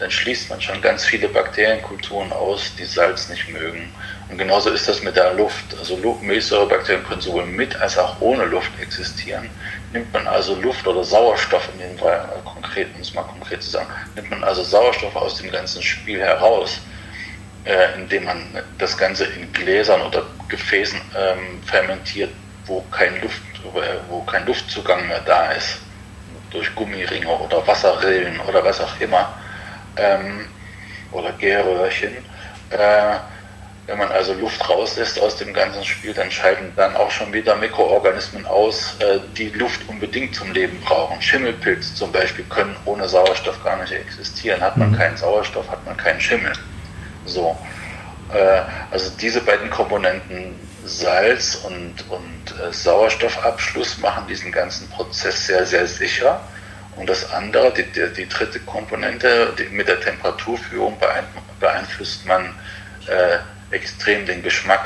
dann 0.00 0.10
schließt 0.10 0.50
man 0.50 0.60
schon 0.60 0.80
ganz 0.80 1.04
viele 1.04 1.28
Bakterienkulturen 1.28 2.32
aus, 2.32 2.72
die 2.78 2.84
Salz 2.84 3.28
nicht 3.28 3.48
mögen. 3.48 3.92
Und 4.28 4.38
genauso 4.38 4.70
ist 4.70 4.88
das 4.88 5.02
mit 5.02 5.16
der 5.16 5.34
Luft. 5.34 5.76
Also 5.78 5.96
Milchsäurebakterien 6.20 7.04
können 7.04 7.20
sowohl 7.20 7.46
mit 7.46 7.74
als 7.76 7.98
auch 7.98 8.20
ohne 8.20 8.44
Luft 8.44 8.70
existieren. 8.80 9.48
Nimmt 9.92 10.12
man 10.12 10.26
also 10.26 10.54
Luft 10.60 10.86
oder 10.86 11.02
Sauerstoff, 11.02 11.68
in 11.72 11.80
dem 11.80 11.98
Fall 11.98 12.28
äh, 12.36 12.40
konkret, 12.44 12.88
um 12.94 13.00
es 13.00 13.14
mal 13.14 13.22
konkret 13.22 13.62
zu 13.62 13.70
sagen, 13.70 13.88
nimmt 14.14 14.30
man 14.30 14.44
also 14.44 14.62
Sauerstoff 14.62 15.16
aus 15.16 15.36
dem 15.38 15.50
ganzen 15.50 15.82
Spiel 15.82 16.20
heraus, 16.20 16.80
äh, 17.64 17.94
indem 17.94 18.24
man 18.24 18.62
das 18.76 18.96
Ganze 18.96 19.24
in 19.24 19.50
Gläsern 19.52 20.02
oder 20.02 20.24
Gefäßen 20.48 21.00
ähm, 21.16 21.62
fermentiert, 21.62 22.30
wo 22.66 22.82
kein, 22.90 23.20
Luft, 23.22 23.42
wo 24.08 24.20
kein 24.22 24.46
Luftzugang 24.46 25.06
mehr 25.08 25.20
da 25.20 25.52
ist, 25.52 25.78
durch 26.50 26.74
Gummiringe 26.74 27.28
oder 27.28 27.66
Wasserrillen 27.66 28.40
oder 28.40 28.64
was 28.64 28.80
auch 28.80 29.00
immer, 29.00 29.34
ähm, 29.96 30.48
oder 31.12 31.32
Gärröhrchen. 31.32 32.16
Äh, 32.70 33.16
wenn 33.88 33.96
man 33.96 34.12
also 34.12 34.34
Luft 34.34 34.68
rauslässt 34.68 35.18
aus 35.18 35.36
dem 35.36 35.54
ganzen 35.54 35.82
Spiel, 35.82 36.12
dann 36.12 36.30
scheiden 36.30 36.74
dann 36.76 36.94
auch 36.94 37.10
schon 37.10 37.32
wieder 37.32 37.56
Mikroorganismen 37.56 38.44
aus, 38.44 38.96
äh, 39.00 39.18
die 39.34 39.48
Luft 39.48 39.80
unbedingt 39.88 40.34
zum 40.34 40.52
Leben 40.52 40.78
brauchen. 40.82 41.20
Schimmelpilze 41.22 41.94
zum 41.94 42.12
Beispiel 42.12 42.44
können 42.50 42.76
ohne 42.84 43.08
Sauerstoff 43.08 43.64
gar 43.64 43.80
nicht 43.80 43.92
existieren. 43.92 44.60
Hat 44.60 44.76
man 44.76 44.90
mhm. 44.90 44.98
keinen 44.98 45.16
Sauerstoff, 45.16 45.70
hat 45.70 45.84
man 45.86 45.96
keinen 45.96 46.20
Schimmel. 46.20 46.52
So. 47.24 47.56
Äh, 48.30 48.60
also 48.90 49.10
diese 49.18 49.40
beiden 49.40 49.70
Komponenten 49.70 50.54
Salz 50.84 51.54
und, 51.54 51.94
und 52.10 52.60
äh, 52.60 52.70
Sauerstoffabschluss 52.70 53.98
machen 54.00 54.26
diesen 54.28 54.52
ganzen 54.52 54.86
Prozess 54.90 55.46
sehr, 55.46 55.64
sehr 55.64 55.86
sicher. 55.86 56.42
Und 56.96 57.08
das 57.08 57.32
andere, 57.32 57.72
die, 57.72 57.84
die, 57.84 58.12
die 58.14 58.28
dritte 58.28 58.60
Komponente, 58.60 59.54
die, 59.58 59.74
mit 59.74 59.88
der 59.88 59.98
Temperaturführung 59.98 60.98
beeinflusst 61.58 62.26
man 62.26 62.54
äh, 63.06 63.38
extrem 63.70 64.26
den 64.26 64.42
Geschmack. 64.42 64.84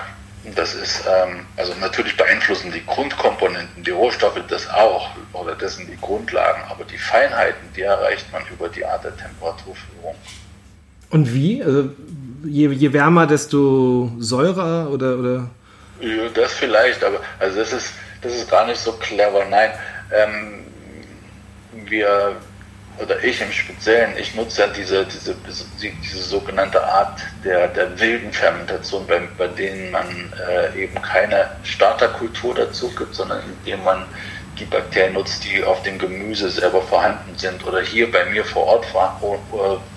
Das 0.57 0.75
ist, 0.75 1.05
ähm, 1.07 1.47
also 1.57 1.73
natürlich 1.81 2.17
beeinflussen 2.17 2.73
die 2.73 2.85
Grundkomponenten, 2.85 3.85
die 3.85 3.93
Rohstoffe 3.93 4.41
das 4.49 4.69
auch, 4.69 5.11
oder 5.33 5.55
das 5.55 5.77
sind 5.77 5.89
die 5.89 6.01
Grundlagen, 6.01 6.63
aber 6.69 6.85
die 6.85 6.99
Feinheiten, 6.99 7.69
die 7.77 7.83
erreicht 7.83 8.31
man 8.33 8.43
über 8.51 8.69
die 8.69 8.85
Art 8.85 9.05
der 9.05 9.17
Temperaturführung. 9.17 10.17
Und 11.11 11.33
wie? 11.33 11.63
Also 11.63 11.91
je, 12.45 12.69
je 12.71 12.93
wärmer, 12.93 13.27
desto 13.27 14.11
säurer 14.19 14.91
oder, 14.91 15.19
oder? 15.19 15.51
Ja, 16.01 16.29
das 16.35 16.55
vielleicht, 16.55 17.05
aber 17.05 17.21
also 17.39 17.59
das 17.59 17.73
ist, 17.73 17.93
das 18.23 18.35
ist 18.35 18.51
gar 18.51 18.67
nicht 18.67 18.81
so 18.81 18.93
clever. 18.95 19.45
Nein, 19.49 19.71
ähm, 20.13 20.65
wir 21.87 22.37
oder 23.03 23.23
ich 23.23 23.41
im 23.41 23.53
Speziellen, 23.53 24.17
ich 24.17 24.35
nutze 24.35 24.63
ja 24.63 24.67
diese, 24.69 25.05
diese, 25.05 25.35
diese 25.47 26.23
sogenannte 26.23 26.83
Art 26.83 27.21
der, 27.45 27.69
der 27.69 27.99
wilden 27.99 28.33
Fermentation, 28.33 29.07
bei, 29.07 29.21
bei 29.37 29.49
denen 29.49 29.91
man 29.91 30.33
äh, 30.49 30.83
eben 30.85 31.01
keine 31.03 31.51
Starterkultur 31.65 32.55
dazu 32.55 32.91
gibt, 32.95 33.15
sondern 33.15 33.43
indem 33.43 33.83
man 33.85 34.05
die 34.59 34.65
Bakterien 34.65 35.15
nutzt, 35.15 35.45
die 35.45 35.65
auf 35.65 35.83
dem 35.83 35.99
Gemüse 35.99 36.51
selber 36.51 36.83
vorhanden 36.83 37.37
sind 37.37 37.67
oder 37.67 37.81
hier 37.81 38.11
bei 38.11 38.25
mir 38.27 38.45
vor 38.45 38.67
Ort 38.67 38.87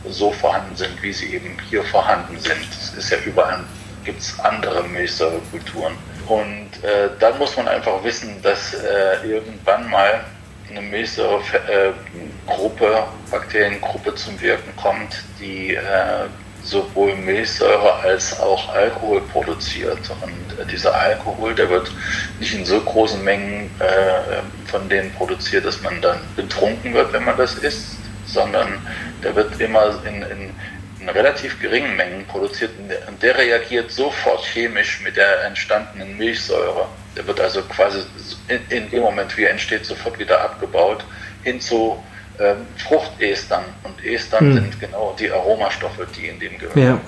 so 0.09 0.31
vorhanden 0.31 0.75
sind, 0.75 1.01
wie 1.03 1.11
sie 1.11 1.35
eben 1.35 1.57
hier 1.69 1.83
vorhanden 1.83 2.39
sind. 2.39 2.67
Es 2.71 2.93
ist 2.93 3.09
ja 3.09 3.17
überall, 3.25 3.59
gibt 4.05 4.21
es 4.21 4.39
andere 4.39 4.83
Milchsäurekulturen. 4.83 5.93
Und 6.27 6.69
äh, 6.83 7.09
dann 7.19 7.37
muss 7.37 7.55
man 7.57 7.67
einfach 7.67 8.03
wissen, 8.03 8.41
dass 8.41 8.73
äh, 8.73 9.27
irgendwann 9.27 9.89
mal 9.89 10.23
eine 10.69 10.81
Milchsäuregruppe, 10.81 13.03
Bakteriengruppe 13.31 14.15
zum 14.15 14.41
Wirken 14.41 14.75
kommt, 14.75 15.23
die 15.39 15.75
äh, 15.75 16.27
sowohl 16.65 17.15
Milchsäure 17.15 17.93
als 17.93 18.39
auch 18.39 18.73
Alkohol 18.73 19.21
produziert. 19.31 19.99
Und 20.21 20.59
äh, 20.59 20.65
dieser 20.65 20.93
Alkohol, 20.93 21.53
der 21.53 21.69
wird 21.69 21.91
nicht 22.39 22.53
in 22.53 22.65
so 22.65 22.81
großen 22.81 23.23
Mengen 23.23 23.69
äh, 23.79 24.69
von 24.69 24.89
denen 24.89 25.11
produziert, 25.13 25.65
dass 25.65 25.81
man 25.81 26.01
dann 26.01 26.19
betrunken 26.35 26.93
wird, 26.93 27.13
wenn 27.13 27.23
man 27.23 27.37
das 27.37 27.55
isst, 27.55 27.97
sondern 28.25 28.85
der 29.23 29.35
wird 29.35 29.59
immer 29.61 30.01
in, 30.05 30.23
in, 30.23 30.53
in 30.99 31.09
relativ 31.09 31.59
geringen 31.61 31.95
Mengen 31.95 32.25
produziert 32.25 32.71
und 33.07 33.21
der 33.21 33.37
reagiert 33.37 33.91
sofort 33.91 34.43
chemisch 34.43 35.01
mit 35.01 35.15
der 35.15 35.45
entstandenen 35.45 36.17
Milchsäure. 36.17 36.87
Der 37.15 37.25
wird 37.27 37.39
also 37.39 37.61
quasi 37.63 37.99
in, 38.47 38.59
in 38.69 38.89
dem 38.89 39.01
Moment, 39.01 39.35
wie 39.37 39.43
er 39.43 39.51
entsteht, 39.51 39.85
sofort 39.85 40.19
wieder 40.19 40.41
abgebaut, 40.41 41.05
hin 41.43 41.61
zu 41.61 42.03
ähm, 42.39 42.67
Fruchtestern. 42.77 43.63
Und 43.83 44.03
Estern 44.03 44.45
hm. 44.47 44.53
sind 44.53 44.79
genau 44.79 45.15
die 45.17 45.31
Aromastoffe, 45.31 46.07
die 46.15 46.27
in 46.27 46.39
dem 46.39 46.57
Gehör 46.57 46.77
ja. 46.77 46.99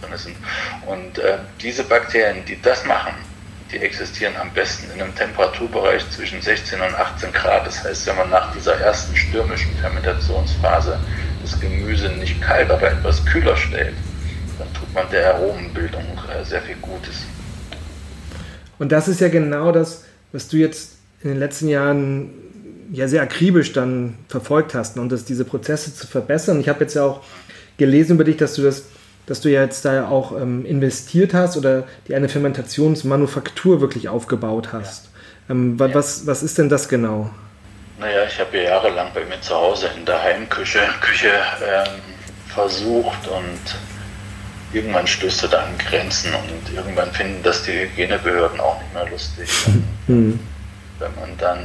drin 0.00 0.16
sind. 0.16 0.36
Und 0.86 1.18
äh, 1.18 1.38
diese 1.60 1.84
Bakterien, 1.84 2.44
die 2.44 2.60
das 2.60 2.84
machen, 2.84 3.14
die 3.72 3.78
existieren 3.78 4.34
am 4.36 4.50
besten 4.50 4.90
in 4.92 5.00
einem 5.00 5.14
Temperaturbereich 5.14 6.08
zwischen 6.10 6.42
16 6.42 6.80
und 6.80 6.94
18 6.94 7.32
Grad. 7.32 7.66
Das 7.66 7.82
heißt, 7.82 8.06
wenn 8.06 8.16
man 8.16 8.30
nach 8.30 8.52
dieser 8.52 8.78
ersten 8.80 9.16
stürmischen 9.16 9.74
Fermentationsphase 9.78 10.98
das 11.40 11.58
Gemüse 11.58 12.08
nicht 12.10 12.40
kalt, 12.42 12.70
aber 12.70 12.90
etwas 12.90 13.24
kühler 13.24 13.56
stellt, 13.56 13.94
dann 14.58 14.72
tut 14.74 14.92
man 14.92 15.08
der 15.10 15.34
Aromenbildung 15.34 16.04
äh, 16.28 16.44
sehr 16.44 16.62
viel 16.62 16.76
Gutes. 16.76 17.24
Und 18.82 18.90
das 18.90 19.06
ist 19.06 19.20
ja 19.20 19.28
genau 19.28 19.70
das, 19.70 20.02
was 20.32 20.48
du 20.48 20.56
jetzt 20.56 20.96
in 21.22 21.28
den 21.28 21.38
letzten 21.38 21.68
Jahren 21.68 22.30
ja 22.90 23.06
sehr 23.06 23.22
akribisch 23.22 23.72
dann 23.72 24.18
verfolgt 24.26 24.74
hast 24.74 24.96
ne? 24.96 25.02
und 25.02 25.12
das, 25.12 25.24
diese 25.24 25.44
Prozesse 25.44 25.94
zu 25.94 26.08
verbessern. 26.08 26.58
Ich 26.58 26.68
habe 26.68 26.80
jetzt 26.80 26.94
ja 26.94 27.04
auch 27.04 27.20
gelesen 27.76 28.14
über 28.16 28.24
dich, 28.24 28.38
dass 28.38 28.54
du 28.54 28.62
das, 28.62 28.86
dass 29.26 29.40
du 29.40 29.50
ja 29.50 29.62
jetzt 29.62 29.84
da 29.84 30.08
auch 30.08 30.32
ähm, 30.32 30.66
investiert 30.66 31.32
hast 31.32 31.56
oder 31.56 31.84
die 32.08 32.16
eine 32.16 32.28
Fermentationsmanufaktur 32.28 33.80
wirklich 33.80 34.08
aufgebaut 34.08 34.72
hast. 34.72 35.10
Ähm, 35.48 35.76
ja. 35.78 35.94
was, 35.94 36.26
was 36.26 36.42
ist 36.42 36.58
denn 36.58 36.68
das 36.68 36.88
genau? 36.88 37.30
Naja, 38.00 38.24
ich 38.26 38.40
habe 38.40 38.64
jahrelang 38.64 39.10
bei 39.14 39.24
mir 39.26 39.40
zu 39.42 39.54
Hause 39.54 39.90
in 39.96 40.04
der 40.04 40.20
Heimküche 40.20 40.80
Küche, 41.00 41.30
ähm, 41.64 42.00
versucht 42.48 43.28
und 43.28 43.76
irgendwann 44.72 45.06
stößt 45.06 45.42
du 45.42 45.48
da 45.48 45.64
an 45.64 45.78
Grenzen 45.78 46.32
und 46.34 46.74
irgendwann 46.74 47.12
finden 47.12 47.42
das 47.42 47.62
die 47.62 47.72
Hygienebehörden 47.72 48.60
auch 48.60 48.80
nicht 48.80 48.94
mehr 48.94 49.08
lustig. 49.08 49.50
Mhm. 50.08 50.40
Wenn 50.98 51.14
man 51.14 51.38
dann 51.38 51.64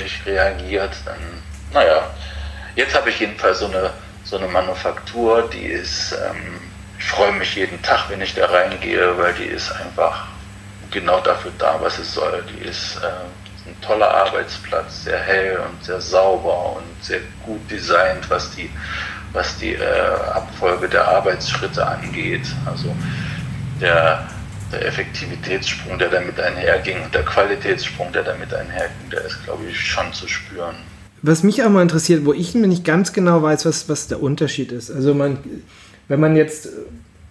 nicht 0.00 0.24
reagiert, 0.24 0.92
dann, 1.04 1.18
naja, 1.72 2.10
jetzt 2.76 2.94
habe 2.94 3.10
ich 3.10 3.18
jedenfalls 3.18 3.58
so 3.58 3.66
eine, 3.66 3.90
so 4.22 4.36
eine 4.38 4.46
Manufaktur, 4.46 5.50
die 5.52 5.66
ist, 5.66 6.12
ähm, 6.12 6.60
ich 6.96 7.06
freue 7.06 7.32
mich 7.32 7.56
jeden 7.56 7.82
Tag, 7.82 8.08
wenn 8.08 8.20
ich 8.20 8.34
da 8.34 8.46
reingehe, 8.46 9.18
weil 9.18 9.34
die 9.34 9.46
ist 9.46 9.72
einfach 9.72 10.28
genau 10.92 11.20
dafür 11.20 11.50
da, 11.58 11.76
was 11.80 11.98
es 11.98 12.14
soll. 12.14 12.44
Die 12.54 12.68
ist 12.68 12.98
äh, 13.02 13.68
ein 13.68 13.80
toller 13.80 14.10
Arbeitsplatz, 14.10 15.04
sehr 15.04 15.18
hell 15.18 15.58
und 15.68 15.84
sehr 15.84 16.00
sauber 16.00 16.76
und 16.76 17.04
sehr 17.04 17.20
gut 17.44 17.68
designt, 17.70 18.28
was 18.30 18.50
die, 18.52 18.70
was 19.32 19.58
die 19.58 19.74
äh, 19.74 19.80
Abfolge 20.34 20.88
der 20.88 21.06
Arbeitsschritte 21.08 21.86
angeht. 21.86 22.46
Also 22.64 22.94
der, 23.80 24.26
der 24.72 24.86
Effektivitätssprung, 24.86 25.98
der 25.98 26.08
damit 26.08 26.40
einherging 26.40 27.02
und 27.04 27.14
der 27.14 27.24
Qualitätssprung, 27.24 28.12
der 28.12 28.22
damit 28.22 28.52
einherging, 28.54 29.10
der 29.10 29.24
ist, 29.24 29.44
glaube 29.44 29.64
ich, 29.68 29.78
schon 29.78 30.12
zu 30.12 30.26
spüren. 30.28 30.76
Was 31.22 31.42
mich 31.42 31.62
auch 31.62 31.70
mal 31.70 31.82
interessiert, 31.82 32.24
wo 32.24 32.32
ich 32.32 32.54
mir 32.54 32.68
nicht 32.68 32.84
ganz 32.84 33.12
genau 33.12 33.42
weiß, 33.42 33.66
was, 33.66 33.88
was 33.88 34.08
der 34.08 34.22
Unterschied 34.22 34.72
ist. 34.72 34.90
Also 34.90 35.14
man, 35.14 35.38
wenn 36.08 36.20
man 36.20 36.36
jetzt 36.36 36.68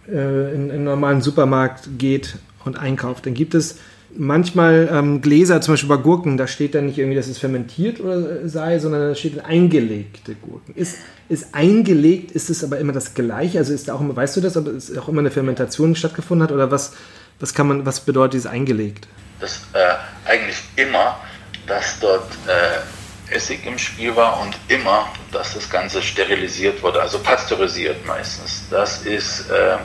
äh, 0.07 0.53
in, 0.53 0.65
in 0.65 0.71
einen 0.71 0.83
normalen 0.83 1.21
Supermarkt 1.21 1.89
geht 1.97 2.35
und 2.65 2.77
einkauft, 2.77 3.25
dann 3.25 3.33
gibt 3.33 3.55
es 3.55 3.77
manchmal 4.17 4.89
ähm, 4.91 5.21
Gläser, 5.21 5.61
zum 5.61 5.73
Beispiel 5.73 5.89
bei 5.89 5.97
Gurken, 5.97 6.37
da 6.37 6.47
steht 6.47 6.75
dann 6.75 6.87
nicht 6.87 6.97
irgendwie, 6.97 7.15
dass 7.15 7.27
es 7.27 7.37
fermentiert 7.37 7.99
oder 7.99 8.47
sei, 8.47 8.79
sondern 8.79 9.09
da 9.09 9.15
steht 9.15 9.43
eingelegte 9.43 10.35
Gurken. 10.35 10.75
Ist, 10.75 10.97
ist 11.29 11.53
eingelegt, 11.53 12.31
ist 12.31 12.49
es 12.49 12.63
aber 12.63 12.77
immer 12.79 12.93
das 12.93 13.13
Gleiche? 13.13 13.57
Also 13.57 13.73
ist 13.73 13.87
da 13.87 13.95
auch 13.95 14.01
immer, 14.01 14.15
weißt 14.15 14.37
du 14.37 14.41
das, 14.41 14.57
ob 14.57 14.67
es 14.67 14.95
auch 14.97 15.07
immer 15.07 15.19
eine 15.19 15.31
Fermentation 15.31 15.95
stattgefunden 15.95 16.43
hat 16.43 16.53
oder 16.53 16.71
was, 16.71 16.93
was 17.39 17.53
kann 17.53 17.67
man, 17.67 17.85
was 17.85 17.99
bedeutet 17.99 18.33
dieses 18.33 18.47
eingelegt? 18.47 19.07
Das 19.39 19.61
äh, 19.73 20.29
eigentlich 20.29 20.57
immer, 20.75 21.19
dass 21.67 21.99
dort 21.99 22.31
äh, 22.47 23.33
Essig 23.33 23.65
im 23.65 23.77
Spiel 23.77 24.15
war 24.15 24.39
und 24.41 24.55
immer, 24.67 25.07
dass 25.31 25.55
das 25.55 25.69
Ganze 25.69 26.01
sterilisiert 26.01 26.81
wurde, 26.83 27.01
also 27.01 27.19
pasteurisiert 27.19 28.05
meistens. 28.05 28.63
Das 28.69 29.01
ist, 29.01 29.49
äh, 29.49 29.77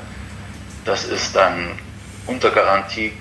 das 0.84 1.04
ist 1.04 1.34
dann 1.34 1.78
unter 2.26 2.50
Garantie 2.50 3.12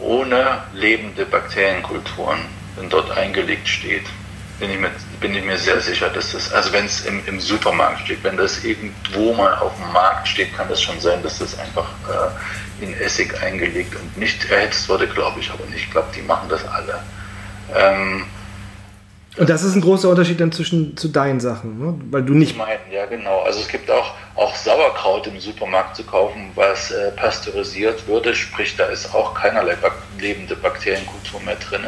ohne 0.00 0.62
lebende 0.74 1.24
Bakterienkulturen, 1.24 2.40
wenn 2.76 2.88
dort 2.88 3.10
eingelegt 3.16 3.68
steht, 3.68 4.04
bin 4.58 4.70
ich 4.70 4.78
mir, 4.78 4.90
bin 5.20 5.34
ich 5.34 5.44
mir 5.44 5.56
sehr 5.56 5.80
sicher, 5.80 6.10
dass 6.10 6.32
das, 6.32 6.52
also 6.52 6.72
wenn 6.72 6.84
es 6.84 7.06
im, 7.06 7.22
im 7.26 7.40
Supermarkt 7.40 8.00
steht, 8.00 8.22
wenn 8.22 8.36
das 8.36 8.62
irgendwo 8.62 9.32
mal 9.32 9.54
auf 9.54 9.72
dem 9.76 9.92
Markt 9.92 10.28
steht, 10.28 10.54
kann 10.54 10.68
das 10.68 10.82
schon 10.82 11.00
sein, 11.00 11.22
dass 11.22 11.38
das 11.38 11.58
einfach 11.58 11.88
äh, 12.08 12.84
in 12.84 12.94
Essig 12.94 13.34
eingelegt 13.42 13.94
und 13.96 14.18
nicht 14.18 14.50
erhitzt 14.50 14.88
wurde, 14.88 15.06
glaube 15.06 15.40
ich, 15.40 15.50
aber 15.50 15.64
nicht. 15.66 15.84
Ich 15.84 15.90
glaube, 15.90 16.08
die 16.14 16.22
machen 16.22 16.48
das 16.48 16.66
alle. 16.68 17.00
Ähm, 17.74 18.24
und 19.36 19.48
das 19.48 19.62
ist 19.62 19.74
ein 19.74 19.80
großer 19.80 20.08
Unterschied 20.08 20.40
dann 20.40 20.52
zwischen 20.52 20.96
zu 20.96 21.08
deinen 21.08 21.40
Sachen, 21.40 21.78
ne? 21.78 21.94
weil 22.10 22.22
du 22.22 22.34
nicht. 22.34 22.56
Meinen, 22.56 22.80
ja, 22.90 23.06
genau. 23.06 23.42
Also 23.42 23.60
es 23.60 23.68
gibt 23.68 23.90
auch, 23.90 24.14
auch 24.36 24.54
Sauerkraut 24.54 25.26
im 25.26 25.40
Supermarkt 25.40 25.96
zu 25.96 26.04
kaufen, 26.04 26.52
was 26.54 26.90
äh, 26.90 27.10
pasteurisiert 27.12 28.06
würde, 28.06 28.34
sprich, 28.34 28.76
da 28.76 28.86
ist 28.86 29.14
auch 29.14 29.34
keinerlei 29.34 29.74
bak 29.74 29.92
lebende 30.18 30.56
Bakterienkultur 30.56 31.40
mehr 31.40 31.56
drin. 31.56 31.86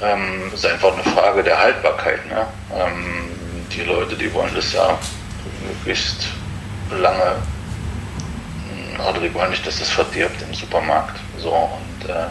Ähm, 0.00 0.52
ist 0.52 0.66
einfach 0.66 0.92
eine 0.92 1.02
Frage 1.14 1.42
der 1.42 1.58
Haltbarkeit. 1.58 2.24
Ne? 2.26 2.46
Ähm, 2.74 3.30
die 3.72 3.82
Leute, 3.82 4.16
die 4.16 4.32
wollen 4.32 4.54
das 4.54 4.72
ja 4.72 4.98
möglichst 5.66 6.28
lange, 6.90 7.36
hm, 8.70 9.06
oder 9.06 9.20
die 9.20 9.32
wollen 9.34 9.50
nicht, 9.50 9.66
dass 9.66 9.80
es 9.80 9.88
verdirbt 9.88 10.40
im 10.42 10.54
Supermarkt. 10.54 11.18
So 11.38 11.50
und 11.50 12.08
äh, 12.08 12.26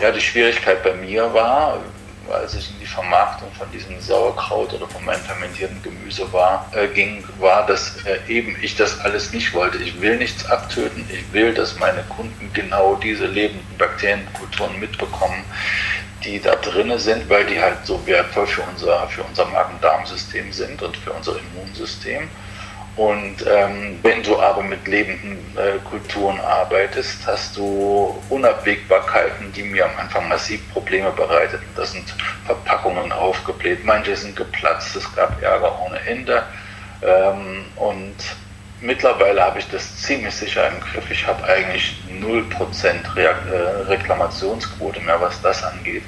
ja, 0.00 0.10
die 0.10 0.20
Schwierigkeit 0.20 0.82
bei 0.82 0.94
mir 0.94 1.32
war, 1.32 1.78
als 2.30 2.54
ich 2.54 2.70
in 2.70 2.80
die 2.80 2.86
Vermarktung 2.86 3.50
von 3.52 3.70
diesem 3.70 4.00
Sauerkraut 4.00 4.72
oder 4.74 4.86
von 4.88 5.04
meinem 5.04 5.20
fermentierten 5.20 5.82
Gemüse 5.82 6.32
war, 6.32 6.70
äh, 6.74 6.88
ging, 6.88 7.24
war, 7.38 7.66
dass 7.66 8.04
äh, 8.04 8.18
eben 8.28 8.56
ich 8.62 8.76
das 8.76 9.00
alles 9.00 9.32
nicht 9.32 9.52
wollte. 9.54 9.78
Ich 9.78 10.00
will 10.00 10.16
nichts 10.16 10.46
abtöten. 10.46 11.08
Ich 11.12 11.32
will, 11.32 11.54
dass 11.54 11.78
meine 11.78 12.02
Kunden 12.04 12.50
genau 12.52 12.96
diese 12.96 13.26
lebenden 13.26 13.76
Bakterienkulturen 13.78 14.78
mitbekommen, 14.78 15.44
die 16.24 16.40
da 16.40 16.56
drin 16.56 16.98
sind, 16.98 17.28
weil 17.28 17.46
die 17.46 17.60
halt 17.60 17.84
so 17.84 18.04
wertvoll 18.06 18.46
für 18.46 18.62
unser, 18.62 19.06
für 19.08 19.22
unser 19.22 19.44
Magen-Darm-System 19.46 20.52
sind 20.52 20.82
und 20.82 20.96
für 20.96 21.12
unser 21.12 21.36
Immunsystem. 21.38 22.28
Und 22.96 23.44
ähm, 23.46 23.98
wenn 24.02 24.22
du 24.22 24.40
aber 24.40 24.62
mit 24.62 24.86
lebenden 24.88 25.36
äh, 25.54 25.78
Kulturen 25.88 26.40
arbeitest, 26.40 27.26
hast 27.26 27.54
du 27.54 28.16
Unabwägbarkeiten, 28.30 29.52
die 29.52 29.64
mir 29.64 29.84
am 29.84 29.98
Anfang 29.98 30.26
massiv 30.28 30.60
Probleme 30.72 31.10
bereiteten. 31.10 31.66
Das 31.76 31.92
sind 31.92 32.14
Verpackungen 32.46 33.12
aufgebläht, 33.12 33.84
manche 33.84 34.16
sind 34.16 34.34
geplatzt, 34.34 34.96
es 34.96 35.14
gab 35.14 35.42
Ärger 35.42 35.78
ohne 35.84 36.00
Ende. 36.06 36.42
Ähm, 37.02 37.66
und 37.76 38.14
mittlerweile 38.80 39.42
habe 39.42 39.58
ich 39.58 39.68
das 39.68 39.98
ziemlich 39.98 40.34
sicher 40.34 40.66
im 40.68 40.80
Griff. 40.80 41.10
Ich 41.10 41.26
habe 41.26 41.44
eigentlich 41.44 42.02
0% 42.18 43.14
Re 43.14 43.22
äh, 43.22 43.82
Reklamationsquote 43.88 45.00
mehr, 45.02 45.20
was 45.20 45.40
das 45.42 45.62
angeht. 45.64 46.02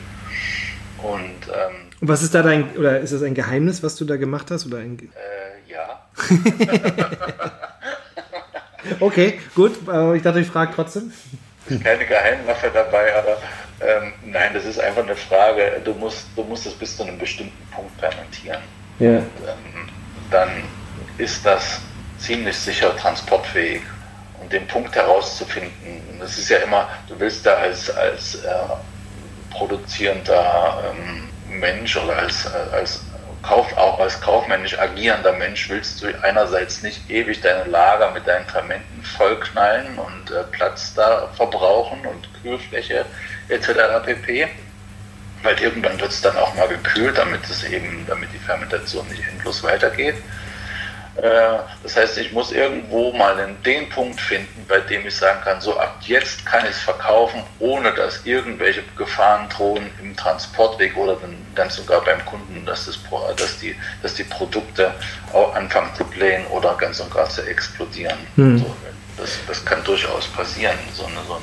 Und 1.02 1.48
ähm, 1.48 1.88
was 2.00 2.22
ist 2.22 2.34
da 2.34 2.42
dein, 2.42 2.76
oder 2.76 3.00
ist 3.00 3.12
das 3.12 3.22
ein 3.22 3.34
Geheimnis, 3.34 3.82
was 3.82 3.96
du 3.96 4.04
da 4.04 4.16
gemacht 4.16 4.50
hast? 4.50 4.66
Oder 4.66 4.78
ein, 4.78 4.98
äh, 4.98 5.37
ja. 5.78 6.00
okay, 9.00 9.40
gut. 9.54 9.72
Ich 10.16 10.22
dachte, 10.22 10.40
ich 10.40 10.48
frage 10.48 10.72
trotzdem. 10.74 11.12
Keine 11.82 12.06
Geheimwaffe 12.06 12.70
dabei, 12.72 13.14
aber 13.14 13.36
ähm, 13.80 14.12
nein, 14.24 14.52
das 14.54 14.64
ist 14.64 14.80
einfach 14.80 15.02
eine 15.02 15.14
Frage. 15.14 15.80
Du 15.84 15.92
musst, 15.94 16.26
du 16.34 16.42
musst 16.42 16.66
es 16.66 16.74
bis 16.74 16.96
zu 16.96 17.04
einem 17.04 17.18
bestimmten 17.18 17.68
Punkt 17.70 17.98
fermentieren. 18.00 18.62
Ja. 18.98 19.10
Und, 19.10 19.18
ähm, 19.18 19.90
dann 20.30 20.48
ist 21.18 21.44
das 21.44 21.80
ziemlich 22.18 22.56
sicher 22.56 22.96
transportfähig. 22.96 23.82
Und 24.40 24.52
den 24.52 24.66
Punkt 24.66 24.94
herauszufinden, 24.94 26.18
das 26.18 26.38
ist 26.38 26.48
ja 26.48 26.58
immer, 26.58 26.88
du 27.08 27.18
willst 27.18 27.44
da 27.44 27.54
als, 27.54 27.90
als 27.90 28.36
äh, 28.36 28.54
produzierender 29.50 30.82
ähm, 30.90 31.28
Mensch 31.60 31.96
oder 31.96 32.16
als, 32.16 32.46
als 32.72 33.02
Kauf, 33.48 33.74
auch 33.78 33.98
als 33.98 34.20
kaufmännisch 34.20 34.78
agierender 34.78 35.32
Mensch 35.32 35.70
willst 35.70 36.02
du 36.02 36.08
einerseits 36.22 36.82
nicht 36.82 37.08
ewig 37.08 37.40
deine 37.40 37.64
Lager 37.64 38.10
mit 38.10 38.26
deinen 38.26 38.44
Fermenten 38.44 39.02
vollknallen 39.02 39.98
und 39.98 40.30
äh, 40.30 40.44
Platz 40.50 40.92
da 40.92 41.30
verbrauchen 41.34 42.04
und 42.04 42.28
Kühlfläche 42.42 43.06
etc. 43.48 44.04
pp. 44.04 44.48
Weil 45.42 45.58
irgendwann 45.62 45.98
wird 45.98 46.10
es 46.10 46.20
dann 46.20 46.36
auch 46.36 46.54
mal 46.56 46.68
gekühlt, 46.68 47.16
damit 47.16 47.40
es 47.48 47.64
eben, 47.64 48.04
damit 48.06 48.28
die 48.34 48.38
Fermentation 48.38 49.08
nicht 49.08 49.26
endlos 49.26 49.62
weitergeht. 49.62 50.16
Äh, 51.18 51.58
das 51.82 51.96
heißt, 51.96 52.18
ich 52.18 52.32
muss 52.32 52.52
irgendwo 52.52 53.12
mal 53.12 53.34
den 53.64 53.88
Punkt 53.88 54.20
finden, 54.20 54.64
bei 54.68 54.78
dem 54.78 55.04
ich 55.04 55.16
sagen 55.16 55.40
kann, 55.42 55.60
so 55.60 55.76
ab 55.76 55.96
jetzt 56.02 56.46
kann 56.46 56.64
ich 56.64 56.70
es 56.70 56.78
verkaufen, 56.78 57.42
ohne 57.58 57.92
dass 57.92 58.24
irgendwelche 58.24 58.84
Gefahren 58.96 59.48
drohen 59.48 59.90
im 60.00 60.14
Transportweg 60.14 60.96
oder 60.96 61.16
dann 61.56 61.70
sogar 61.70 62.04
beim 62.04 62.24
Kunden, 62.24 62.64
dass, 62.64 62.86
das, 62.86 63.00
dass, 63.36 63.58
die, 63.58 63.74
dass 64.00 64.14
die 64.14 64.22
Produkte 64.24 64.94
auch 65.32 65.56
anfangen 65.56 65.90
zu 65.96 66.04
blähen 66.04 66.46
oder 66.48 66.74
ganz 66.74 67.00
und 67.00 67.12
gar 67.12 67.28
zu 67.28 67.42
explodieren. 67.42 68.18
Hm. 68.36 68.58
So, 68.58 68.76
das, 69.16 69.38
das 69.48 69.64
kann 69.64 69.82
durchaus 69.82 70.28
passieren. 70.28 70.78
So 70.94 71.04
eine, 71.04 71.16
so 71.26 71.34
eine, 71.34 71.42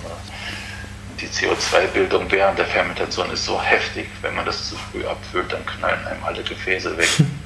die 1.20 1.28
CO2-Bildung 1.28 2.32
während 2.32 2.58
der 2.60 2.66
Fermentation 2.66 3.30
ist 3.32 3.44
so 3.44 3.62
heftig, 3.62 4.08
wenn 4.22 4.36
man 4.36 4.46
das 4.46 4.70
zu 4.70 4.76
früh 4.78 5.06
abfüllt, 5.06 5.52
dann 5.52 5.66
knallen 5.66 6.08
einem 6.08 6.24
alle 6.24 6.44
Gefäße 6.44 6.98
weg. 6.98 7.10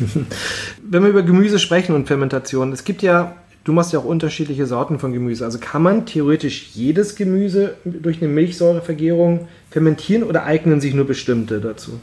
Wenn 0.82 1.02
wir 1.02 1.10
über 1.10 1.22
Gemüse 1.22 1.58
sprechen 1.58 1.94
und 1.94 2.06
Fermentation, 2.06 2.72
es 2.72 2.84
gibt 2.84 3.02
ja, 3.02 3.36
du 3.64 3.72
machst 3.72 3.92
ja 3.92 3.98
auch 3.98 4.04
unterschiedliche 4.04 4.66
Sorten 4.66 4.98
von 4.98 5.12
Gemüse. 5.12 5.44
Also 5.44 5.58
kann 5.58 5.82
man 5.82 6.06
theoretisch 6.06 6.70
jedes 6.74 7.16
Gemüse 7.16 7.76
durch 7.84 8.18
eine 8.18 8.28
Milchsäurevergärung 8.28 9.48
fermentieren 9.70 10.22
oder 10.22 10.44
eignen 10.44 10.80
sich 10.80 10.94
nur 10.94 11.06
bestimmte 11.06 11.60
dazu? 11.60 12.00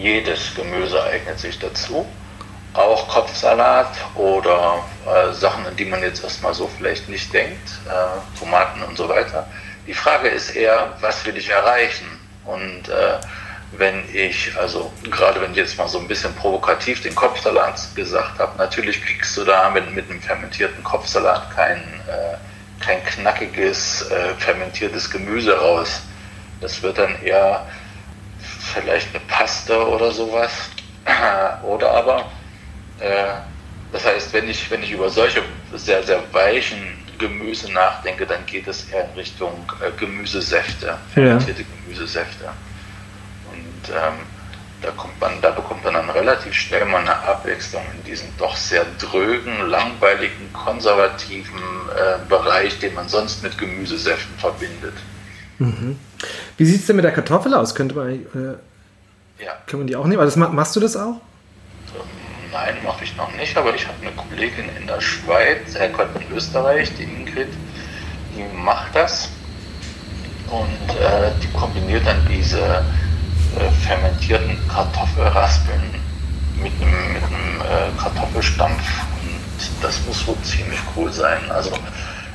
Jedes 0.00 0.54
Gemüse 0.54 1.02
eignet 1.02 1.38
sich 1.38 1.58
dazu. 1.58 2.06
Auch 2.72 3.08
Kopfsalat 3.08 3.92
oder 4.14 4.84
äh, 5.04 5.34
Sachen, 5.34 5.66
an 5.66 5.74
die 5.76 5.84
man 5.84 6.02
jetzt 6.02 6.22
erstmal 6.22 6.54
so 6.54 6.70
vielleicht 6.78 7.08
nicht 7.08 7.32
denkt, 7.32 7.68
äh, 7.88 8.38
Tomaten 8.38 8.80
und 8.82 8.96
so 8.96 9.08
weiter, 9.08 9.46
Die 9.86 9.94
Frage 9.94 10.28
ist 10.28 10.50
eher, 10.50 10.94
was 11.00 11.26
will 11.26 11.36
ich 11.36 11.48
erreichen? 11.48 12.06
Und 12.44 12.88
äh, 12.88 13.18
wenn 13.72 14.02
ich, 14.12 14.52
also 14.58 14.92
gerade 15.10 15.40
wenn 15.40 15.52
ich 15.52 15.58
jetzt 15.58 15.78
mal 15.78 15.88
so 15.88 15.98
ein 15.98 16.08
bisschen 16.08 16.34
provokativ 16.34 17.02
den 17.02 17.14
Kopfsalat 17.14 17.80
gesagt 17.94 18.38
habe, 18.38 18.58
natürlich 18.58 19.02
kriegst 19.02 19.36
du 19.36 19.44
da 19.44 19.70
mit, 19.70 19.94
mit 19.94 20.10
einem 20.10 20.20
fermentierten 20.20 20.82
Kopfsalat 20.82 21.54
kein, 21.54 21.78
äh, 21.78 22.36
kein 22.84 23.04
knackiges, 23.04 24.10
äh, 24.10 24.34
fermentiertes 24.38 25.10
Gemüse 25.10 25.56
raus. 25.56 26.02
Das 26.60 26.82
wird 26.82 26.98
dann 26.98 27.20
eher 27.22 27.66
vielleicht 28.74 29.14
eine 29.14 29.24
Paste 29.26 29.86
oder 29.86 30.10
sowas. 30.10 30.50
oder 31.62 31.92
aber, 31.92 32.30
äh, 32.98 33.34
das 33.92 34.04
heißt, 34.04 34.32
wenn 34.32 34.48
ich, 34.48 34.70
wenn 34.70 34.82
ich 34.82 34.92
über 34.92 35.08
solche 35.10 35.42
sehr, 35.74 36.02
sehr 36.02 36.22
weichen 36.32 36.98
Gemüse 37.18 37.72
nachdenke, 37.72 38.26
dann 38.26 38.44
geht 38.46 38.66
es 38.66 38.88
eher 38.90 39.04
in 39.04 39.10
Richtung 39.12 39.70
äh, 39.80 39.90
Gemüsesäfte, 39.98 40.98
fermentierte 41.12 41.62
ja. 41.62 41.68
Gemüsesäfte. 41.84 42.50
Und 43.80 43.94
ähm, 43.94 44.26
da, 44.82 44.90
kommt 44.90 45.20
man, 45.20 45.40
da 45.40 45.50
bekommt 45.50 45.84
man 45.84 45.94
dann 45.94 46.10
relativ 46.10 46.54
schnell 46.54 46.84
mal 46.84 47.00
eine 47.00 47.16
Abwechslung 47.16 47.82
in 47.96 48.04
diesen 48.04 48.28
doch 48.38 48.56
sehr 48.56 48.84
drögen, 48.98 49.68
langweiligen, 49.68 50.52
konservativen 50.52 51.58
äh, 51.58 52.28
Bereich, 52.28 52.78
den 52.78 52.94
man 52.94 53.08
sonst 53.08 53.42
mit 53.42 53.56
Gemüsesäften 53.58 54.36
verbindet. 54.38 54.94
Mhm. 55.58 55.98
Wie 56.56 56.64
sieht 56.64 56.80
es 56.80 56.86
denn 56.86 56.96
mit 56.96 57.04
der 57.04 57.12
Kartoffel 57.12 57.54
aus? 57.54 57.74
Könnte 57.74 57.94
man, 57.94 58.10
äh, 58.10 59.44
ja. 59.44 59.52
Kann 59.66 59.80
man 59.80 59.86
die 59.86 59.96
auch 59.96 60.06
nehmen? 60.06 60.20
Also 60.20 60.38
machst 60.38 60.76
du 60.76 60.80
das 60.80 60.96
auch? 60.96 61.20
Nein, 62.52 62.76
mache 62.84 63.04
ich 63.04 63.16
noch 63.16 63.32
nicht, 63.36 63.56
aber 63.56 63.74
ich 63.74 63.86
habe 63.86 63.96
eine 64.02 64.10
Kollegin 64.12 64.64
in 64.78 64.86
der 64.86 65.00
Schweiz, 65.00 65.74
er 65.76 65.88
kommt 65.90 66.10
in 66.16 66.36
Österreich, 66.36 66.92
die 66.96 67.04
Ingrid, 67.04 67.48
die 68.34 68.56
macht 68.56 68.94
das 68.94 69.30
und 70.50 70.96
äh, 70.96 71.30
die 71.40 71.46
kombiniert 71.56 72.04
dann 72.04 72.26
diese 72.28 72.84
äh, 73.58 73.70
fermentierten 73.86 74.56
Kartoffelraspeln 74.68 75.82
mit 76.56 76.72
einem, 76.80 77.12
mit 77.12 77.22
einem 77.22 77.60
äh, 77.60 78.00
Kartoffelstampf 78.00 78.82
und 79.22 79.84
das 79.84 80.00
muss 80.06 80.26
wohl 80.26 80.36
ziemlich 80.42 80.78
cool 80.96 81.10
sein. 81.12 81.38
Also 81.50 81.72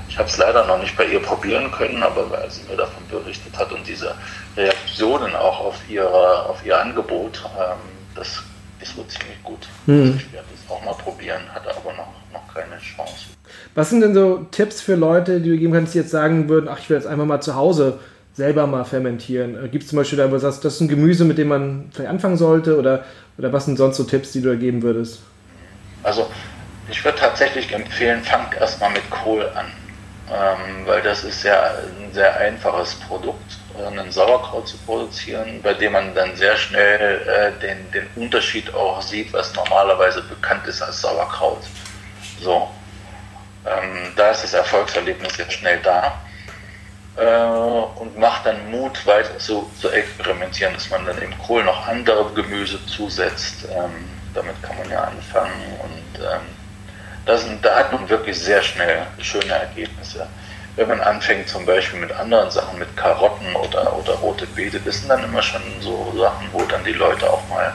ich 0.09 0.17
habe 0.17 0.29
es 0.29 0.37
leider 0.37 0.65
noch 0.65 0.79
nicht 0.79 0.95
bei 0.95 1.05
ihr 1.05 1.19
probieren 1.19 1.71
können, 1.71 2.01
aber 2.01 2.29
weil 2.31 2.49
sie 2.49 2.63
mir 2.69 2.77
davon 2.77 3.03
berichtet 3.09 3.57
hat 3.57 3.71
und 3.71 3.85
diese 3.87 4.15
Reaktionen 4.55 5.35
auch 5.35 5.59
auf, 5.59 5.75
ihre, 5.89 6.45
auf 6.47 6.65
ihr 6.65 6.79
Angebot, 6.79 7.43
ähm, 7.59 7.77
das 8.15 8.41
ist 8.79 8.97
wohl 8.97 9.05
ziemlich 9.07 9.43
gut. 9.43 9.67
Hm. 9.85 10.01
Also 10.01 10.13
ich 10.15 10.33
werde 10.33 10.47
es 10.53 10.71
auch 10.71 10.83
mal 10.85 10.93
probieren, 10.93 11.41
hatte 11.53 11.69
aber 11.69 11.93
noch, 11.93 12.07
noch 12.31 12.53
keine 12.53 12.77
Chance. 12.79 13.25
Was 13.73 13.89
sind 13.89 14.01
denn 14.01 14.13
so 14.13 14.45
Tipps 14.51 14.81
für 14.81 14.95
Leute, 14.95 15.41
die 15.41 15.49
du 15.49 15.57
geben 15.57 15.73
kannst, 15.73 15.93
die 15.93 15.99
jetzt 15.99 16.11
sagen 16.11 16.47
würden, 16.49 16.69
ach, 16.71 16.79
ich 16.79 16.89
will 16.89 16.97
jetzt 16.97 17.07
einfach 17.07 17.25
mal 17.25 17.41
zu 17.41 17.55
Hause 17.55 17.99
selber 18.35 18.67
mal 18.67 18.83
fermentieren? 18.83 19.65
Äh, 19.65 19.69
Gibt 19.69 19.83
es 19.83 19.89
zum 19.89 19.97
Beispiel 19.97 20.17
da, 20.17 20.27
wo 20.27 20.33
du 20.33 20.39
sagst, 20.39 20.63
das 20.63 20.75
ist 20.75 20.81
ein 20.81 20.87
Gemüse, 20.87 21.25
mit 21.25 21.37
dem 21.37 21.47
man 21.47 21.89
vielleicht 21.91 22.09
anfangen 22.09 22.37
sollte? 22.37 22.77
Oder, 22.77 23.05
oder 23.37 23.51
was 23.51 23.65
sind 23.65 23.77
sonst 23.77 23.97
so 23.97 24.03
Tipps, 24.03 24.31
die 24.31 24.41
du 24.41 24.49
da 24.49 24.55
geben 24.55 24.81
würdest? 24.81 25.21
Also, 26.03 26.27
ich 26.89 27.03
würde 27.03 27.17
tatsächlich 27.17 27.73
empfehlen, 27.73 28.21
fangt 28.21 28.55
erstmal 28.55 28.91
mit 28.91 29.09
Kohl 29.09 29.47
an. 29.55 29.67
Ähm, 30.27 30.85
weil 30.85 31.01
das 31.03 31.23
ist 31.23 31.43
ja 31.43 31.71
ein 31.99 32.11
sehr 32.11 32.35
einfaches 32.37 32.95
Produkt 32.95 33.59
einen 33.83 34.11
Sauerkraut 34.11 34.67
zu 34.67 34.77
produzieren, 34.79 35.61
bei 35.61 35.73
dem 35.73 35.93
man 35.93 36.13
dann 36.15 36.35
sehr 36.35 36.55
schnell 36.55 37.21
äh, 37.27 37.59
den, 37.61 37.91
den 37.91 38.07
Unterschied 38.15 38.73
auch 38.73 39.01
sieht, 39.01 39.33
was 39.33 39.53
normalerweise 39.53 40.21
bekannt 40.23 40.65
ist 40.67 40.81
als 40.81 41.01
Sauerkraut. 41.01 41.63
So. 42.41 42.69
Ähm, 43.65 44.13
da 44.15 44.31
ist 44.31 44.43
das 44.43 44.53
Erfolgserlebnis 44.53 45.37
jetzt 45.37 45.53
schnell 45.53 45.79
da 45.83 46.13
äh, 47.17 47.99
und 47.99 48.17
macht 48.17 48.45
dann 48.45 48.71
Mut, 48.71 49.05
weiter 49.05 49.37
zu, 49.39 49.69
zu 49.79 49.89
experimentieren, 49.89 50.73
dass 50.73 50.89
man 50.89 51.05
dann 51.05 51.17
im 51.19 51.37
Kohl 51.39 51.63
noch 51.63 51.87
andere 51.87 52.31
Gemüse 52.33 52.83
zusetzt. 52.85 53.65
Ähm, 53.71 54.09
damit 54.33 54.61
kann 54.61 54.77
man 54.77 54.89
ja 54.89 55.03
anfangen 55.03 55.79
und 55.81 56.19
ähm, 56.19 56.41
das, 57.25 57.45
da 57.61 57.75
hat 57.75 57.93
man 57.93 58.07
wirklich 58.09 58.37
sehr 58.37 58.61
schnell 58.61 59.07
schöne 59.19 59.53
Ergebnisse 59.53 60.27
wenn 60.75 60.89
man 60.89 61.01
anfängt 61.01 61.47
zum 61.47 61.65
Beispiel 61.65 61.99
mit 61.99 62.11
anderen 62.11 62.51
Sachen, 62.51 62.79
mit 62.79 62.95
Karotten 62.97 63.55
oder, 63.55 63.95
oder 63.97 64.13
rote 64.15 64.45
Beete, 64.45 64.79
das 64.79 64.99
sind 64.99 65.09
dann 65.09 65.23
immer 65.23 65.41
schon 65.41 65.61
so 65.79 66.13
Sachen, 66.17 66.47
wo 66.51 66.63
dann 66.63 66.83
die 66.83 66.91
Leute 66.91 67.29
auch 67.29 67.47
mal 67.49 67.73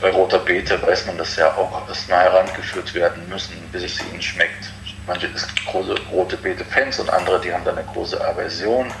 bei 0.00 0.10
roter 0.10 0.38
Beete 0.38 0.80
weiß 0.82 1.06
man, 1.06 1.18
dass 1.18 1.36
ja 1.36 1.54
auch 1.54 1.88
erstmal 1.88 2.24
herangeführt 2.24 2.92
werden 2.94 3.26
müssen, 3.28 3.54
bis 3.72 3.82
es 3.82 4.00
ihnen 4.00 4.20
schmeckt. 4.20 4.70
Manche 5.06 5.28
ist 5.28 5.48
große 5.66 5.94
rote 6.10 6.36
Beete-Fans 6.36 7.00
und 7.00 7.10
andere, 7.10 7.40
die 7.40 7.52
haben 7.52 7.64
da 7.64 7.72
eine 7.72 7.84
große 7.84 8.20
Aversion. 8.24 8.92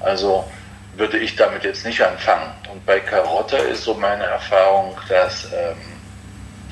Also 0.00 0.48
würde 0.96 1.18
ich 1.18 1.36
damit 1.36 1.64
jetzt 1.64 1.84
nicht 1.84 2.02
anfangen. 2.02 2.52
Und 2.72 2.84
bei 2.86 3.00
Karotte 3.00 3.56
ist 3.56 3.84
so 3.84 3.94
meine 3.94 4.24
Erfahrung, 4.24 4.96
dass 5.08 5.46
ähm, 5.46 5.76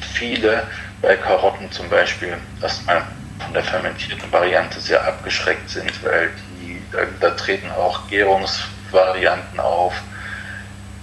viele 0.00 0.62
bei 1.02 1.16
Karotten 1.16 1.70
zum 1.72 1.88
Beispiel 1.88 2.36
erstmal 2.60 3.02
von 3.38 3.52
der 3.54 3.64
fermentierten 3.64 4.30
Variante 4.32 4.80
sehr 4.80 5.06
abgeschreckt 5.06 5.70
sind, 5.70 6.04
weil 6.04 6.30
die, 6.60 6.82
da, 6.92 6.98
da 7.20 7.30
treten 7.30 7.70
auch 7.70 8.08
Gärungsvarianten 8.08 9.60
auf, 9.60 9.94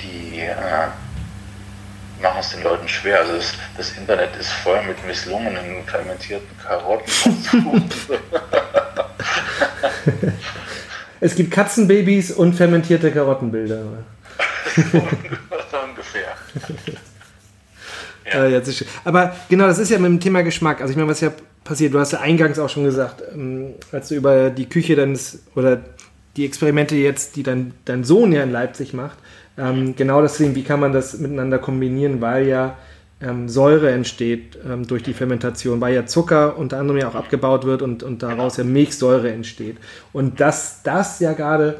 die 0.01 0.41
äh, 0.41 0.87
machen 2.25 2.39
es 2.39 2.49
den 2.49 2.63
Leuten 2.63 2.87
schwer. 2.87 3.19
Also 3.19 3.33
das, 3.33 3.53
das, 3.77 3.97
Internet 3.97 4.35
ist 4.39 4.51
voll 4.51 4.81
mit 4.83 5.05
misslungenen 5.05 5.83
fermentierten 5.85 6.57
Karotten. 6.57 7.11
es 11.19 11.35
gibt 11.35 11.51
Katzenbabys 11.51 12.31
und 12.31 12.53
fermentierte 12.53 13.11
Karottenbilder. 13.11 13.79
so 14.75 15.01
ungefähr. 15.89 16.33
Ja. 18.25 18.47
Äh, 18.47 18.61
Aber 19.03 19.35
genau, 19.49 19.67
das 19.67 19.77
ist 19.77 19.91
ja 19.91 19.99
mit 19.99 20.07
dem 20.07 20.19
Thema 20.19 20.41
Geschmack. 20.41 20.81
Also 20.81 20.91
ich 20.91 20.97
meine, 20.97 21.09
was 21.09 21.21
ja 21.21 21.31
passiert, 21.63 21.93
du 21.93 21.99
hast 21.99 22.13
ja 22.13 22.21
eingangs 22.21 22.57
auch 22.57 22.69
schon 22.69 22.85
gesagt, 22.85 23.21
ähm, 23.33 23.75
als 23.91 24.09
du 24.09 24.15
über 24.15 24.49
die 24.49 24.67
Küche 24.67 24.95
deines 24.95 25.43
oder 25.55 25.81
die 26.35 26.45
Experimente 26.45 26.95
jetzt, 26.95 27.35
die 27.35 27.43
dein, 27.43 27.73
dein 27.85 28.03
Sohn 28.03 28.31
ja 28.31 28.43
in 28.43 28.51
Leipzig 28.51 28.93
macht, 28.93 29.17
ähm, 29.57 29.95
genau 29.95 30.21
deswegen, 30.21 30.55
wie 30.55 30.63
kann 30.63 30.79
man 30.79 30.93
das 30.93 31.17
miteinander 31.17 31.59
kombinieren, 31.59 32.21
weil 32.21 32.47
ja 32.47 32.77
ähm, 33.21 33.47
Säure 33.47 33.91
entsteht 33.91 34.57
ähm, 34.65 34.85
durch 34.85 35.03
die 35.03 35.13
Fermentation, 35.13 35.79
weil 35.79 35.95
ja 35.95 36.05
Zucker 36.05 36.57
unter 36.57 36.77
anderem 36.77 36.99
ja 36.99 37.07
auch 37.07 37.15
abgebaut 37.15 37.65
wird 37.65 37.81
und, 37.81 38.03
und 38.03 38.23
daraus 38.23 38.57
ja 38.57 38.63
Milchsäure 38.63 39.31
entsteht. 39.31 39.77
Und 40.11 40.39
dass 40.39 40.83
das 40.83 41.19
ja 41.19 41.33
gerade 41.33 41.79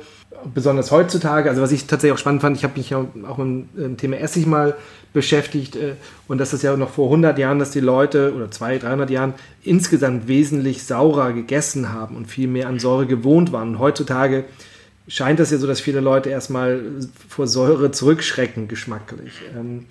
besonders 0.53 0.91
heutzutage, 0.91 1.49
also 1.49 1.61
was 1.61 1.71
ich 1.71 1.88
tatsächlich 1.88 2.13
auch 2.13 2.19
spannend 2.19 2.41
fand, 2.41 2.57
ich 2.57 2.63
habe 2.63 2.78
mich 2.78 2.91
ja 2.91 3.05
auch 3.28 3.38
mit 3.38 3.67
dem 3.76 3.97
Thema 3.97 4.17
Essig 4.17 4.45
mal 4.45 4.76
beschäftigt 5.13 5.76
äh, 5.76 5.95
und 6.28 6.38
das 6.38 6.53
ist 6.53 6.61
ja 6.61 6.76
noch 6.78 6.91
vor 6.91 7.05
100 7.05 7.38
Jahren, 7.38 7.59
dass 7.59 7.71
die 7.71 7.80
Leute 7.80 8.34
oder 8.34 8.51
200, 8.51 8.84
300 8.84 9.09
Jahren 9.09 9.34
insgesamt 9.63 10.28
wesentlich 10.28 10.84
saurer 10.84 11.34
gegessen 11.34 11.91
haben 11.91 12.15
und 12.15 12.28
viel 12.28 12.47
mehr 12.47 12.67
an 12.67 12.80
Säure 12.80 13.07
gewohnt 13.07 13.51
waren. 13.51 13.69
Und 13.69 13.80
heutzutage 13.80 14.45
scheint 15.07 15.39
es 15.39 15.51
ja 15.51 15.57
so, 15.57 15.67
dass 15.67 15.79
viele 15.79 15.99
Leute 15.99 16.29
erstmal 16.29 16.81
vor 17.29 17.47
Säure 17.47 17.91
zurückschrecken, 17.91 18.67
geschmacklich. 18.67 19.33
Ähm, 19.55 19.85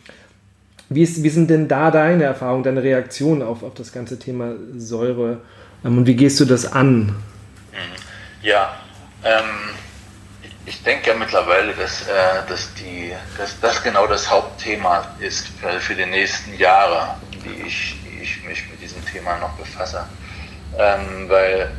wie, 0.88 1.02
ist, 1.02 1.22
wie 1.22 1.30
sind 1.30 1.50
denn 1.50 1.68
da 1.68 1.90
deine 1.90 2.24
Erfahrungen, 2.24 2.62
deine 2.62 2.82
Reaktionen 2.82 3.42
auf, 3.42 3.62
auf 3.62 3.74
das 3.74 3.92
ganze 3.92 4.18
Thema 4.18 4.54
Säure 4.76 5.40
ähm, 5.84 5.98
und 5.98 6.06
wie 6.06 6.16
gehst 6.16 6.40
du 6.40 6.44
das 6.44 6.70
an? 6.70 7.14
Ja, 8.42 8.74
ähm, 9.22 9.70
ich 10.66 10.82
denke 10.82 11.10
ja 11.10 11.16
mittlerweile, 11.16 11.72
dass, 11.74 12.02
äh, 12.02 12.12
dass, 12.48 12.72
die, 12.74 13.12
dass 13.38 13.58
das 13.60 13.82
genau 13.82 14.06
das 14.06 14.30
Hauptthema 14.30 15.06
ist 15.20 15.48
für, 15.60 15.80
für 15.80 15.94
die 15.94 16.06
nächsten 16.06 16.54
Jahre, 16.54 17.16
die 17.32 17.66
ich, 17.66 17.96
die 18.04 18.22
ich 18.22 18.42
mich 18.44 18.68
mit 18.70 18.80
diesem 18.80 19.04
Thema 19.06 19.38
noch 19.38 19.52
befasse. 19.56 20.06
Ähm, 20.78 21.28
weil 21.28 21.70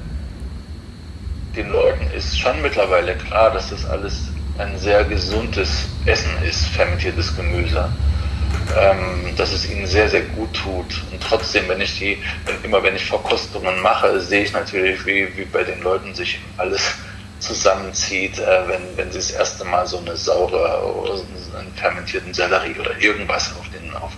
den 1.55 1.71
Leuten 1.71 2.07
ist 2.15 2.39
schon 2.39 2.61
mittlerweile 2.61 3.15
klar, 3.15 3.51
dass 3.51 3.69
das 3.69 3.85
alles 3.85 4.29
ein 4.57 4.77
sehr 4.77 5.03
gesundes 5.03 5.87
Essen 6.05 6.31
ist, 6.43 6.65
fermentiertes 6.67 7.35
Gemüse. 7.35 7.89
Ähm, 8.77 9.35
dass 9.37 9.51
es 9.51 9.69
ihnen 9.69 9.85
sehr, 9.85 10.09
sehr 10.09 10.21
gut 10.21 10.51
tut. 10.53 11.03
Und 11.11 11.21
trotzdem, 11.21 11.67
wenn 11.67 11.81
ich 11.81 11.99
die, 11.99 12.17
wenn, 12.45 12.63
immer 12.63 12.81
wenn 12.83 12.95
ich 12.95 13.05
Verkostungen 13.05 13.79
mache, 13.81 14.19
sehe 14.19 14.43
ich 14.43 14.53
natürlich, 14.53 15.05
wie, 15.05 15.27
wie 15.37 15.45
bei 15.45 15.63
den 15.63 15.81
Leuten 15.81 16.13
sich 16.15 16.39
alles 16.57 16.81
zusammenzieht, 17.39 18.39
äh, 18.39 18.67
wenn, 18.67 18.97
wenn 18.97 19.11
sie 19.11 19.19
das 19.19 19.31
erste 19.31 19.65
Mal 19.65 19.85
so 19.85 19.99
eine 19.99 20.17
saure 20.17 20.83
oder 20.83 21.21
einen 21.59 21.73
fermentierten 21.75 22.33
Sellerie 22.33 22.75
oder 22.79 22.97
irgendwas 22.99 23.53
auf, 23.57 23.69
den, 23.69 23.93
auf, 23.95 24.11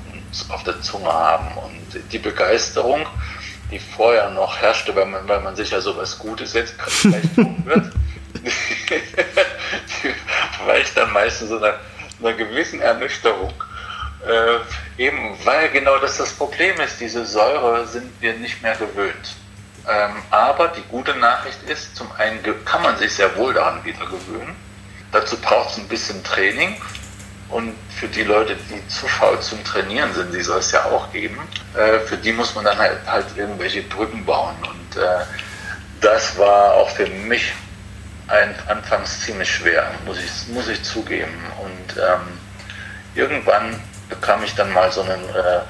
auf 0.50 0.64
der 0.64 0.82
Zunge 0.82 1.12
haben. 1.12 1.48
Und 1.58 2.12
die 2.12 2.20
Begeisterung, 2.20 3.06
die 3.72 3.80
vorher 3.80 4.30
noch 4.30 4.58
herrschte, 4.58 4.96
weil 4.96 5.06
man, 5.06 5.28
weil 5.28 5.42
man 5.42 5.56
sich 5.56 5.72
ja 5.72 5.82
sowas 5.82 6.18
Gutes 6.18 6.54
jetzt 6.54 6.76
vielleicht 6.88 7.36
tun 7.36 7.62
wird, 7.66 7.92
die 10.04 10.14
weicht 10.66 10.96
dann 10.96 11.12
meistens 11.12 11.50
so 11.50 11.58
einer, 11.58 11.80
einer 12.20 12.34
gewissen 12.34 12.82
Ernüchterung. 12.82 13.54
Äh, 14.26 15.02
eben 15.02 15.38
weil 15.44 15.70
genau 15.70 15.98
das 16.00 16.18
das 16.18 16.34
Problem 16.34 16.80
ist, 16.82 17.00
diese 17.00 17.26
Säure 17.26 17.86
sind 17.88 18.12
wir 18.20 18.34
nicht 18.34 18.62
mehr 18.62 18.76
gewöhnt. 18.76 19.36
Ähm, 19.88 20.12
aber 20.32 20.68
die 20.70 20.82
gute 20.90 21.16
Nachricht 21.16 21.64
ist, 21.64 21.96
zum 21.96 22.12
einen 22.18 22.40
kann 22.66 22.82
man 22.82 22.98
sich 22.98 23.14
sehr 23.14 23.36
wohl 23.38 23.54
daran 23.54 23.84
wieder 23.86 24.06
gewöhnen. 24.06 24.56
Dazu 25.12 25.38
braucht 25.38 25.72
es 25.72 25.78
ein 25.78 25.88
bisschen 25.88 26.22
Training. 26.24 26.76
Und 27.50 27.76
für 27.98 28.08
die 28.08 28.24
Leute, 28.24 28.58
die 28.70 28.86
zu 28.88 29.08
faul 29.08 29.40
zum 29.40 29.64
Trainieren 29.64 30.14
sind, 30.14 30.34
die 30.34 30.42
soll 30.42 30.60
es 30.60 30.72
ja 30.72 30.84
auch 30.86 31.12
geben, 31.14 31.40
äh, 31.76 32.00
für 32.00 32.18
die 32.18 32.34
muss 32.34 32.54
man 32.56 32.66
dann 32.66 32.78
halt, 32.78 33.00
halt 33.06 33.26
irgendwelche 33.38 33.84
Brücken 33.84 34.26
bauen. 34.26 34.56
Und 34.62 35.02
äh, 35.02 35.24
das 36.02 36.38
war 36.38 36.74
auch 36.74 36.90
für 36.90 37.08
mich 37.08 37.54
ein, 38.28 38.54
anfangs 38.68 39.22
ziemlich 39.22 39.50
schwer, 39.50 39.92
muss 40.06 40.18
ich, 40.20 40.54
muss 40.54 40.68
ich 40.68 40.84
zugeben. 40.84 41.34
Und 41.62 41.98
ähm, 41.98 42.38
irgendwann 43.16 43.82
bekam 44.10 44.44
ich 44.44 44.54
dann 44.56 44.72
mal 44.74 44.92
so 44.92 45.02
einen 45.02 45.24
äh, 45.30 45.62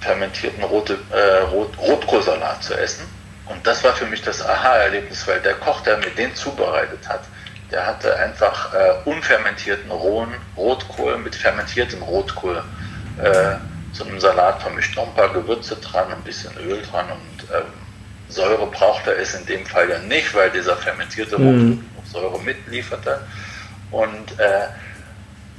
fermentierten 0.00 0.62
Rote, 0.64 0.98
äh, 1.10 1.42
Rot, 1.44 1.76
Rotkohlsalat 1.78 2.62
zu 2.62 2.74
essen. 2.74 3.04
Und 3.46 3.66
das 3.66 3.82
war 3.82 3.94
für 3.94 4.06
mich 4.06 4.20
das 4.20 4.44
Aha-Erlebnis, 4.44 5.26
weil 5.26 5.40
der 5.40 5.54
Koch, 5.54 5.80
der 5.80 5.96
mir 5.96 6.10
den 6.10 6.34
zubereitet 6.34 7.08
hat, 7.08 7.22
der 7.70 7.86
hatte 7.86 8.16
einfach 8.16 8.72
äh, 8.74 8.92
unfermentierten 9.04 9.90
rohen 9.90 10.34
Rotkohl 10.56 11.18
mit 11.18 11.34
fermentiertem 11.34 12.02
Rotkohl 12.02 12.62
äh, 13.22 13.56
zu 13.94 14.04
einem 14.06 14.20
Salat 14.20 14.62
vermischt. 14.62 14.96
Noch 14.96 15.08
ein 15.08 15.14
paar 15.14 15.32
Gewürze 15.32 15.76
dran, 15.76 16.12
ein 16.12 16.22
bisschen 16.22 16.56
Öl 16.58 16.82
dran 16.90 17.06
und 17.10 17.44
ähm, 17.54 17.66
Säure 18.28 18.66
brauchte 18.66 19.12
es 19.12 19.34
in 19.34 19.46
dem 19.46 19.64
Fall 19.64 19.88
ja 19.88 19.98
nicht, 20.00 20.34
weil 20.34 20.50
dieser 20.50 20.76
fermentierte 20.76 21.38
mhm. 21.38 21.46
Rotkohl 21.46 21.84
Säure 22.10 22.40
mitlieferte. 22.40 23.20
Und 23.90 24.38
äh, 24.38 24.68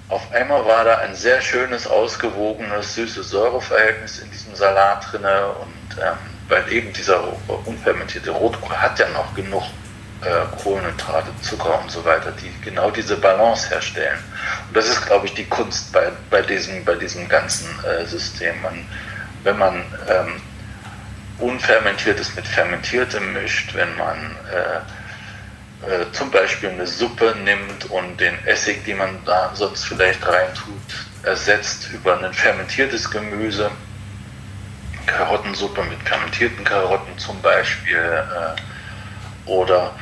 auf 0.09 0.31
einmal 0.31 0.65
war 0.65 0.83
da 0.83 0.97
ein 0.99 1.15
sehr 1.15 1.41
schönes, 1.41 1.87
ausgewogenes, 1.87 2.95
süßes 2.95 3.29
Säureverhältnis 3.29 4.19
in 4.19 4.31
diesem 4.31 4.55
Salat 4.55 5.05
drin 5.11 5.21
und 5.21 5.97
ähm, 6.01 6.17
weil 6.47 6.71
eben 6.73 6.91
dieser 6.93 7.21
unfermentierte 7.65 8.31
Rotkohl 8.31 8.75
hat 8.75 8.97
ja 8.97 9.07
noch 9.09 9.35
genug 9.35 9.63
äh, 10.21 10.61
Kohlenhydrate, 10.61 11.29
Zucker 11.41 11.79
und 11.81 11.89
so 11.91 12.03
weiter, 12.03 12.31
die 12.31 12.51
genau 12.61 12.91
diese 12.91 13.15
Balance 13.15 13.69
herstellen. 13.69 14.19
Und 14.67 14.75
das 14.75 14.87
ist, 14.89 15.05
glaube 15.05 15.27
ich, 15.27 15.33
die 15.33 15.45
Kunst 15.45 15.91
bei, 15.93 16.11
bei, 16.29 16.41
diesem, 16.41 16.83
bei 16.83 16.95
diesem 16.95 17.27
ganzen 17.27 17.67
äh, 17.85 18.05
System. 18.05 18.61
Man, 18.61 18.85
wenn 19.43 19.57
man 19.57 19.83
ähm, 20.09 20.41
Unfermentiertes 21.39 22.35
mit 22.35 22.45
Fermentiertem 22.45 23.31
mischt, 23.31 23.73
wenn 23.73 23.95
man 23.95 24.35
äh, 24.51 24.79
äh, 25.89 26.11
zum 26.11 26.29
Beispiel 26.31 26.69
eine 26.69 26.85
Suppe 26.85 27.33
nimmt 27.45 27.89
und 27.89 28.19
den 28.19 28.33
Essig, 28.45 28.83
den 28.83 28.97
man 28.97 29.23
da 29.25 29.51
sonst 29.53 29.85
vielleicht 29.85 30.27
reintut, 30.27 30.73
ersetzt 31.23 31.89
über 31.93 32.21
ein 32.21 32.33
fermentiertes 32.33 33.09
Gemüse, 33.09 33.71
Karottensuppe 35.05 35.81
mit 35.85 36.01
fermentierten 36.03 36.65
Karotten 36.65 37.17
zum 37.17 37.41
Beispiel, 37.41 37.97
äh, 37.97 39.49
oder 39.49 39.93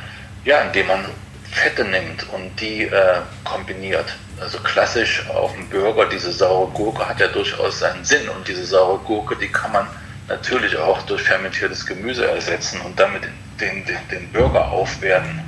ja, 0.44 0.60
indem 0.62 0.86
man 0.86 1.04
Fette 1.50 1.84
nimmt 1.84 2.26
und 2.32 2.60
die 2.60 2.82
äh, 2.82 3.20
kombiniert. 3.44 4.14
Also 4.40 4.58
klassisch 4.58 5.28
auf 5.30 5.52
dem 5.54 5.68
Burger, 5.68 6.06
diese 6.06 6.30
saure 6.30 6.70
Gurke 6.72 7.08
hat 7.08 7.20
ja 7.20 7.28
durchaus 7.28 7.80
seinen 7.80 8.04
Sinn 8.04 8.28
und 8.28 8.46
diese 8.46 8.64
saure 8.64 8.98
Gurke, 8.98 9.36
die 9.36 9.48
kann 9.48 9.72
man 9.72 9.86
natürlich 10.28 10.76
auch 10.76 11.02
durch 11.02 11.22
fermentiertes 11.22 11.86
Gemüse 11.86 12.26
ersetzen 12.26 12.80
und 12.82 12.98
damit 13.00 13.22
den, 13.60 13.84
den, 13.86 13.96
den 14.10 14.32
Burger 14.32 14.68
aufwerten. 14.70 15.40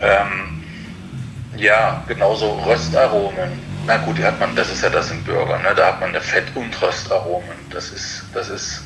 Ähm, 0.00 0.62
ja, 1.56 2.04
genauso 2.08 2.52
Röstaromen. 2.66 3.60
Na 3.86 3.96
gut, 3.98 4.18
die 4.18 4.24
hat 4.24 4.38
man, 4.40 4.54
das 4.56 4.70
ist 4.70 4.82
ja 4.82 4.90
das 4.90 5.10
im 5.10 5.22
Burger, 5.24 5.58
ne? 5.58 5.72
da 5.74 5.86
hat 5.88 6.00
man 6.00 6.10
eine 6.10 6.20
Fett- 6.20 6.54
und 6.54 6.80
Röstaromen. 6.82 7.56
Das 7.70 7.90
ist, 7.90 8.24
das 8.34 8.48
ist 8.48 8.82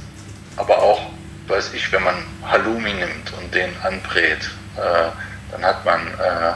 aber 0.57 0.79
auch, 0.79 1.01
weiß 1.49 1.73
ich, 1.75 1.91
wenn 1.93 2.03
man 2.03 2.15
Halloumi 2.45 2.93
nimmt 2.93 3.33
und 3.41 3.55
den 3.55 3.71
anbrät, 3.83 4.51
dann 4.77 5.65
hat 5.65 5.85
man, 5.85 6.01
äh, 6.01 6.53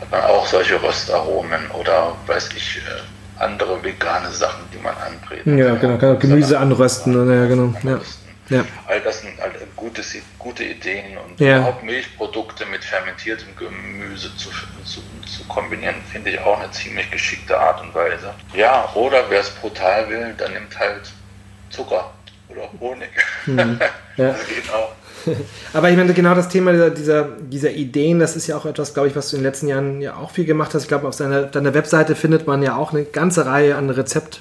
hat 0.00 0.10
man 0.10 0.20
auch 0.22 0.46
solche 0.46 0.82
Röstaromen 0.82 1.70
oder 1.72 2.14
weiß 2.26 2.50
ich, 2.56 2.78
äh, 2.78 3.42
andere 3.42 3.82
vegane 3.82 4.30
Sachen, 4.30 4.62
die 4.72 4.78
man 4.78 4.94
anbrät. 4.96 5.46
Ja, 5.46 5.74
genau, 5.74 6.14
auch 6.14 6.18
Gemüse 6.18 6.58
anrösten. 6.58 7.12
Ja, 7.14 7.46
genau. 7.46 7.74
Ja. 7.82 8.00
Ja. 8.48 8.64
All 8.86 9.00
das 9.00 9.22
sind 9.22 9.40
halt 9.40 9.54
gute, 9.76 10.02
gute 10.38 10.64
Ideen 10.64 11.16
und 11.16 11.40
ja. 11.40 11.58
überhaupt 11.58 11.82
Milchprodukte 11.84 12.66
mit 12.66 12.84
fermentiertem 12.84 13.48
Gemüse 13.56 14.36
zu, 14.36 14.50
zu, 14.84 15.00
zu 15.26 15.44
kombinieren, 15.48 15.94
finde 16.10 16.30
ich 16.30 16.40
auch 16.40 16.58
eine 16.58 16.70
ziemlich 16.70 17.10
geschickte 17.10 17.58
Art 17.58 17.80
und 17.80 17.94
Weise. 17.94 18.34
Ja, 18.54 18.90
oder 18.94 19.24
wer 19.30 19.40
es 19.40 19.50
brutal 19.50 20.08
will, 20.10 20.34
dann 20.36 20.52
nimmt 20.52 20.78
halt 20.78 21.10
Zucker 21.70 22.12
oder 22.48 22.68
Honig. 22.80 23.10
Mhm. 23.46 23.80
Ja. 24.18 24.32
das 24.32 24.46
geht 24.46 24.70
auch. 24.70 24.92
Aber 25.72 25.90
ich 25.90 25.96
meine, 25.96 26.12
genau 26.14 26.34
das 26.34 26.48
Thema 26.48 26.72
dieser, 26.72 26.90
dieser, 26.90 27.24
dieser, 27.24 27.70
Ideen, 27.70 28.18
das 28.18 28.36
ist 28.36 28.46
ja 28.46 28.56
auch 28.56 28.66
etwas, 28.66 28.94
glaube 28.94 29.08
ich, 29.08 29.16
was 29.16 29.30
du 29.30 29.36
in 29.36 29.42
den 29.42 29.48
letzten 29.48 29.68
Jahren 29.68 30.00
ja 30.00 30.16
auch 30.16 30.30
viel 30.30 30.44
gemacht 30.44 30.74
hast. 30.74 30.82
Ich 30.82 30.88
glaube, 30.88 31.08
auf 31.08 31.16
deiner, 31.16 31.42
deiner 31.42 31.74
Webseite 31.74 32.14
findet 32.14 32.46
man 32.46 32.62
ja 32.62 32.76
auch 32.76 32.92
eine 32.92 33.04
ganze 33.04 33.46
Reihe 33.46 33.76
an 33.76 33.90
Rezept, 33.90 34.40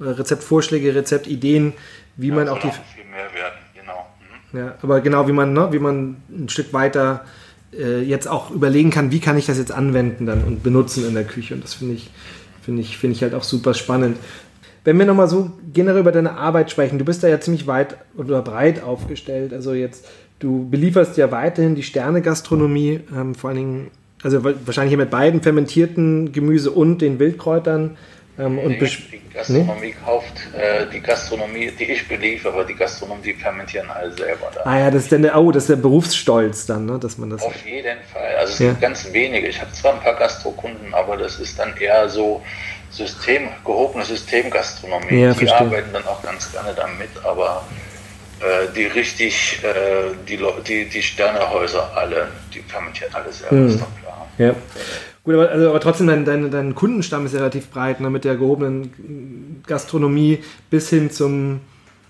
äh, 0.00 0.04
Rezeptvorschläge, 0.04 0.94
Rezeptideen, 0.94 1.72
wie 2.16 2.28
ja, 2.28 2.34
man 2.34 2.48
auch 2.48 2.58
die. 2.58 2.70
Viel 2.70 3.04
mehr 3.10 3.32
werden, 3.34 3.58
genau. 3.74 4.06
Mhm. 4.52 4.58
Ja, 4.58 4.74
aber 4.82 5.00
genau, 5.00 5.28
wie 5.28 5.32
man, 5.32 5.52
ne, 5.52 5.68
wie 5.72 5.78
man 5.78 6.16
ein 6.30 6.48
Stück 6.48 6.72
weiter 6.72 7.24
äh, 7.72 8.02
jetzt 8.02 8.28
auch 8.28 8.50
überlegen 8.50 8.90
kann, 8.90 9.10
wie 9.10 9.20
kann 9.20 9.36
ich 9.38 9.46
das 9.46 9.58
jetzt 9.58 9.72
anwenden 9.72 10.26
dann 10.26 10.44
und 10.44 10.62
benutzen 10.62 11.06
in 11.06 11.14
der 11.14 11.24
Küche. 11.24 11.54
Und 11.54 11.64
das 11.64 11.74
finde 11.74 11.94
ich, 11.94 12.10
finde 12.62 12.82
ich, 12.82 12.98
finde 12.98 13.16
ich 13.16 13.22
halt 13.22 13.34
auch 13.34 13.42
super 13.42 13.74
spannend. 13.74 14.16
Wenn 14.86 15.00
wir 15.00 15.04
nochmal 15.04 15.26
so 15.26 15.50
generell 15.72 15.98
über 15.98 16.12
deine 16.12 16.36
Arbeit 16.36 16.70
sprechen, 16.70 16.96
du 16.96 17.04
bist 17.04 17.24
da 17.24 17.26
ja 17.26 17.40
ziemlich 17.40 17.66
weit 17.66 17.96
oder 18.16 18.40
breit 18.40 18.84
aufgestellt. 18.84 19.52
Also 19.52 19.74
jetzt, 19.74 20.06
du 20.38 20.70
belieferst 20.70 21.16
ja 21.16 21.32
weiterhin 21.32 21.74
die 21.74 21.82
Sterne-Gastronomie, 21.82 23.00
ähm, 23.12 23.34
vor 23.34 23.50
allen 23.50 23.56
Dingen, 23.56 23.90
also 24.22 24.44
wahrscheinlich 24.44 24.96
mit 24.96 25.10
beiden 25.10 25.42
fermentierten 25.42 26.30
Gemüse 26.30 26.70
und 26.70 27.02
den 27.02 27.18
Wildkräutern. 27.18 27.96
Ähm, 28.38 28.58
und 28.58 28.78
die 28.80 29.22
Gastronomie 29.32 29.80
nee? 29.80 29.94
kauft 30.04 30.34
äh, 30.54 30.86
die 30.92 31.00
Gastronomie, 31.00 31.70
die 31.70 31.84
ich 31.84 32.06
beliefere, 32.06 32.66
die 32.66 32.74
Gastronomie, 32.74 33.22
die 33.22 33.34
fermentieren 33.34 33.90
alle 33.90 34.12
selber. 34.12 34.50
Da. 34.54 34.62
Ah 34.64 34.78
ja, 34.78 34.90
das 34.90 35.04
ist, 35.04 35.12
dann 35.12 35.22
der, 35.22 35.38
oh, 35.38 35.50
das 35.50 35.66
der 35.66 35.76
Berufsstolz 35.76 36.66
dann, 36.66 36.86
ne, 36.86 36.98
dass 36.98 37.16
man 37.16 37.30
das. 37.30 37.42
Auf 37.42 37.64
jeden 37.64 37.98
Fall. 38.12 38.36
Also 38.38 38.52
es 38.52 38.58
ja. 38.58 38.66
sind 38.68 38.80
ganz 38.80 39.12
wenige. 39.12 39.48
Ich 39.48 39.60
habe 39.60 39.72
zwar 39.72 39.94
ein 39.94 40.00
paar 40.00 40.16
Gastrokunden, 40.16 40.92
aber 40.92 41.16
das 41.16 41.38
ist 41.38 41.58
dann 41.58 41.76
eher 41.78 42.08
so, 42.08 42.42
System, 42.96 43.48
gehobene 43.64 44.04
Systemgastronomie. 44.04 45.20
Ja, 45.20 45.32
die 45.32 45.46
verstehe. 45.46 45.66
arbeiten 45.66 45.92
dann 45.92 46.06
auch 46.06 46.22
ganz 46.22 46.50
gerne 46.50 46.72
damit, 46.74 47.10
aber 47.22 47.64
äh, 48.40 48.72
die 48.74 48.84
richtig, 48.84 49.60
äh, 49.62 50.14
die, 50.26 50.38
die, 50.66 50.88
die 50.88 51.02
Sternehäuser 51.02 51.90
alle, 51.94 52.28
die 52.54 52.60
fermentieren 52.60 53.14
alle 53.14 53.32
selber, 53.32 53.54
mhm. 53.54 53.68
ist 53.68 53.80
doch 53.80 54.00
klar. 54.00 54.28
Ja. 54.38 54.54
Gut, 55.26 55.34
aber, 55.34 55.50
also, 55.50 55.68
aber 55.70 55.80
trotzdem, 55.80 56.06
dein, 56.06 56.24
dein, 56.24 56.52
dein 56.52 56.76
Kundenstamm 56.76 57.26
ist 57.26 57.32
ja 57.32 57.40
relativ 57.40 57.70
breit, 57.70 58.00
ne, 58.00 58.10
mit 58.10 58.24
der 58.24 58.36
gehobenen 58.36 59.60
Gastronomie 59.66 60.38
bis 60.70 60.88
hin 60.88 61.10
zum, 61.10 61.58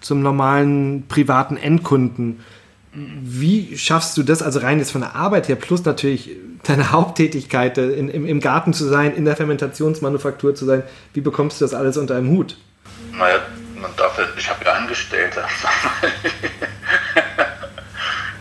zum 0.03 0.21
normalen 0.21 1.07
privaten 1.09 1.57
Endkunden. 1.57 2.45
Wie 2.93 3.79
schaffst 3.79 4.19
du 4.19 4.23
das, 4.23 4.43
also 4.43 4.59
rein 4.59 4.81
jetzt 4.81 4.91
von 4.91 5.01
der 5.01 5.14
Arbeit 5.14 5.49
her, 5.49 5.57
plus 5.57 5.83
natürlich 5.87 6.31
deine 6.64 6.93
Haupttätigkeit, 6.93 7.79
äh, 7.79 7.93
in, 7.93 8.11
im, 8.11 8.27
im 8.27 8.41
Garten 8.41 8.75
zu 8.75 8.85
sein, 8.85 9.14
in 9.14 9.25
der 9.25 9.35
Fermentationsmanufaktur 9.35 10.55
zu 10.55 10.67
sein, 10.67 10.83
wie 11.14 11.23
bekommst 11.23 11.59
du 11.59 11.64
das 11.64 11.73
alles 11.73 11.97
unter 11.97 12.17
einem 12.17 12.29
Hut? 12.29 12.59
Naja, 13.12 13.39
man 13.81 13.93
darf, 13.97 14.21
ich 14.37 14.51
habe 14.51 14.62
ja 14.62 14.75
Angestellte. 14.75 15.41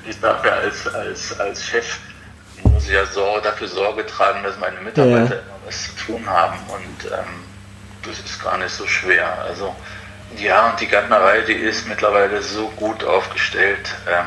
ich 0.09 0.19
darf 0.19 0.43
ja 0.43 0.51
als, 0.51 0.93
als, 0.93 1.39
als 1.39 1.65
Chef, 1.65 1.97
ich 2.86 2.93
ja 2.93 3.05
so, 3.05 3.39
dafür 3.43 3.67
Sorge 3.67 4.05
tragen, 4.05 4.43
dass 4.43 4.57
meine 4.59 4.79
Mitarbeiter 4.81 5.36
ja. 5.36 5.41
immer 5.41 5.59
was 5.65 5.95
zu 5.95 6.05
tun 6.05 6.29
haben 6.29 6.59
und 6.67 7.11
ähm, 7.11 7.43
das 8.03 8.19
ist 8.19 8.43
gar 8.43 8.57
nicht 8.57 8.71
so 8.71 8.86
schwer. 8.88 9.41
Also 9.41 9.75
ja, 10.38 10.69
und 10.69 10.79
die 10.79 10.88
Gärtnerei, 10.88 11.41
die 11.41 11.53
ist 11.53 11.88
mittlerweile 11.88 12.41
so 12.41 12.67
gut 12.69 13.03
aufgestellt. 13.03 13.95
Ähm, 14.09 14.25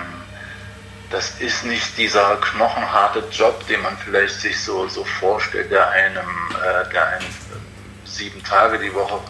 das 1.10 1.40
ist 1.40 1.64
nicht 1.64 1.96
dieser 1.96 2.36
knochenharte 2.36 3.24
Job, 3.32 3.66
den 3.66 3.80
man 3.82 3.96
vielleicht 3.98 4.40
sich 4.40 4.60
so, 4.60 4.88
so 4.88 5.04
vorstellt, 5.04 5.70
der 5.70 5.90
einem, 5.90 6.26
äh, 6.62 6.90
der 6.92 7.06
einen 7.08 7.24
äh, 7.24 8.06
sieben 8.08 8.42
Tage 8.44 8.78
die 8.78 8.92
Woche, 8.94 9.20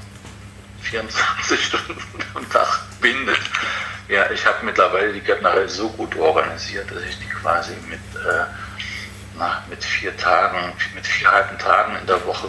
24 0.82 1.64
Stunden 1.66 2.02
am 2.34 2.48
Tag 2.50 2.80
bindet. 3.00 3.40
Ja, 4.08 4.30
ich 4.30 4.44
habe 4.46 4.64
mittlerweile 4.64 5.12
die 5.12 5.20
Gärtnerei 5.20 5.66
so 5.68 5.88
gut 5.90 6.16
organisiert, 6.16 6.90
dass 6.90 7.02
ich 7.02 7.18
die 7.18 7.28
quasi 7.28 7.74
mit, 7.88 8.00
äh, 8.16 8.44
na, 9.38 9.62
mit 9.70 9.84
vier 9.84 10.16
Tagen, 10.16 10.72
mit 10.94 11.06
vier 11.06 11.30
halben 11.30 11.58
Tagen 11.58 11.96
in 11.96 12.06
der 12.06 12.24
Woche 12.26 12.48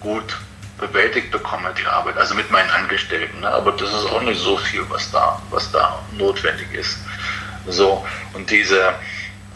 gut 0.00 0.36
bewältigt 0.78 1.30
bekomme, 1.30 1.72
die 1.78 1.86
Arbeit, 1.86 2.16
also 2.16 2.34
mit 2.34 2.50
meinen 2.50 2.70
Angestellten. 2.70 3.40
Ne? 3.40 3.48
Aber 3.48 3.72
das 3.72 3.88
ist 3.90 4.06
auch 4.06 4.22
nicht 4.22 4.40
so 4.40 4.56
viel, 4.56 4.84
was 4.88 5.10
da, 5.10 5.40
was 5.50 5.70
da 5.70 6.02
notwendig 6.16 6.72
ist. 6.74 6.98
So, 7.68 8.04
und 8.34 8.50
diese, 8.50 8.94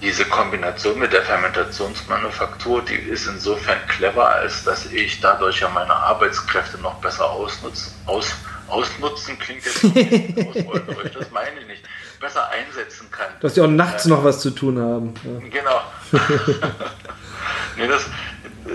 diese 0.00 0.24
Kombination 0.24 0.98
mit 0.98 1.12
der 1.12 1.22
Fermentationsmanufaktur, 1.22 2.82
die 2.82 2.94
ist 2.94 3.26
insofern 3.26 3.78
clever, 3.88 4.28
als 4.28 4.62
dass 4.62 4.86
ich 4.86 5.20
dadurch 5.20 5.60
ja 5.60 5.68
meine 5.68 5.94
Arbeitskräfte 5.94 6.78
noch 6.78 6.94
besser 6.96 7.28
ausnutzen, 7.28 7.92
aus, 8.06 8.36
ausnutzen 8.68 9.36
klingt 9.38 9.64
jetzt 9.64 9.84
ausbeuterisch, 9.84 11.12
das 11.18 11.30
meine 11.32 11.60
ich 11.60 11.66
nicht. 11.66 11.84
Besser 12.26 12.48
einsetzen 12.50 13.08
kann. 13.10 13.28
Dass 13.40 13.54
die 13.54 13.60
auch 13.60 13.68
nachts 13.68 14.06
äh, 14.06 14.08
noch 14.08 14.24
was 14.24 14.40
zu 14.40 14.50
tun 14.50 14.78
haben. 14.78 15.14
Ja. 15.22 15.48
Genau. 15.48 15.80
nee, 17.76 17.86
das, 17.86 18.06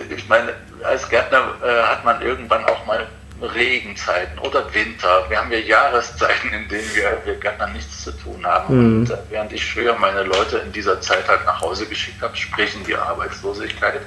ich 0.10 0.28
meine, 0.30 0.54
als 0.84 1.08
Gärtner 1.10 1.56
äh, 1.64 1.84
hat 1.84 2.06
man 2.06 2.22
irgendwann 2.22 2.64
auch 2.66 2.86
mal 2.86 3.08
Regenzeiten 3.42 4.38
oder 4.40 4.72
Winter. 4.74 5.26
Wir 5.28 5.40
haben 5.40 5.52
ja 5.52 5.58
Jahreszeiten, 5.58 6.54
in 6.54 6.70
denen 6.70 6.96
wir, 6.96 7.18
wir 7.26 7.36
Gärtner 7.36 7.68
nichts 7.68 8.04
zu 8.04 8.12
tun 8.12 8.46
haben. 8.46 8.76
Mhm. 8.76 9.00
Und 9.02 9.10
äh, 9.10 9.18
während 9.30 9.52
ich 9.52 9.74
früher 9.74 9.98
meine 9.98 10.24
Leute 10.24 10.60
in 10.60 10.72
dieser 10.72 11.02
Zeit 11.02 11.28
halt 11.28 11.46
nach 11.46 11.60
Hause 11.60 11.88
geschickt 11.88 12.22
habe, 12.22 12.38
sprich 12.38 12.74
in 12.76 12.86
die 12.86 12.96
Arbeitslosigkeit, 12.96 14.02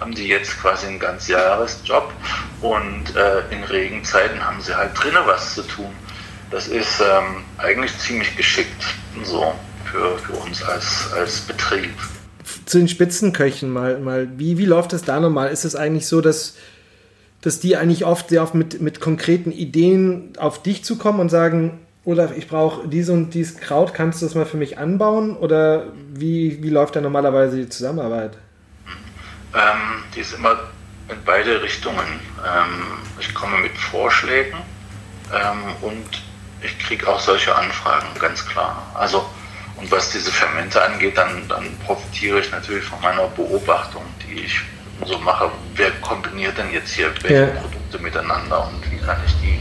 haben 0.00 0.14
die 0.14 0.26
jetzt 0.26 0.60
quasi 0.60 0.86
einen 0.86 0.98
ganz 0.98 1.28
Jahresjob 1.28 2.12
und 2.62 3.14
äh, 3.14 3.42
in 3.50 3.62
Regenzeiten 3.62 4.44
haben 4.44 4.60
sie 4.60 4.74
halt 4.74 4.90
drinnen 5.00 5.22
was 5.26 5.54
zu 5.54 5.62
tun. 5.62 5.94
Das 6.50 6.68
ist 6.68 7.00
ähm, 7.00 7.44
eigentlich 7.58 7.96
ziemlich 7.98 8.36
geschickt 8.36 8.82
so 9.24 9.54
für, 9.90 10.18
für 10.18 10.32
uns 10.32 10.62
als, 10.62 11.12
als 11.12 11.40
Betrieb. 11.40 11.94
Zu 12.66 12.78
den 12.78 12.88
Spitzenköchen 12.88 13.70
mal, 13.70 13.98
mal 14.00 14.28
wie, 14.36 14.58
wie 14.58 14.66
läuft 14.66 14.92
das 14.92 15.02
da 15.02 15.20
nochmal? 15.20 15.50
Ist 15.50 15.64
es 15.64 15.76
eigentlich 15.76 16.06
so, 16.06 16.20
dass 16.20 16.56
dass 17.42 17.60
die 17.60 17.76
eigentlich 17.76 18.04
oft 18.04 18.28
sehr 18.28 18.42
oft 18.42 18.54
mit, 18.54 18.80
mit 18.80 19.00
konkreten 19.00 19.52
Ideen 19.52 20.34
auf 20.38 20.62
dich 20.62 20.84
zukommen 20.84 21.20
und 21.20 21.30
sagen, 21.30 21.80
Olaf, 22.04 22.36
ich 22.36 22.48
brauche 22.48 22.88
diese 22.88 23.12
und 23.12 23.32
dieses 23.34 23.58
Kraut, 23.58 23.94
kannst 23.94 24.20
du 24.20 24.26
das 24.26 24.34
mal 24.34 24.46
für 24.46 24.56
mich 24.56 24.78
anbauen? 24.78 25.36
Oder 25.36 25.86
wie, 26.12 26.62
wie 26.62 26.70
läuft 26.70 26.96
da 26.96 27.00
normalerweise 27.00 27.56
die 27.56 27.68
Zusammenarbeit? 27.68 28.36
Ähm, 29.54 30.04
die 30.14 30.20
ist 30.20 30.34
immer 30.34 30.52
in 31.08 31.16
beide 31.24 31.62
Richtungen. 31.62 32.20
Ähm, 32.46 32.84
ich 33.18 33.34
komme 33.34 33.58
mit 33.58 33.72
Vorschlägen 33.72 34.58
ähm, 35.32 35.74
und 35.82 36.22
ich 36.62 36.78
kriege 36.78 37.08
auch 37.08 37.20
solche 37.20 37.54
Anfragen, 37.54 38.06
ganz 38.18 38.44
klar. 38.46 38.86
Also, 38.94 39.24
und 39.76 39.90
was 39.90 40.10
diese 40.10 40.30
Fermente 40.30 40.82
angeht, 40.82 41.16
dann, 41.16 41.48
dann 41.48 41.64
profitiere 41.86 42.40
ich 42.40 42.50
natürlich 42.50 42.84
von 42.84 43.00
meiner 43.00 43.26
Beobachtung, 43.28 44.02
die 44.26 44.40
ich 44.40 44.60
so 45.06 45.18
mache. 45.18 45.50
Wer 45.74 45.90
kombiniert 46.02 46.58
denn 46.58 46.70
jetzt 46.72 46.92
hier 46.92 47.10
welche 47.22 47.40
ja. 47.40 47.46
Produkte 47.46 47.98
miteinander 47.98 48.68
und 48.68 48.90
wie 48.90 48.98
kann 48.98 49.16
ich 49.26 49.32
die, 49.40 49.58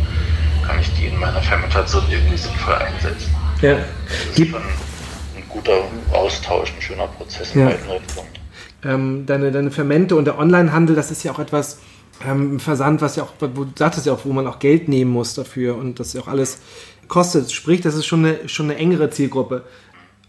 kann 0.65 0.79
ich 0.79 0.93
die 0.95 1.07
in 1.07 1.17
meiner 1.17 1.41
Fermentation 1.41 2.03
irgendwie 2.09 2.37
sinnvoll 2.37 2.75
einsetzen? 2.75 3.33
Ja. 3.61 3.75
Das 3.75 4.37
ist 4.37 4.49
schon 4.49 4.61
ein 4.61 5.43
guter 5.47 5.83
Austausch, 6.11 6.73
ein 6.75 6.81
schöner 6.81 7.07
Prozess 7.07 7.55
in 7.55 7.61
ja. 7.61 7.67
beiden 7.67 7.89
Richtungen 7.89 8.39
ähm, 8.83 9.25
deine, 9.25 9.51
deine 9.51 9.71
Fermente 9.71 10.15
und 10.15 10.25
der 10.25 10.37
Onlinehandel, 10.37 10.95
das 10.95 11.11
ist 11.11 11.23
ja 11.23 11.31
auch 11.31 11.39
etwas, 11.39 11.79
ähm, 12.26 12.59
Versand, 12.59 13.01
was 13.01 13.15
ja 13.15 13.24
auch, 13.24 13.34
wo 13.39 13.63
du 13.63 13.72
sagtest 13.76 14.05
ja 14.05 14.13
auch, 14.13 14.26
wo 14.26 14.34
man 14.34 14.47
auch 14.47 14.59
Geld 14.59 14.88
nehmen 14.88 15.11
muss 15.11 15.34
dafür 15.34 15.78
und 15.78 15.99
das 15.99 16.13
ja 16.13 16.22
auch 16.22 16.28
alles 16.28 16.59
kostet. 17.07 17.51
Sprich, 17.51 17.82
das 17.82 17.95
ist 17.95 18.05
schon 18.05 18.26
eine, 18.26 18.49
schon 18.49 18.70
eine 18.70 18.78
engere 18.78 19.09
Zielgruppe. 19.09 19.63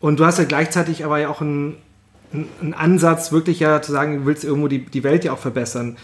Und 0.01 0.19
du 0.19 0.25
hast 0.25 0.39
ja 0.39 0.45
gleichzeitig 0.45 1.05
aber 1.05 1.19
ja 1.19 1.29
auch 1.29 1.41
einen, 1.41 1.77
einen 2.33 2.75
Ansatz, 2.75 3.33
wirklich 3.33 3.61
ja 3.61 3.83
zu 3.83 3.93
sagen, 3.93 4.21
du 4.21 4.27
willst 4.27 4.45
irgendwo 4.45 4.69
die, 4.69 4.85
die 4.87 5.05
Welt 5.05 5.25
ja 5.25 5.33
auch 5.33 5.39
verbessern. 5.39 5.99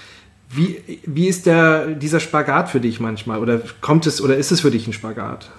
Wie, 0.48 1.00
wie 1.04 1.26
ist 1.26 1.46
der, 1.46 1.86
dieser 1.88 2.20
Spagat 2.20 2.68
für 2.68 2.80
dich 2.80 3.00
manchmal? 3.00 3.40
Oder 3.40 3.60
kommt 3.80 4.06
es, 4.06 4.20
oder 4.20 4.36
ist 4.36 4.52
es 4.52 4.60
für 4.60 4.70
dich 4.70 4.86
ein 4.86 4.92
Spagat? 4.92 5.50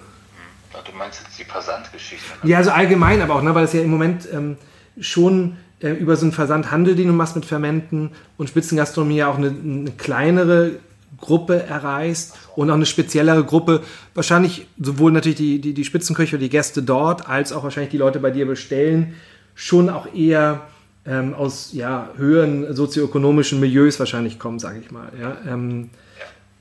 Du 0.84 0.96
meinst 0.96 1.22
jetzt 1.24 1.38
die 1.38 1.44
Versandgeschichte? 1.44 2.24
Ne? 2.42 2.50
Ja, 2.50 2.58
also 2.58 2.70
allgemein, 2.70 3.20
aber 3.20 3.34
auch, 3.34 3.42
ne, 3.42 3.54
weil 3.54 3.64
es 3.64 3.72
ja 3.72 3.82
im 3.82 3.90
Moment 3.90 4.28
ähm, 4.32 4.56
schon 5.00 5.56
äh, 5.80 5.92
über 5.92 6.16
so 6.16 6.24
einen 6.24 6.32
Versandhandel, 6.32 6.94
den 6.94 7.08
du 7.08 7.12
machst 7.12 7.36
mit 7.36 7.44
Fermenten 7.44 8.10
und 8.36 8.48
Spitzengastronomie 8.48 9.16
ja 9.16 9.28
auch 9.28 9.38
eine, 9.38 9.48
eine 9.48 9.90
kleinere 9.92 10.72
Gruppe 11.20 11.62
erreichst 11.62 12.34
und 12.56 12.70
auch 12.70 12.74
eine 12.74 12.86
speziellere 12.86 13.44
Gruppe. 13.44 13.82
Wahrscheinlich 14.14 14.66
sowohl 14.80 15.12
natürlich 15.12 15.38
die, 15.38 15.60
die, 15.60 15.74
die 15.74 15.84
Spitzenköche, 15.84 16.38
die 16.38 16.48
Gäste 16.48 16.82
dort, 16.82 17.28
als 17.28 17.52
auch 17.52 17.64
wahrscheinlich 17.64 17.90
die 17.90 17.98
Leute 17.98 18.20
bei 18.20 18.30
dir 18.30 18.46
bestellen, 18.46 19.14
schon 19.54 19.88
auch 19.88 20.12
eher 20.14 20.62
ähm, 21.06 21.34
aus 21.34 21.70
ja, 21.72 22.10
höheren 22.16 22.74
sozioökonomischen 22.74 23.60
Milieus 23.60 23.98
wahrscheinlich 23.98 24.38
kommen, 24.38 24.58
sage 24.58 24.78
ich 24.80 24.90
mal. 24.90 25.08
Ja? 25.20 25.36
Ähm, 25.46 25.90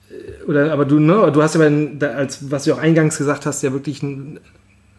äh, 0.09 0.43
oder, 0.45 0.71
aber 0.71 0.85
du, 0.85 0.99
ne, 0.99 1.31
du 1.31 1.43
hast 1.43 1.55
ja, 1.55 1.61
als 2.09 2.51
was 2.51 2.63
du 2.63 2.73
auch 2.73 2.79
eingangs 2.79 3.17
gesagt 3.17 3.45
hast, 3.45 3.61
ja 3.61 3.73
wirklich 3.73 4.01
einen, 4.01 4.39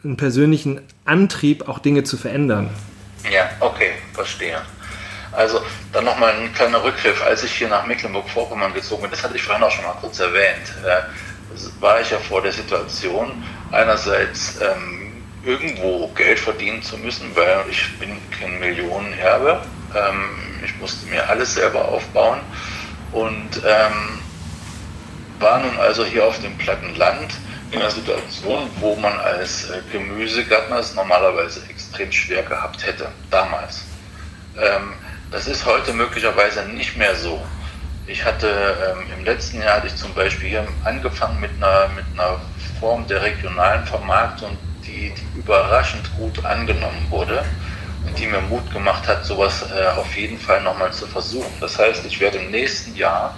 einen 0.04 0.16
persönlichen 0.16 0.80
Antrieb, 1.04 1.68
auch 1.68 1.78
Dinge 1.78 2.04
zu 2.04 2.16
verändern. 2.16 2.70
Ja, 3.30 3.50
okay, 3.60 3.92
verstehe. 4.14 4.60
Also 5.32 5.60
dann 5.92 6.04
nochmal 6.04 6.32
ein 6.32 6.52
kleiner 6.54 6.82
Rückgriff. 6.82 7.22
Als 7.22 7.44
ich 7.44 7.52
hier 7.52 7.68
nach 7.68 7.86
Mecklenburg-Vorpommern 7.86 8.72
gezogen 8.72 9.02
bin, 9.02 9.10
das 9.10 9.22
hatte 9.22 9.36
ich 9.36 9.42
vorhin 9.42 9.62
auch 9.62 9.70
schon 9.70 9.84
mal 9.84 9.96
kurz 10.00 10.18
erwähnt, 10.20 10.72
äh, 10.84 11.02
war 11.80 12.00
ich 12.00 12.10
ja 12.10 12.18
vor 12.18 12.42
der 12.42 12.52
Situation, 12.52 13.44
einerseits 13.70 14.58
ähm, 14.60 15.22
irgendwo 15.44 16.08
Geld 16.08 16.38
verdienen 16.40 16.82
zu 16.82 16.96
müssen, 16.98 17.34
weil 17.34 17.64
ich 17.70 17.98
bin 17.98 18.16
kein 18.38 18.58
Millionenherbe. 18.58 19.62
Ähm, 19.94 20.30
ich 20.64 20.76
musste 20.78 21.06
mir 21.06 21.28
alles 21.28 21.54
selber 21.54 21.86
aufbauen 21.86 22.40
und 23.12 23.62
ähm, 23.66 24.18
war 25.38 25.60
nun 25.60 25.78
also 25.78 26.04
hier 26.04 26.24
auf 26.24 26.40
dem 26.40 26.56
platten 26.58 26.94
Land 26.96 27.34
in 27.70 27.80
einer 27.80 27.90
Situation, 27.90 28.68
wo 28.80 28.96
man 28.96 29.18
als 29.18 29.70
äh, 29.70 29.80
Gemüsegärtner 29.92 30.78
es 30.78 30.94
normalerweise 30.94 31.60
extrem 31.88 32.12
schwer 32.12 32.42
gehabt 32.42 32.86
hätte, 32.86 33.08
damals. 33.30 33.84
Ähm, 34.60 34.92
das 35.30 35.46
ist 35.46 35.64
heute 35.64 35.92
möglicherweise 35.92 36.62
nicht 36.64 36.96
mehr 36.96 37.14
so. 37.14 37.42
Ich 38.06 38.24
hatte 38.24 38.48
ähm, 38.48 39.18
im 39.18 39.24
letzten 39.24 39.60
Jahr 39.60 39.76
hatte 39.76 39.88
ich 39.88 39.96
zum 39.96 40.12
Beispiel 40.14 40.48
hier 40.48 40.66
angefangen 40.84 41.40
mit 41.40 41.50
einer, 41.56 41.88
mit 41.94 42.04
einer 42.14 42.40
Form 42.80 43.06
der 43.06 43.22
regionalen 43.22 43.86
Vermarktung, 43.86 44.56
die, 44.86 45.12
die 45.14 45.38
überraschend 45.38 46.10
gut 46.16 46.44
angenommen 46.44 47.06
wurde 47.10 47.44
und 48.06 48.18
die 48.18 48.26
mir 48.26 48.40
Mut 48.42 48.70
gemacht 48.72 49.06
hat, 49.06 49.24
sowas 49.24 49.64
äh, 49.70 49.86
auf 49.98 50.14
jeden 50.16 50.38
Fall 50.38 50.62
nochmal 50.62 50.92
zu 50.92 51.06
versuchen. 51.06 51.52
Das 51.60 51.78
heißt, 51.78 52.04
ich 52.06 52.20
werde 52.20 52.38
im 52.38 52.50
nächsten 52.50 52.94
Jahr 52.96 53.34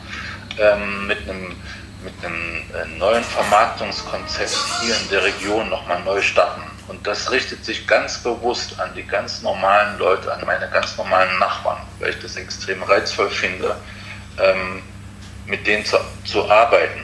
ähm, 0.59 1.07
mit 1.07 1.29
einem 1.29 1.57
mit 2.03 2.15
einem 2.25 2.63
äh, 2.73 2.99
neuen 2.99 3.23
Vermarktungskonzept 3.23 4.57
hier 4.81 4.97
in 4.97 5.11
der 5.11 5.23
Region 5.23 5.69
nochmal 5.69 6.03
neu 6.03 6.23
starten. 6.23 6.70
Und 6.89 7.07
das 7.07 7.31
richtet 7.31 7.65
sich 7.65 7.87
ganz 7.87 8.23
bewusst 8.23 8.79
an 8.81 8.91
die 8.95 9.05
ganz 9.05 9.43
normalen 9.43 9.99
Leute, 9.99 10.33
an 10.33 10.45
meine 10.45 10.69
ganz 10.71 10.97
normalen 10.97 11.39
Nachbarn, 11.39 11.79
weil 11.99 12.11
ich 12.11 12.19
das 12.19 12.37
extrem 12.37 12.83
reizvoll 12.83 13.31
finde, 13.31 13.77
ähm, 14.39 14.83
mit 15.47 15.67
denen 15.67 15.85
zu, 15.85 15.97
zu 16.25 16.51
arbeiten 16.51 17.01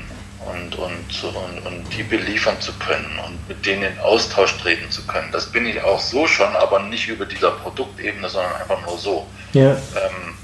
und, 0.46 0.76
und, 0.76 1.24
und, 1.24 1.66
und 1.66 1.96
die 1.96 2.02
beliefern 2.02 2.60
zu 2.60 2.72
können 2.74 3.18
und 3.26 3.48
mit 3.48 3.64
denen 3.66 3.82
in 3.82 3.98
Austausch 4.00 4.56
treten 4.58 4.90
zu 4.90 5.06
können. 5.06 5.30
Das 5.32 5.50
bin 5.50 5.66
ich 5.66 5.82
auch 5.82 6.00
so 6.00 6.26
schon, 6.26 6.54
aber 6.56 6.80
nicht 6.80 7.08
über 7.08 7.26
dieser 7.26 7.52
Produktebene, 7.52 8.28
sondern 8.28 8.54
einfach 8.54 8.80
nur 8.86 8.98
so. 8.98 9.26
Ja. 9.52 9.72
Ähm, 9.72 10.34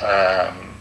ähm, 0.00 0.73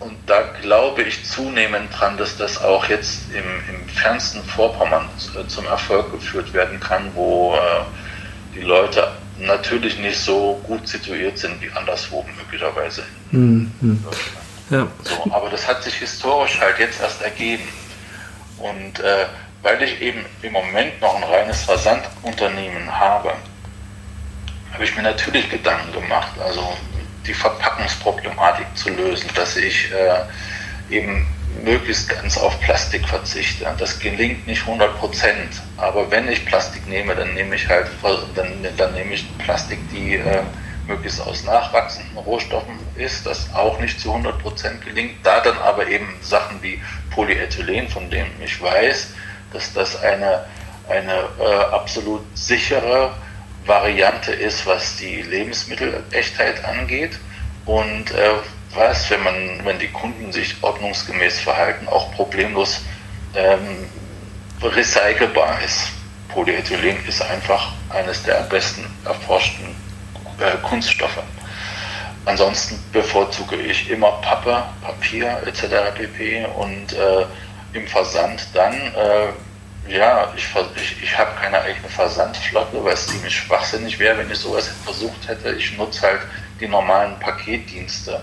und 0.00 0.16
da 0.26 0.42
glaube 0.62 1.02
ich 1.02 1.24
zunehmend 1.24 1.88
dran, 1.96 2.16
dass 2.16 2.36
das 2.36 2.62
auch 2.62 2.86
jetzt 2.88 3.30
im, 3.32 3.74
im 3.74 3.88
fernsten 3.88 4.42
Vorpommern 4.42 5.08
zum 5.46 5.66
Erfolg 5.66 6.10
geführt 6.10 6.52
werden 6.52 6.80
kann, 6.80 7.10
wo 7.14 7.54
äh, 7.54 8.54
die 8.54 8.62
Leute 8.62 9.12
natürlich 9.38 9.98
nicht 9.98 10.18
so 10.18 10.60
gut 10.66 10.88
situiert 10.88 11.38
sind 11.38 11.60
wie 11.60 11.70
anderswo 11.72 12.24
möglicherweise. 12.36 13.04
Mhm. 13.30 13.70
Ja. 14.70 14.86
So, 15.02 15.30
aber 15.32 15.50
das 15.50 15.66
hat 15.66 15.82
sich 15.82 15.94
historisch 15.94 16.58
halt 16.60 16.78
jetzt 16.78 17.00
erst 17.00 17.22
ergeben. 17.22 17.68
Und 18.58 19.00
äh, 19.00 19.26
weil 19.62 19.82
ich 19.82 20.00
eben 20.00 20.24
im 20.42 20.52
Moment 20.52 21.00
noch 21.00 21.14
ein 21.16 21.24
reines 21.24 21.62
Versandunternehmen 21.64 22.90
habe, 22.90 23.32
habe 24.72 24.84
ich 24.84 24.96
mir 24.96 25.02
natürlich 25.02 25.50
Gedanken 25.50 25.92
gemacht. 25.92 26.32
Also 26.42 26.76
die 27.26 27.34
Verpackungsproblematik 27.34 28.66
zu 28.74 28.90
lösen, 28.90 29.28
dass 29.34 29.56
ich 29.56 29.90
äh, 29.92 30.94
eben 30.94 31.26
möglichst 31.62 32.08
ganz 32.08 32.38
auf 32.38 32.58
Plastik 32.60 33.06
verzichte. 33.08 33.66
Das 33.78 33.98
gelingt 33.98 34.46
nicht 34.46 34.62
100 34.62 34.98
Prozent, 34.98 35.62
aber 35.76 36.10
wenn 36.10 36.28
ich 36.28 36.44
Plastik 36.46 36.86
nehme, 36.86 37.14
dann 37.14 37.34
nehme 37.34 37.56
ich 37.56 37.68
halt, 37.68 37.88
dann, 38.34 38.66
dann 38.76 38.94
nehme 38.94 39.14
ich 39.14 39.26
Plastik, 39.38 39.78
die 39.90 40.14
äh, 40.16 40.42
möglichst 40.86 41.20
aus 41.20 41.44
nachwachsenden 41.44 42.18
Rohstoffen 42.18 42.78
ist, 42.96 43.26
das 43.26 43.52
auch 43.54 43.78
nicht 43.80 44.00
zu 44.00 44.10
100 44.10 44.38
Prozent 44.40 44.84
gelingt. 44.84 45.14
Da 45.22 45.40
dann 45.40 45.58
aber 45.58 45.86
eben 45.86 46.08
Sachen 46.20 46.62
wie 46.62 46.80
Polyethylen, 47.10 47.88
von 47.88 48.10
denen 48.10 48.30
ich 48.42 48.60
weiß, 48.60 49.08
dass 49.52 49.72
das 49.72 50.00
eine, 50.02 50.44
eine 50.88 51.28
äh, 51.38 51.54
absolut 51.72 52.24
sichere 52.36 53.12
Variante 53.66 54.32
ist, 54.32 54.66
was 54.66 54.96
die 54.96 55.22
Lebensmittelechtheit 55.22 56.64
angeht 56.64 57.18
und 57.66 58.10
äh, 58.12 58.30
was, 58.74 59.10
wenn 59.10 59.22
man, 59.22 59.60
wenn 59.64 59.78
die 59.78 59.88
Kunden 59.88 60.32
sich 60.32 60.56
ordnungsgemäß 60.62 61.40
verhalten, 61.40 61.88
auch 61.88 62.12
problemlos 62.14 62.80
ähm, 63.34 63.86
recycelbar 64.62 65.60
ist. 65.64 65.88
Polyethylen 66.28 67.04
ist 67.06 67.22
einfach 67.22 67.72
eines 67.90 68.22
der 68.22 68.40
am 68.40 68.48
besten 68.48 68.84
erforschten 69.04 69.74
äh, 70.38 70.56
Kunststoffe. 70.62 71.22
Ansonsten 72.24 72.78
bevorzuge 72.92 73.56
ich 73.56 73.90
immer 73.90 74.12
Pappe, 74.20 74.62
Papier 74.82 75.42
etc. 75.46 75.92
pp. 75.94 76.46
Und 76.56 76.92
äh, 76.92 77.26
im 77.72 77.86
Versand 77.86 78.46
dann 78.54 78.74
äh, 78.74 79.28
ja, 79.90 80.32
ich, 80.36 80.46
ich, 80.76 81.02
ich 81.02 81.18
habe 81.18 81.30
keine 81.40 81.60
eigene 81.60 81.88
Versandflotte, 81.88 82.82
weil 82.84 82.94
es 82.94 83.06
ziemlich 83.06 83.34
schwachsinnig 83.36 83.98
wäre, 83.98 84.18
wenn 84.18 84.30
ich 84.30 84.38
sowas 84.38 84.70
versucht 84.84 85.28
hätte. 85.28 85.50
Ich 85.52 85.76
nutze 85.76 86.02
halt 86.02 86.20
die 86.60 86.68
normalen 86.68 87.18
Paketdienste. 87.18 88.20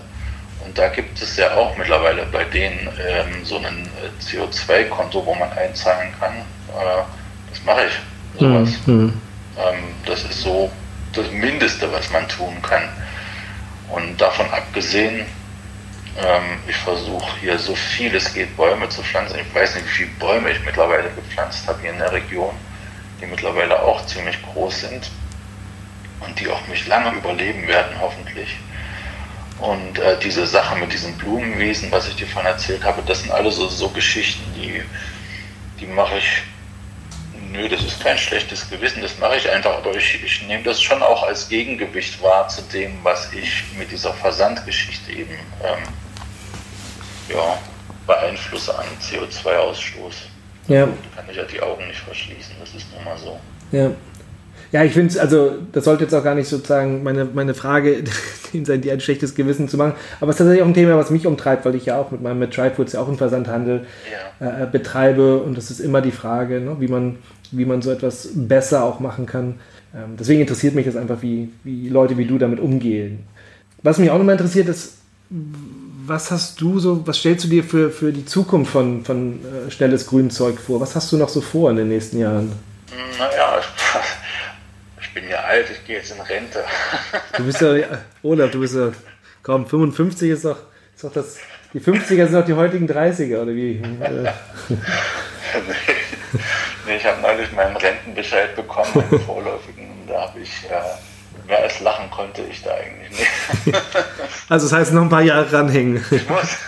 Und 0.64 0.76
da 0.76 0.88
gibt 0.88 1.20
es 1.20 1.36
ja 1.36 1.54
auch 1.54 1.76
mittlerweile 1.76 2.26
bei 2.26 2.44
denen 2.44 2.88
ähm, 3.06 3.44
so 3.44 3.58
ein 3.58 3.88
äh, 4.02 4.22
CO2-Konto, 4.24 5.24
wo 5.24 5.34
man 5.34 5.50
einzahlen 5.52 6.12
kann. 6.18 6.34
Äh, 6.34 7.02
das 7.50 7.62
mache 7.64 7.86
ich. 7.86 8.40
Sowas. 8.40 8.70
Mhm. 8.86 9.20
Ähm, 9.56 9.84
das 10.04 10.24
ist 10.24 10.42
so 10.42 10.70
das 11.12 11.30
Mindeste, 11.30 11.90
was 11.92 12.10
man 12.10 12.26
tun 12.28 12.60
kann. 12.62 12.88
Und 13.90 14.20
davon 14.20 14.46
abgesehen, 14.50 15.26
ähm, 16.18 16.58
ich 16.66 16.76
versuche 16.76 17.40
hier 17.40 17.58
so 17.58 17.74
viel 17.74 18.14
es 18.14 18.32
geht 18.32 18.56
Bäume 18.56 18.88
zu 18.88 19.02
pflanzen. 19.02 19.38
Ich 19.38 19.54
weiß 19.54 19.76
nicht, 19.76 19.86
wie 19.86 19.90
viele 19.90 20.10
Bäume 20.18 20.50
ich 20.50 20.64
mittlerweile 20.64 21.10
gepflanzt 21.10 21.66
habe 21.68 21.80
hier 21.80 21.90
in 21.90 21.98
der 21.98 22.12
Region, 22.12 22.54
die 23.20 23.26
mittlerweile 23.26 23.80
auch 23.80 24.04
ziemlich 24.06 24.38
groß 24.52 24.80
sind 24.80 25.10
und 26.20 26.38
die 26.40 26.48
auch 26.48 26.66
mich 26.66 26.86
lange 26.86 27.16
überleben 27.16 27.66
werden, 27.68 27.94
hoffentlich. 28.00 28.56
Und 29.60 29.98
äh, 29.98 30.18
diese 30.18 30.46
Sache 30.46 30.76
mit 30.76 30.92
diesem 30.92 31.16
Blumenwesen, 31.18 31.90
was 31.90 32.08
ich 32.08 32.16
dir 32.16 32.26
von 32.26 32.44
erzählt 32.46 32.84
habe, 32.84 33.02
das 33.06 33.22
sind 33.22 33.30
alle 33.30 33.50
so, 33.50 33.68
so 33.68 33.88
Geschichten, 33.90 34.44
die, 34.56 34.82
die 35.80 35.86
mache 35.86 36.18
ich. 36.18 36.42
Nö, 37.50 37.66
das 37.68 37.82
ist 37.82 38.00
kein 38.00 38.18
schlechtes 38.18 38.68
Gewissen, 38.68 39.00
das 39.00 39.18
mache 39.18 39.36
ich 39.36 39.50
einfach, 39.50 39.78
aber 39.78 39.94
ich, 39.94 40.22
ich 40.22 40.42
nehme 40.42 40.62
das 40.64 40.82
schon 40.82 41.02
auch 41.02 41.22
als 41.22 41.48
Gegengewicht 41.48 42.22
wahr 42.22 42.46
zu 42.48 42.60
dem, 42.62 42.98
was 43.02 43.32
ich 43.32 43.64
mit 43.78 43.90
dieser 43.90 44.12
Versandgeschichte 44.12 45.12
eben 45.12 45.32
ähm, 45.64 45.82
ja, 47.28 47.58
beeinflusse 48.06 48.76
an 48.78 48.86
CO2-Ausstoß. 49.00 50.14
Ja. 50.68 50.84
Kann 51.16 51.24
ich 51.30 51.36
ja 51.36 51.44
die 51.44 51.60
Augen 51.60 51.86
nicht 51.86 52.00
verschließen, 52.00 52.54
das 52.60 52.74
ist 52.74 52.86
nun 52.94 53.04
mal 53.04 53.16
so. 53.16 53.38
Ja. 53.72 53.90
Ja, 54.70 54.84
ich 54.84 54.92
finde 54.92 55.08
es, 55.08 55.16
also, 55.16 55.52
das 55.72 55.84
sollte 55.84 56.04
jetzt 56.04 56.12
auch 56.12 56.22
gar 56.22 56.34
nicht 56.34 56.48
sozusagen 56.48 57.02
meine, 57.02 57.24
meine 57.24 57.54
Frage 57.54 58.04
sein, 58.64 58.82
die 58.82 58.90
ein 58.90 59.00
schlechtes 59.00 59.34
Gewissen 59.34 59.68
zu 59.68 59.78
machen. 59.78 59.94
Aber 60.20 60.28
es 60.28 60.34
ist 60.34 60.38
tatsächlich 60.38 60.62
auch 60.62 60.68
ein 60.68 60.74
Thema, 60.74 60.96
was 60.96 61.10
mich 61.10 61.26
umtreibt, 61.26 61.64
weil 61.64 61.74
ich 61.74 61.86
ja 61.86 61.98
auch 61.98 62.10
mit 62.10 62.20
meinem 62.20 62.38
mit 62.38 62.52
Trifoods 62.52 62.92
ja 62.92 63.00
auch 63.00 63.08
einen 63.08 63.16
Versandhandel 63.16 63.86
ja. 64.40 64.64
äh, 64.64 64.66
betreibe. 64.66 65.38
Und 65.38 65.56
das 65.56 65.70
ist 65.70 65.80
immer 65.80 66.02
die 66.02 66.10
Frage, 66.10 66.60
ne, 66.60 66.76
wie, 66.80 66.88
man, 66.88 67.16
wie 67.50 67.64
man 67.64 67.80
so 67.80 67.90
etwas 67.90 68.28
besser 68.34 68.84
auch 68.84 69.00
machen 69.00 69.24
kann. 69.24 69.58
Ähm, 69.94 70.16
deswegen 70.20 70.42
interessiert 70.42 70.74
mich 70.74 70.84
das 70.84 70.96
einfach, 70.96 71.22
wie, 71.22 71.48
wie 71.64 71.88
Leute 71.88 72.18
wie 72.18 72.26
du 72.26 72.36
damit 72.36 72.60
umgehen. 72.60 73.20
Was 73.82 73.96
mich 73.96 74.10
auch 74.10 74.18
nochmal 74.18 74.34
interessiert, 74.34 74.68
ist, 74.68 74.98
was 76.08 76.30
hast 76.30 76.60
du 76.60 76.78
so, 76.78 77.06
was 77.06 77.18
stellst 77.18 77.44
du 77.44 77.48
dir 77.48 77.64
für, 77.64 77.90
für 77.90 78.12
die 78.12 78.24
Zukunft 78.24 78.72
von, 78.72 79.04
von 79.04 79.40
äh, 79.44 79.70
schnelles 79.70 80.06
Grünzeug 80.06 80.58
vor? 80.58 80.80
Was 80.80 80.94
hast 80.94 81.12
du 81.12 81.16
noch 81.16 81.28
so 81.28 81.40
vor 81.40 81.70
in 81.70 81.76
den 81.76 81.88
nächsten 81.88 82.18
Jahren? 82.18 82.52
Naja, 83.18 83.60
bin 85.20 85.28
ja 85.28 85.38
alt, 85.40 85.68
ich 85.70 85.84
gehe 85.84 85.96
jetzt 85.96 86.12
in 86.12 86.20
Rente. 86.20 86.64
Du 87.36 87.44
bist 87.44 87.60
ja, 87.60 87.76
Olaf, 88.22 88.50
du 88.50 88.60
bist 88.60 88.74
ja, 88.74 88.90
komm, 89.42 89.66
55 89.66 90.30
ist 90.30 90.44
doch, 90.44 90.58
ist 90.94 91.04
doch 91.04 91.12
das, 91.12 91.38
die 91.72 91.80
50er 91.80 92.26
sind 92.26 92.34
doch 92.34 92.44
die 92.44 92.54
heutigen 92.54 92.88
30er, 92.88 93.42
oder 93.42 93.54
wie? 93.54 93.80
nee, 93.80 93.98
nee, 96.86 96.96
ich 96.96 97.04
habe 97.04 97.20
neulich 97.20 97.52
meinen 97.52 97.76
Rentenbescheid 97.76 98.54
bekommen, 98.56 98.90
meinen 98.94 99.20
vorläufigen, 99.20 99.88
da 100.06 100.28
habe 100.28 100.40
ich, 100.40 100.64
äh, 100.70 101.07
mehr 101.48 101.62
als 101.62 101.80
lachen 101.80 102.10
konnte 102.10 102.42
ich 102.42 102.62
da 102.62 102.70
eigentlich 102.74 103.10
nicht. 103.10 103.76
also 104.48 104.68
das 104.68 104.72
heißt, 104.72 104.92
noch 104.92 105.02
ein 105.02 105.08
paar 105.08 105.22
Jahre 105.22 105.52
ranhängen. 105.52 106.04
Ich 106.10 106.28
muss. 106.28 106.58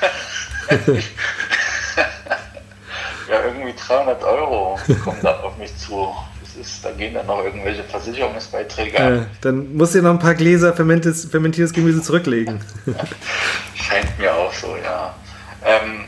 ja, 3.29 3.45
irgendwie 3.45 3.75
300 3.87 4.25
Euro 4.25 4.79
kommen 5.05 5.19
da 5.23 5.41
auf 5.41 5.57
mich 5.57 5.77
zu 5.77 6.13
ist, 6.61 6.85
da 6.85 6.91
gehen 6.93 7.15
dann 7.15 7.27
noch 7.27 7.43
irgendwelche 7.43 7.83
Versicherungsbeiträge 7.85 8.97
äh, 8.97 9.21
Dann 9.41 9.75
musst 9.77 9.95
du 9.95 10.03
noch 10.03 10.11
ein 10.11 10.19
paar 10.19 10.35
Gläser 10.35 10.73
fermentiertes, 10.75 11.25
fermentiertes 11.25 11.73
Gemüse 11.73 12.03
zurücklegen. 12.03 12.61
Scheint 13.75 14.19
mir 14.19 14.35
auch 14.35 14.53
so, 14.53 14.77
ja. 14.77 15.15
Ähm, 15.65 16.05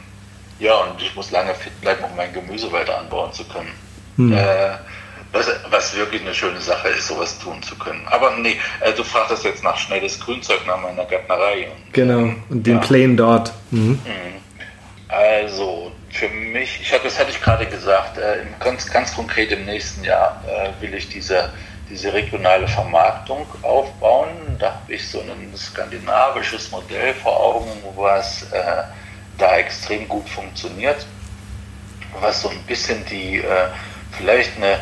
ja, 0.58 0.74
und 0.74 1.00
ich 1.00 1.14
muss 1.16 1.30
lange 1.30 1.54
fit 1.54 1.78
bleiben, 1.80 2.04
um 2.04 2.16
mein 2.16 2.32
Gemüse 2.32 2.70
weiter 2.70 2.98
anbauen 2.98 3.32
zu 3.32 3.44
können. 3.44 3.72
Hm. 4.16 4.32
Äh, 4.32 4.74
was, 5.32 5.48
was, 5.70 5.96
wirklich 5.96 6.22
eine 6.22 6.34
schöne 6.34 6.60
Sache 6.60 6.88
ist, 6.88 7.08
sowas 7.08 7.38
tun 7.38 7.62
zu 7.62 7.76
können. 7.76 8.02
Aber 8.06 8.36
nee, 8.36 8.56
äh, 8.80 8.92
du 8.92 9.02
fragtest 9.02 9.44
jetzt 9.44 9.64
nach 9.64 9.76
schnelles 9.76 10.20
Grünzeug 10.20 10.66
nach 10.66 10.80
meiner 10.80 11.04
Gärtnerei. 11.04 11.68
Und, 11.68 11.94
genau, 11.94 12.34
und 12.48 12.66
den 12.66 12.76
ja. 12.76 12.80
Plain 12.80 13.16
dort. 13.16 13.52
Mhm. 13.70 14.00
mhm. 14.04 14.32
Also, 15.08 15.92
für 16.08 16.28
mich, 16.28 16.80
ich 16.80 16.92
habe, 16.92 17.04
das 17.04 17.18
hatte 17.18 17.30
ich 17.30 17.40
gerade 17.40 17.66
gesagt, 17.66 18.16
äh, 18.16 18.44
ganz, 18.60 18.90
ganz 18.90 19.14
konkret 19.14 19.52
im 19.52 19.66
nächsten 19.66 20.04
Jahr 20.04 20.42
äh, 20.46 20.82
will 20.82 20.94
ich 20.94 21.08
diese, 21.08 21.52
diese 21.90 22.12
regionale 22.14 22.66
Vermarktung 22.66 23.46
aufbauen. 23.60 24.30
Da 24.58 24.74
habe 24.74 24.94
ich 24.94 25.06
so 25.06 25.20
ein 25.20 25.52
skandinavisches 25.54 26.70
Modell 26.70 27.12
vor 27.14 27.38
Augen, 27.38 27.70
was 27.94 28.44
äh, 28.52 28.84
da 29.36 29.56
extrem 29.56 30.08
gut 30.08 30.28
funktioniert, 30.28 31.06
was 32.20 32.40
so 32.40 32.48
ein 32.48 32.62
bisschen 32.66 33.04
die, 33.06 33.38
äh, 33.38 33.68
vielleicht 34.12 34.56
eine, 34.56 34.78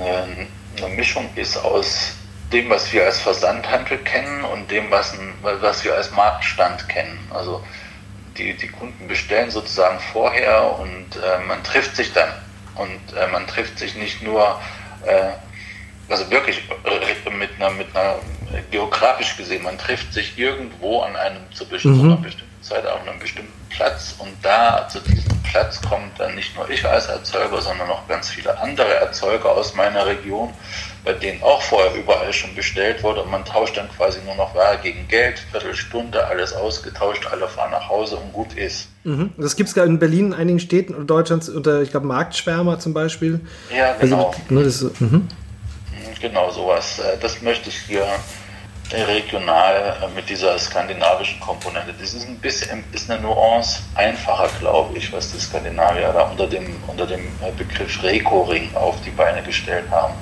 eine, 0.00 0.46
eine 0.76 0.94
Mischung 0.94 1.28
ist 1.34 1.56
aus 1.56 2.14
dem, 2.52 2.70
was 2.70 2.92
wir 2.92 3.04
als 3.04 3.20
Versandhandel 3.20 3.98
kennen 3.98 4.44
und 4.44 4.70
dem, 4.70 4.90
was, 4.90 5.14
was 5.42 5.84
wir 5.84 5.94
als 5.94 6.10
Marktstand 6.12 6.88
kennen. 6.88 7.18
Also 7.32 7.62
die, 8.38 8.54
die 8.54 8.68
Kunden 8.68 9.08
bestellen 9.08 9.50
sozusagen 9.50 9.98
vorher 10.12 10.78
und 10.78 11.16
äh, 11.16 11.44
man 11.46 11.62
trifft 11.64 11.96
sich 11.96 12.12
dann. 12.12 12.30
Und 12.74 13.16
äh, 13.16 13.26
man 13.28 13.46
trifft 13.46 13.78
sich 13.78 13.94
nicht 13.96 14.22
nur, 14.22 14.60
äh, 15.06 15.30
also 16.08 16.30
wirklich 16.30 16.62
äh, 16.84 17.30
mit 17.30 17.50
einer, 17.56 17.70
mit 17.70 17.94
einer, 17.96 18.16
geografisch 18.70 19.36
gesehen, 19.36 19.64
man 19.64 19.76
trifft 19.76 20.12
sich 20.12 20.38
irgendwo 20.38 21.00
an 21.00 21.16
einem 21.16 21.42
zu 21.52 21.66
bestimmten, 21.68 22.08
mhm. 22.08 22.22
bestimmten 22.22 22.45
Zeit 22.68 22.86
auf 22.86 23.00
einem 23.06 23.18
bestimmten 23.18 23.52
Platz 23.70 24.14
und 24.18 24.32
da 24.42 24.88
zu 24.88 25.00
diesem 25.00 25.42
Platz 25.42 25.80
kommt 25.82 26.18
dann 26.18 26.34
nicht 26.34 26.56
nur 26.56 26.68
ich 26.68 26.84
als 26.84 27.06
Erzeuger, 27.06 27.60
sondern 27.60 27.90
auch 27.90 28.06
ganz 28.08 28.30
viele 28.30 28.58
andere 28.58 28.94
Erzeuger 28.94 29.52
aus 29.52 29.74
meiner 29.74 30.06
Region 30.06 30.52
bei 31.06 31.12
denen 31.12 31.40
auch 31.40 31.62
vorher 31.62 31.94
überall 31.94 32.32
schon 32.32 32.52
bestellt 32.56 33.02
wurde 33.04 33.22
und 33.22 33.30
man 33.30 33.44
tauscht 33.44 33.76
dann 33.76 33.88
quasi 33.96 34.18
nur 34.26 34.34
noch 34.34 34.56
Ware 34.56 34.76
gegen 34.82 35.06
Geld, 35.06 35.38
Viertelstunde, 35.52 36.26
alles 36.26 36.52
ausgetauscht, 36.52 37.28
alle 37.30 37.46
fahren 37.46 37.70
nach 37.70 37.88
Hause 37.88 38.16
und 38.16 38.32
gut 38.32 38.54
ist. 38.54 38.88
Mhm. 39.04 39.30
Das 39.38 39.54
gibt 39.54 39.70
es 39.70 39.76
in 39.76 40.00
Berlin 40.00 40.26
in 40.26 40.34
einigen 40.34 40.58
Städten 40.58 41.06
Deutschlands 41.06 41.48
unter, 41.48 41.80
ich 41.80 41.92
glaube, 41.92 42.08
Marktschwärmer 42.08 42.80
zum 42.80 42.92
Beispiel. 42.92 43.40
Ja, 43.74 43.94
also, 44.00 44.00
genau. 44.00 44.26
Also, 44.26 44.54
ne, 44.54 44.64
das, 44.64 45.00
mhm. 45.00 45.28
Genau 46.20 46.50
sowas. 46.50 46.98
Äh, 46.98 47.18
das 47.20 47.40
möchte 47.40 47.68
ich 47.68 47.78
hier 47.86 48.04
regional 48.92 49.96
äh, 50.02 50.14
mit 50.14 50.28
dieser 50.28 50.58
skandinavischen 50.58 51.40
Komponente. 51.40 51.92
Das 51.98 52.14
ist 52.14 52.26
ein 52.26 52.38
bisschen 52.38 52.84
ist 52.92 53.10
eine 53.10 53.20
Nuance 53.20 53.80
einfacher, 53.94 54.48
glaube 54.60 54.96
ich, 54.96 55.12
was 55.12 55.32
die 55.32 55.40
Skandinavier 55.40 56.12
da 56.12 56.22
unter 56.22 56.46
dem, 56.46 56.82
unter 56.86 57.06
dem 57.06 57.26
äh, 57.42 57.50
Begriff 57.56 58.02
Rekoring 58.02 58.74
auf 58.74 58.96
die 59.02 59.10
Beine 59.10 59.42
gestellt 59.42 59.90
haben 59.90 60.14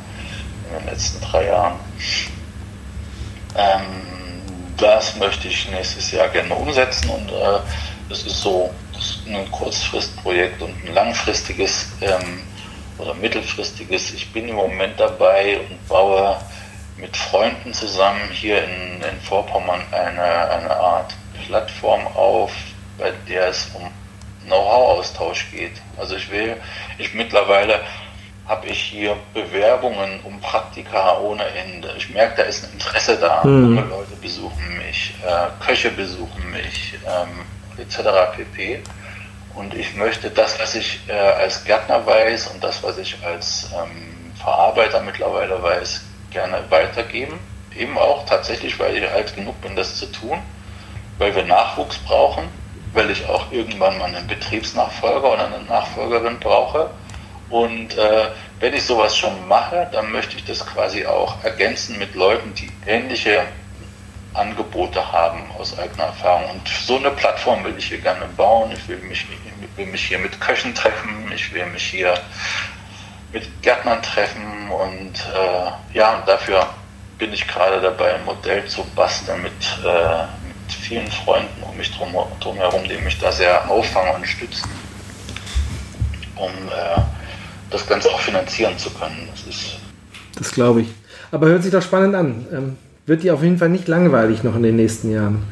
in 0.69 0.79
den 0.79 0.95
letzten 0.95 1.21
drei 1.21 1.47
Jahren. 1.47 1.75
Ähm, 3.57 3.83
das 4.77 5.17
möchte 5.17 5.49
ich 5.49 5.71
nächstes 5.71 6.11
Jahr 6.11 6.29
gerne 6.29 6.55
umsetzen 6.55 7.09
und 7.11 7.31
äh, 7.31 7.61
das 8.09 8.23
ist 8.23 8.41
so 8.41 8.71
das 8.93 9.05
ist 9.07 9.27
ein 9.27 9.51
Kurzfristprojekt 9.51 10.63
und 10.63 10.71
ein 10.85 10.95
langfristiges 10.95 11.89
ähm, 12.01 12.43
oder 12.99 13.15
mittelfristiges. 13.15 14.15
Ich 14.15 14.33
bin 14.33 14.49
im 14.49 14.57
Moment 14.57 14.99
dabei 14.99 15.59
und 15.59 15.89
baue 15.89 16.37
mit 16.97 17.17
Freunden 17.17 17.73
zusammen 17.73 18.29
hier 18.31 18.63
in, 18.65 19.03
in 19.03 19.21
Vorpommern 19.21 19.81
eine, 19.91 20.51
eine 20.51 20.71
Art 20.71 21.15
Plattform 21.47 22.07
auf, 22.09 22.53
bei 22.99 23.13
der 23.29 23.49
es 23.49 23.69
um 23.75 23.91
Know-how-Austausch 24.47 25.51
geht. 25.51 25.81
Also 25.97 26.17
ich 26.17 26.31
will, 26.31 26.57
ich 26.99 27.15
mittlerweile 27.15 27.81
habe 28.47 28.67
ich 28.67 28.79
hier 28.79 29.17
Bewerbungen 29.33 30.21
um 30.25 30.39
Praktika 30.41 31.19
ohne 31.19 31.45
Ende. 31.47 31.95
Ich 31.97 32.11
merke, 32.11 32.37
da 32.37 32.43
ist 32.43 32.65
ein 32.65 32.73
Interesse 32.75 33.17
da. 33.17 33.43
Mhm. 33.45 33.77
Leute 33.89 34.17
besuchen 34.21 34.79
mich, 34.79 35.15
äh, 35.27 35.65
Köche 35.65 35.91
besuchen 35.91 36.51
mich, 36.51 36.95
ähm, 37.07 37.81
etc. 37.83 38.37
pp. 38.37 38.83
Und 39.55 39.75
ich 39.75 39.95
möchte 39.95 40.31
das, 40.31 40.61
was 40.61 40.75
ich 40.75 41.01
äh, 41.09 41.13
als 41.13 41.65
Gärtner 41.65 42.05
weiß 42.05 42.49
und 42.49 42.63
das, 42.63 42.83
was 42.83 42.99
ich 42.99 43.17
als 43.25 43.71
ähm, 43.73 44.35
Verarbeiter 44.37 45.01
mittlerweile 45.01 45.63
weiß, 45.63 46.03
gerne 46.35 46.63
weitergeben. 46.69 47.39
Eben 47.75 47.97
auch 47.97 48.27
tatsächlich, 48.27 48.79
weil 48.79 48.97
ich 48.97 49.11
alt 49.11 49.35
genug 49.35 49.59
bin, 49.63 49.75
das 49.75 49.97
zu 49.97 50.07
tun, 50.13 50.39
weil 51.19 51.35
wir 51.35 51.45
Nachwuchs 51.45 51.97
brauchen, 51.99 52.45
weil 52.93 53.11
ich 53.11 53.27
auch 53.27 53.51
irgendwann 53.51 53.97
mal 53.99 54.15
einen 54.15 54.27
Betriebsnachfolger 54.27 55.33
oder 55.33 55.47
eine 55.47 55.65
Nachfolgerin 55.65 56.39
brauche 56.39 56.91
und 57.51 57.97
äh, 57.97 58.29
wenn 58.61 58.75
ich 58.75 58.85
sowas 58.85 59.17
schon 59.17 59.47
mache, 59.47 59.89
dann 59.93 60.11
möchte 60.11 60.37
ich 60.37 60.45
das 60.45 60.65
quasi 60.65 61.07
auch 61.07 61.43
ergänzen 61.45 61.99
mit 61.99 62.15
Leuten, 62.15 62.55
die 62.55 62.71
ähnliche 62.87 63.45
Angebote 64.33 65.13
haben 65.13 65.51
aus 65.59 65.79
eigener 65.79 66.05
Erfahrung. 66.05 66.51
Und 66.51 66.69
so 66.69 66.97
eine 66.97 67.11
Plattform 67.11 67.63
will 67.65 67.75
ich 67.79 67.87
hier 67.87 67.99
gerne 67.99 68.27
bauen. 68.37 68.73
Ich 68.73 68.89
will 68.89 68.99
mich, 68.99 69.27
will 69.77 69.87
mich 69.87 70.07
hier 70.07 70.19
mit 70.19 70.41
Köchen 70.41 70.75
treffen. 70.75 71.31
Ich 71.33 71.53
will 71.55 71.67
mich 71.67 71.85
hier 71.85 72.15
mit 73.35 73.63
Gärtnern 73.63 74.01
treffen 74.01 74.71
und 74.71 75.13
äh, 75.13 75.97
ja, 75.99 76.17
und 76.17 76.27
dafür 76.27 76.67
bin 77.19 77.33
ich 77.33 77.47
gerade 77.47 77.81
dabei, 77.81 78.15
ein 78.15 78.25
Modell 78.25 78.65
zu 78.67 78.85
basteln 78.95 79.43
mit, 79.43 79.53
äh, 79.85 80.23
mit 80.47 80.73
vielen 80.73 81.09
Freunden 81.09 81.63
um 81.63 81.77
mich 81.77 81.91
drum, 81.97 82.15
drumherum, 82.41 82.85
die 82.85 82.97
mich 82.99 83.19
da 83.19 83.33
sehr 83.33 83.69
auffangen 83.69 84.15
und 84.15 84.27
stützen, 84.27 84.71
um 86.37 86.51
äh, 86.51 87.01
das 87.71 87.87
Ganze 87.87 88.09
auch 88.09 88.21
finanzieren 88.21 88.79
zu 88.79 88.89
können. 88.91 89.29
Das 89.33 89.43
ist. 89.53 89.77
Das 90.37 90.53
glaube 90.53 90.83
ich. 90.83 90.89
Aber 91.33 91.49
hört 91.49 91.65
sich 91.65 91.73
doch 91.73 91.83
spannend 91.83 92.15
an. 92.15 92.47
Ähm, 92.53 92.79
wird 93.07 93.25
dir 93.25 93.35
auf 93.35 93.43
jeden 93.43 93.59
Fall 93.59 93.69
nicht 93.69 93.89
langweilig 93.89 94.45
noch 94.45 94.55
in 94.55 94.63
den 94.63 94.77
nächsten 94.77 95.13
Jahren. 95.13 95.43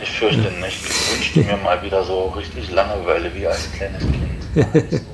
Ich 0.00 0.10
fürchte 0.10 0.50
nicht. 0.60 0.84
Ich 0.84 1.12
wünschte 1.12 1.40
mir 1.40 1.56
mal 1.62 1.82
wieder 1.82 2.04
so 2.04 2.28
richtig 2.28 2.70
Langeweile 2.70 3.34
wie 3.34 3.46
als 3.46 3.70
kleines 3.72 4.02
Kind. 4.02 4.24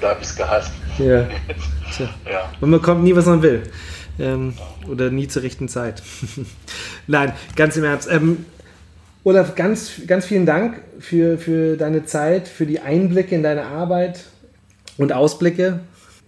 da 0.00 0.08
habe 0.10 0.20
ich 0.20 0.28
es 0.28 0.36
gehasst. 0.36 0.72
Ja. 0.98 1.28
ja. 2.30 2.52
Und 2.60 2.70
man 2.70 2.82
kommt 2.82 3.04
nie, 3.04 3.14
was 3.14 3.26
man 3.26 3.42
will. 3.42 3.62
Ähm, 4.18 4.54
oder 4.88 5.10
nie 5.10 5.28
zur 5.28 5.42
rechten 5.42 5.68
Zeit. 5.68 6.02
Nein, 7.06 7.32
ganz 7.54 7.76
im 7.76 7.84
Ernst. 7.84 8.08
Ähm, 8.10 8.46
Olaf, 9.24 9.54
ganz, 9.56 10.02
ganz 10.06 10.24
vielen 10.24 10.46
Dank 10.46 10.80
für, 11.00 11.36
für 11.36 11.76
deine 11.76 12.04
Zeit, 12.04 12.48
für 12.48 12.64
die 12.64 12.80
Einblicke 12.80 13.34
in 13.34 13.42
deine 13.42 13.66
Arbeit 13.66 14.24
und 14.98 15.12
Ausblicke. 15.12 15.80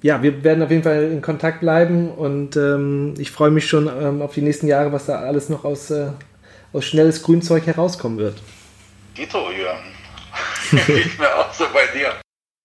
Ja, 0.03 0.23
wir 0.23 0.45
werden 0.45 0.63
auf 0.63 0.71
jeden 0.71 0.83
Fall 0.83 1.05
in 1.05 1.23
Kontakt 1.23 1.61
bleiben 1.61 2.11
und 2.11 2.57
ähm, 2.57 3.15
ich 3.19 3.31
freue 3.31 3.51
mich 3.51 3.67
schon 3.67 3.89
ähm, 3.89 4.23
auf 4.23 4.35
die 4.35 4.43
nächsten 4.43 4.67
Jahre, 4.67 4.93
was 4.93 5.07
da 5.07 5.21
alles 5.21 5.49
noch 5.49 5.65
aus, 5.65 5.91
äh, 5.91 6.09
aus 6.73 6.85
schnelles 6.85 7.23
Grünzeug 7.23 7.67
herauskommen 7.67 8.19
wird. 8.19 8.43
Dito, 9.17 9.51
Jürgen. 9.51 10.87
Geht 10.87 11.19
mir 11.19 11.37
auch 11.37 11.53
so 11.53 11.65
bei 11.73 11.87
dir. 11.99 12.13